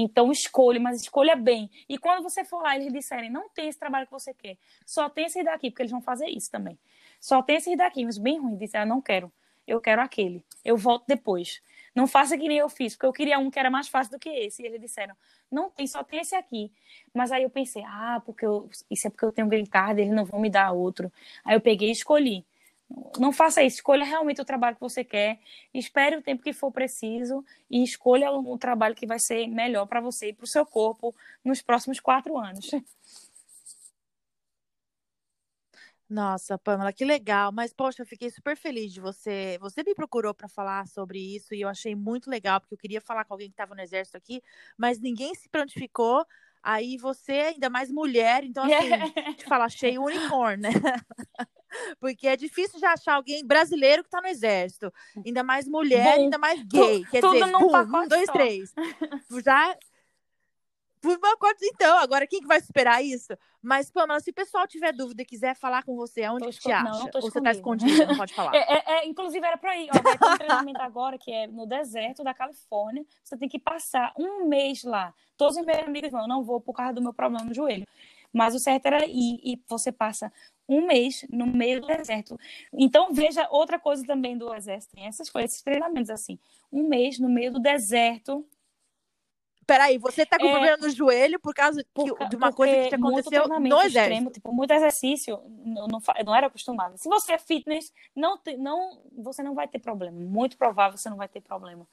Então, 0.00 0.30
escolha, 0.30 0.78
mas 0.78 1.02
escolha 1.02 1.34
bem. 1.34 1.68
E 1.88 1.98
quando 1.98 2.22
você 2.22 2.44
for 2.44 2.62
lá 2.62 2.76
eles 2.76 2.92
disserem, 2.92 3.28
não 3.28 3.48
tem 3.48 3.68
esse 3.68 3.80
trabalho 3.80 4.06
que 4.06 4.12
você 4.12 4.32
quer, 4.32 4.56
só 4.86 5.10
tem 5.10 5.26
esse 5.26 5.42
daqui, 5.42 5.70
porque 5.70 5.82
eles 5.82 5.90
vão 5.90 6.00
fazer 6.00 6.28
isso 6.28 6.48
também. 6.48 6.78
Só 7.20 7.42
tem 7.42 7.56
esse 7.56 7.74
daqui, 7.74 8.04
mas 8.04 8.16
bem 8.16 8.38
ruim. 8.38 8.56
Disser, 8.56 8.82
ah, 8.82 8.86
não 8.86 9.02
quero, 9.02 9.32
eu 9.66 9.80
quero 9.80 10.00
aquele, 10.00 10.44
eu 10.64 10.76
volto 10.76 11.04
depois. 11.08 11.60
Não 11.96 12.06
faça 12.06 12.38
que 12.38 12.46
nem 12.46 12.58
eu 12.58 12.68
fiz, 12.68 12.94
porque 12.94 13.06
eu 13.06 13.12
queria 13.12 13.40
um 13.40 13.50
que 13.50 13.58
era 13.58 13.70
mais 13.70 13.88
fácil 13.88 14.12
do 14.12 14.20
que 14.20 14.28
esse. 14.28 14.62
E 14.62 14.66
eles 14.66 14.80
disseram, 14.80 15.16
não 15.50 15.68
tem, 15.68 15.84
só 15.84 16.04
tem 16.04 16.20
esse 16.20 16.36
aqui. 16.36 16.70
Mas 17.12 17.32
aí 17.32 17.42
eu 17.42 17.50
pensei, 17.50 17.82
ah, 17.84 18.22
porque 18.24 18.46
eu, 18.46 18.70
isso 18.88 19.08
é 19.08 19.10
porque 19.10 19.24
eu 19.24 19.32
tenho 19.32 19.48
green 19.48 19.66
card, 19.66 20.00
eles 20.00 20.14
não 20.14 20.24
vão 20.24 20.38
me 20.38 20.48
dar 20.48 20.70
outro. 20.70 21.12
Aí 21.44 21.56
eu 21.56 21.60
peguei 21.60 21.88
e 21.88 21.92
escolhi. 21.92 22.46
Não 23.18 23.32
faça 23.32 23.62
isso, 23.62 23.76
escolha 23.76 24.04
realmente 24.04 24.40
o 24.40 24.44
trabalho 24.44 24.76
que 24.76 24.80
você 24.80 25.04
quer, 25.04 25.38
espere 25.74 26.16
o 26.16 26.22
tempo 26.22 26.42
que 26.42 26.54
for 26.54 26.72
preciso 26.72 27.44
e 27.70 27.82
escolha 27.82 28.30
o 28.30 28.56
trabalho 28.56 28.94
que 28.94 29.06
vai 29.06 29.18
ser 29.18 29.46
melhor 29.46 29.86
para 29.86 30.00
você 30.00 30.28
e 30.28 30.32
para 30.32 30.44
o 30.44 30.48
seu 30.48 30.64
corpo 30.64 31.14
nos 31.44 31.60
próximos 31.60 32.00
quatro 32.00 32.38
anos. 32.38 32.70
Nossa, 36.08 36.56
Pamela, 36.56 36.92
que 36.92 37.04
legal. 37.04 37.52
Mas, 37.52 37.72
poxa, 37.74 38.02
eu 38.02 38.06
fiquei 38.06 38.30
super 38.30 38.56
feliz 38.56 38.92
de 38.92 39.00
você. 39.00 39.58
Você 39.60 39.82
me 39.82 39.94
procurou 39.94 40.32
para 40.32 40.48
falar 40.48 40.86
sobre 40.88 41.18
isso 41.18 41.54
e 41.54 41.60
eu 41.60 41.68
achei 41.68 41.94
muito 41.94 42.30
legal, 42.30 42.60
porque 42.60 42.74
eu 42.74 42.78
queria 42.78 43.00
falar 43.00 43.24
com 43.24 43.34
alguém 43.34 43.48
que 43.48 43.52
estava 43.52 43.74
no 43.74 43.82
exército 43.82 44.16
aqui, 44.16 44.42
mas 44.76 44.98
ninguém 44.98 45.34
se 45.34 45.48
prontificou. 45.50 46.24
Aí 46.62 46.96
você, 46.96 47.32
ainda 47.32 47.68
mais 47.68 47.90
mulher, 47.90 48.42
então 48.44 48.64
assim, 48.64 48.88
te 49.36 49.44
falar, 49.44 49.66
achei 49.66 49.98
o 49.98 50.04
unicórnio, 50.04 50.62
né? 50.62 50.70
Porque 52.00 52.26
é 52.28 52.36
difícil 52.36 52.78
de 52.78 52.86
achar 52.86 53.14
alguém 53.14 53.44
brasileiro 53.44 54.02
que 54.04 54.10
tá 54.10 54.20
no 54.20 54.28
exército. 54.28 54.92
Ainda 55.24 55.42
mais 55.42 55.66
mulher, 55.66 56.16
Bom, 56.16 56.24
ainda 56.24 56.38
mais 56.38 56.62
gay. 56.62 57.04
Quer 57.06 57.20
tudo 57.20 57.34
dizer, 57.34 57.52
num 57.52 57.70
pacote 57.70 58.06
um, 58.06 58.08
dois, 58.08 58.26
só. 58.26 58.32
três. 58.32 58.74
Já. 59.44 59.76
Por 61.00 61.16
pacote, 61.20 61.64
então, 61.64 61.96
agora 61.98 62.26
quem 62.26 62.40
que 62.40 62.46
vai 62.46 62.60
superar 62.60 63.04
isso? 63.04 63.32
Mas, 63.62 63.88
Pamela, 63.90 64.18
se 64.18 64.30
o 64.30 64.34
pessoal 64.34 64.66
tiver 64.66 64.92
dúvida 64.92 65.22
e 65.22 65.24
quiser 65.24 65.54
falar 65.54 65.84
com 65.84 65.94
você, 65.94 66.24
aonde 66.24 66.44
Tô 66.44 66.50
que 66.50 66.58
te 66.58 66.72
acha? 66.72 66.84
não, 66.84 66.98
não 66.98 67.08
tô 67.08 67.18
Ou 67.18 67.30
você 67.30 67.40
tá 67.40 67.52
escondida. 67.52 67.86
escondida, 67.90 68.06
não 68.06 68.16
pode 68.16 68.34
falar? 68.34 68.52
É, 68.54 68.58
é- 68.58 68.84
é, 68.98 69.06
inclusive 69.06 69.46
era 69.46 69.56
para 69.56 69.76
ir. 69.76 69.88
Ó, 69.92 70.02
vai 70.02 70.18
ter 70.18 70.26
um 70.26 70.36
treinamento 70.36 70.82
agora 70.82 71.16
que 71.16 71.30
é 71.30 71.46
no 71.46 71.66
deserto 71.66 72.24
da 72.24 72.34
Califórnia. 72.34 73.04
Você 73.22 73.36
tem 73.36 73.48
que 73.48 73.58
passar 73.60 74.12
um 74.18 74.46
mês 74.46 74.82
lá. 74.82 75.14
Todos 75.36 75.56
os 75.56 75.64
meus 75.64 75.78
amigos 75.78 76.10
vão, 76.10 76.26
não 76.26 76.42
vou 76.42 76.60
por 76.60 76.72
causa 76.72 76.94
do 76.94 77.02
meu 77.02 77.12
problema 77.12 77.44
no 77.44 77.54
joelho. 77.54 77.86
Mas 78.32 78.54
o 78.54 78.58
certo 78.58 78.86
era 78.86 79.06
ir 79.06 79.40
e 79.44 79.62
você 79.68 79.92
passa 79.92 80.32
um 80.68 80.86
mês 80.86 81.24
no 81.30 81.46
meio 81.46 81.80
do 81.80 81.86
deserto. 81.86 82.38
Então 82.72 83.12
veja 83.12 83.48
outra 83.50 83.78
coisa 83.78 84.04
também 84.06 84.36
do 84.36 84.52
exército, 84.54 84.94
tem 84.94 85.06
essas 85.06 85.30
coisas, 85.30 85.52
esses 85.52 85.62
treinamentos 85.62 86.10
assim. 86.10 86.38
Um 86.70 86.86
mês 86.86 87.18
no 87.18 87.28
meio 87.28 87.52
do 87.52 87.58
deserto. 87.58 88.46
Peraí, 89.66 89.98
você 89.98 90.24
tá 90.24 90.38
com 90.38 90.46
É. 90.46 90.50
problema 90.50 90.76
no 90.78 90.88
joelho 90.88 91.38
por 91.38 91.52
causa 91.54 91.84
por 91.92 92.04
de 92.28 92.36
uma 92.36 92.50
coisa 92.52 92.74
que 92.74 92.88
te 92.88 92.96
muito 92.96 93.18
aconteceu 93.20 93.46
no 93.48 93.54
extremo, 93.82 93.84
exército. 93.84 94.30
tipo, 94.32 94.52
muito 94.52 94.70
exercício, 94.72 95.42
não, 95.62 95.86
não, 95.86 96.00
não 96.24 96.34
era 96.34 96.46
acostumada. 96.46 96.96
Se 96.96 97.06
você 97.06 97.32
é 97.34 97.38
fitness, 97.38 97.92
não, 98.16 98.40
não, 98.58 99.02
você 99.12 99.42
não 99.42 99.54
vai 99.54 99.68
ter 99.68 99.78
problema. 99.78 100.18
Muito 100.18 100.56
provável 100.56 100.96
você 100.96 101.10
não 101.10 101.18
vai 101.18 101.28
ter 101.28 101.42
problema. 101.42 101.86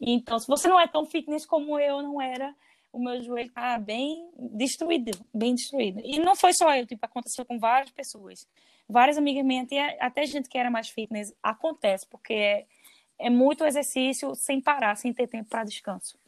Então, 0.00 0.38
se 0.38 0.46
você 0.46 0.68
não 0.68 0.78
é 0.78 0.86
tão 0.86 1.04
fitness 1.04 1.44
como 1.44 1.76
eu 1.80 2.02
não 2.02 2.22
era, 2.22 2.54
o 2.92 2.98
meu 2.98 3.22
joelho 3.22 3.50
tá 3.52 3.78
bem 3.78 4.30
destruído, 4.36 5.10
bem 5.34 5.54
destruído. 5.54 6.00
E 6.04 6.18
não 6.18 6.34
foi 6.36 6.52
só 6.54 6.74
eu, 6.74 6.86
tipo, 6.86 7.04
aconteceu 7.04 7.44
com 7.44 7.58
várias 7.58 7.90
pessoas. 7.90 8.46
Várias 8.88 9.18
amigas 9.18 9.44
minhas, 9.44 9.68
até, 10.00 10.24
gente 10.26 10.48
que 10.48 10.56
era 10.56 10.70
mais 10.70 10.88
fitness, 10.88 11.34
acontece, 11.42 12.06
porque 12.08 12.32
é, 12.32 12.66
é 13.18 13.28
muito 13.30 13.64
exercício 13.64 14.34
sem 14.34 14.60
parar, 14.60 14.96
sem 14.96 15.12
ter 15.12 15.26
tempo 15.26 15.48
para 15.50 15.64
descanso. 15.64 16.18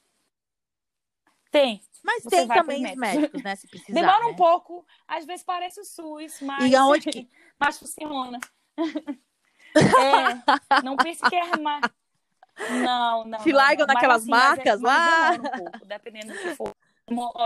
Tem, 1.51 1.83
Mas 2.05 2.23
Você 2.23 2.31
tem 2.31 2.49
também 2.49 2.83
pros 2.83 2.93
os 2.93 2.99
médicos. 2.99 3.21
médicos, 3.21 3.43
né? 3.43 3.57
Se 3.57 3.67
precisar. 3.69 3.93
Demora 4.01 4.27
um 4.27 4.31
né? 4.31 4.37
pouco, 4.37 4.87
às 5.09 5.25
vezes 5.25 5.43
parece 5.45 5.81
o 5.81 5.85
SUS, 5.85 6.41
mas, 6.43 6.71
E 6.71 6.77
aonde 6.77 7.11
que- 7.11 7.29
mas 7.59 7.79
funciona. 7.79 8.39
É, 9.73 10.83
não 10.83 10.97
pense 10.97 11.23
que 11.29 11.35
é 11.37 11.57
mais. 11.57 11.85
Não, 12.59 13.25
não. 13.25 13.39
Te 13.39 13.51
não, 13.51 13.57
largam 13.57 13.87
não. 13.87 13.95
Naquelas 13.95 14.23
assim, 14.23 14.33
é- 14.33 14.35
macas 14.35 14.81
mas 14.81 14.83
lá? 14.83 15.33
um 15.33 15.63
pouco, 15.65 15.87
dependendo 15.87 16.33
do 16.33 16.39
que 16.39 16.55
for. 16.55 16.77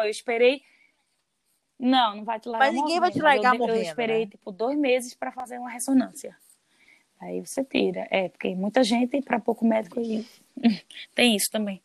Eu 0.03 0.11
esperei. 0.11 0.63
Não, 1.79 2.17
não 2.17 2.25
vai 2.25 2.39
te 2.39 2.49
largar 2.49 2.67
Mas 2.67 2.75
ninguém 2.75 3.01
vai 3.01 3.11
te 3.11 3.21
largar 3.21 3.55
eu, 3.55 3.59
morrendo, 3.59 3.79
Eu 3.79 3.83
esperei, 3.83 4.25
né? 4.25 4.31
tipo, 4.31 4.53
dois 4.53 4.79
meses 4.79 5.15
para 5.15 5.33
fazer 5.33 5.59
uma 5.59 5.71
ressonância. 5.71 6.37
Aí 7.21 7.41
você 7.41 7.65
tira. 7.65 8.07
É, 8.11 8.29
porque 8.29 8.55
muita 8.55 8.85
gente, 8.85 9.21
para 9.23 9.41
pouco 9.41 9.65
médico, 9.67 10.01
e... 10.01 10.27
tem 11.15 11.35
isso 11.35 11.51
também. 11.51 11.83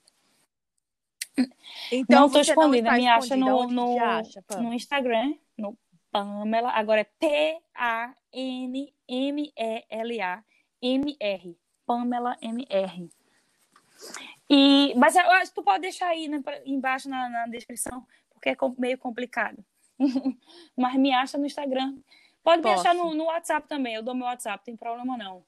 Então 1.91 2.21
não 2.21 2.29
tô 2.29 2.43
você 2.43 2.51
escondida, 2.51 2.89
está 2.89 2.97
me 2.97 3.07
acha 3.07 3.37
no, 3.37 3.67
no, 3.67 4.03
acha, 4.03 4.43
no 4.59 4.73
Instagram, 4.73 5.33
no 5.57 5.77
Pamela, 6.11 6.71
agora 6.71 7.01
é 7.01 7.03
P-A-N-M-E-L-A-M-R. 7.03 8.19
Pamela 11.85 12.37
M-R. 12.41 13.09
E, 14.49 14.93
mas 14.95 15.15
eu 15.15 15.29
acho 15.31 15.51
que 15.51 15.55
tu 15.55 15.63
pode 15.63 15.81
deixar 15.81 16.07
aí 16.07 16.27
né, 16.27 16.41
embaixo 16.65 17.07
na, 17.07 17.29
na 17.29 17.47
descrição, 17.47 18.05
porque 18.31 18.49
é 18.49 18.55
meio 18.77 18.97
complicado. 18.97 19.63
mas 20.75 20.95
me 20.95 21.13
acha 21.13 21.37
no 21.37 21.45
Instagram. 21.45 21.97
Pode 22.43 22.61
Posso. 22.61 22.75
me 22.75 22.79
achar 22.79 22.95
no, 22.95 23.13
no, 23.13 23.25
WhatsApp 23.25 23.67
também, 23.67 23.95
eu 23.95 24.01
dou 24.01 24.15
meu 24.15 24.25
WhatsApp, 24.25 24.63
tem 24.63 24.75
problema 24.75 25.17
não. 25.17 25.43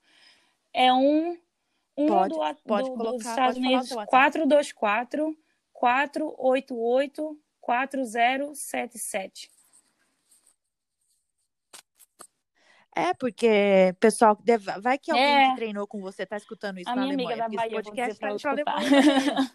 É 0.74 0.93
um, 0.93 1.38
um 1.97 2.08
pode, 2.08 2.34
do, 2.34 2.56
pode 2.66 2.89
do, 2.89 2.95
colocar, 2.95 3.18
dos 3.18 3.26
Estados 3.26 3.58
Unidos, 3.58 3.89
424 4.08 5.36
488 5.74 7.39
4077. 7.62 9.49
É, 12.96 13.14
porque, 13.14 13.96
pessoal, 14.00 14.38
vai 14.82 14.98
que 14.98 15.12
alguém 15.12 15.26
é. 15.26 15.50
que 15.50 15.56
treinou 15.56 15.88
com 15.88 16.02
você 16.02 16.26
tá 16.26 16.36
escutando 16.36 16.80
isso 16.80 16.89
a 16.89 16.96
na 16.96 17.04
minha 17.04 17.14
Alemanha. 17.14 17.46
Amiga 17.46 17.62
da 17.62 17.70
Bahia, 17.70 17.84
podcast 17.84 18.20
tá. 18.20 19.52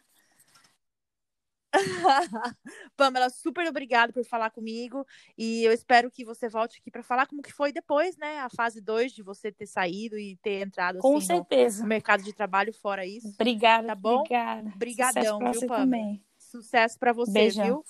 Pamela, 2.97 3.29
super 3.31 3.67
obrigada 3.69 4.13
por 4.13 4.25
falar 4.25 4.51
comigo 4.51 5.07
e 5.37 5.63
eu 5.65 5.73
espero 5.73 6.11
que 6.11 6.25
você 6.25 6.49
volte 6.49 6.79
aqui 6.79 6.91
para 6.91 7.03
falar 7.03 7.27
como 7.27 7.43
que 7.43 7.53
foi 7.53 7.73
depois, 7.73 8.17
né, 8.17 8.39
a 8.39 8.49
fase 8.49 8.81
2 8.81 9.13
de 9.13 9.23
você 9.23 9.53
ter 9.53 9.67
saído 9.67 10.19
e 10.19 10.37
ter 10.37 10.63
entrado 10.63 10.99
Com 10.99 11.19
assim, 11.19 11.27
certeza. 11.27 11.83
no 11.83 11.89
mercado 11.89 12.23
de 12.23 12.33
trabalho 12.33 12.73
fora 12.73 13.05
isso. 13.05 13.29
Obrigada, 13.29 13.89
tá 13.89 13.95
bom? 13.95 14.21
Obrigada. 14.21 14.73
Obrigadão, 14.75 15.39
viu, 15.39 15.61
Pamela? 15.67 15.77
Também. 15.77 16.25
Sucesso 16.39 16.99
para 16.99 17.13
você, 17.13 17.33
Beijão. 17.33 17.67
viu? 17.67 17.85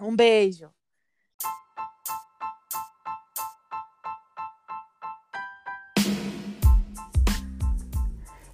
Um 0.00 0.16
beijo. 0.16 0.70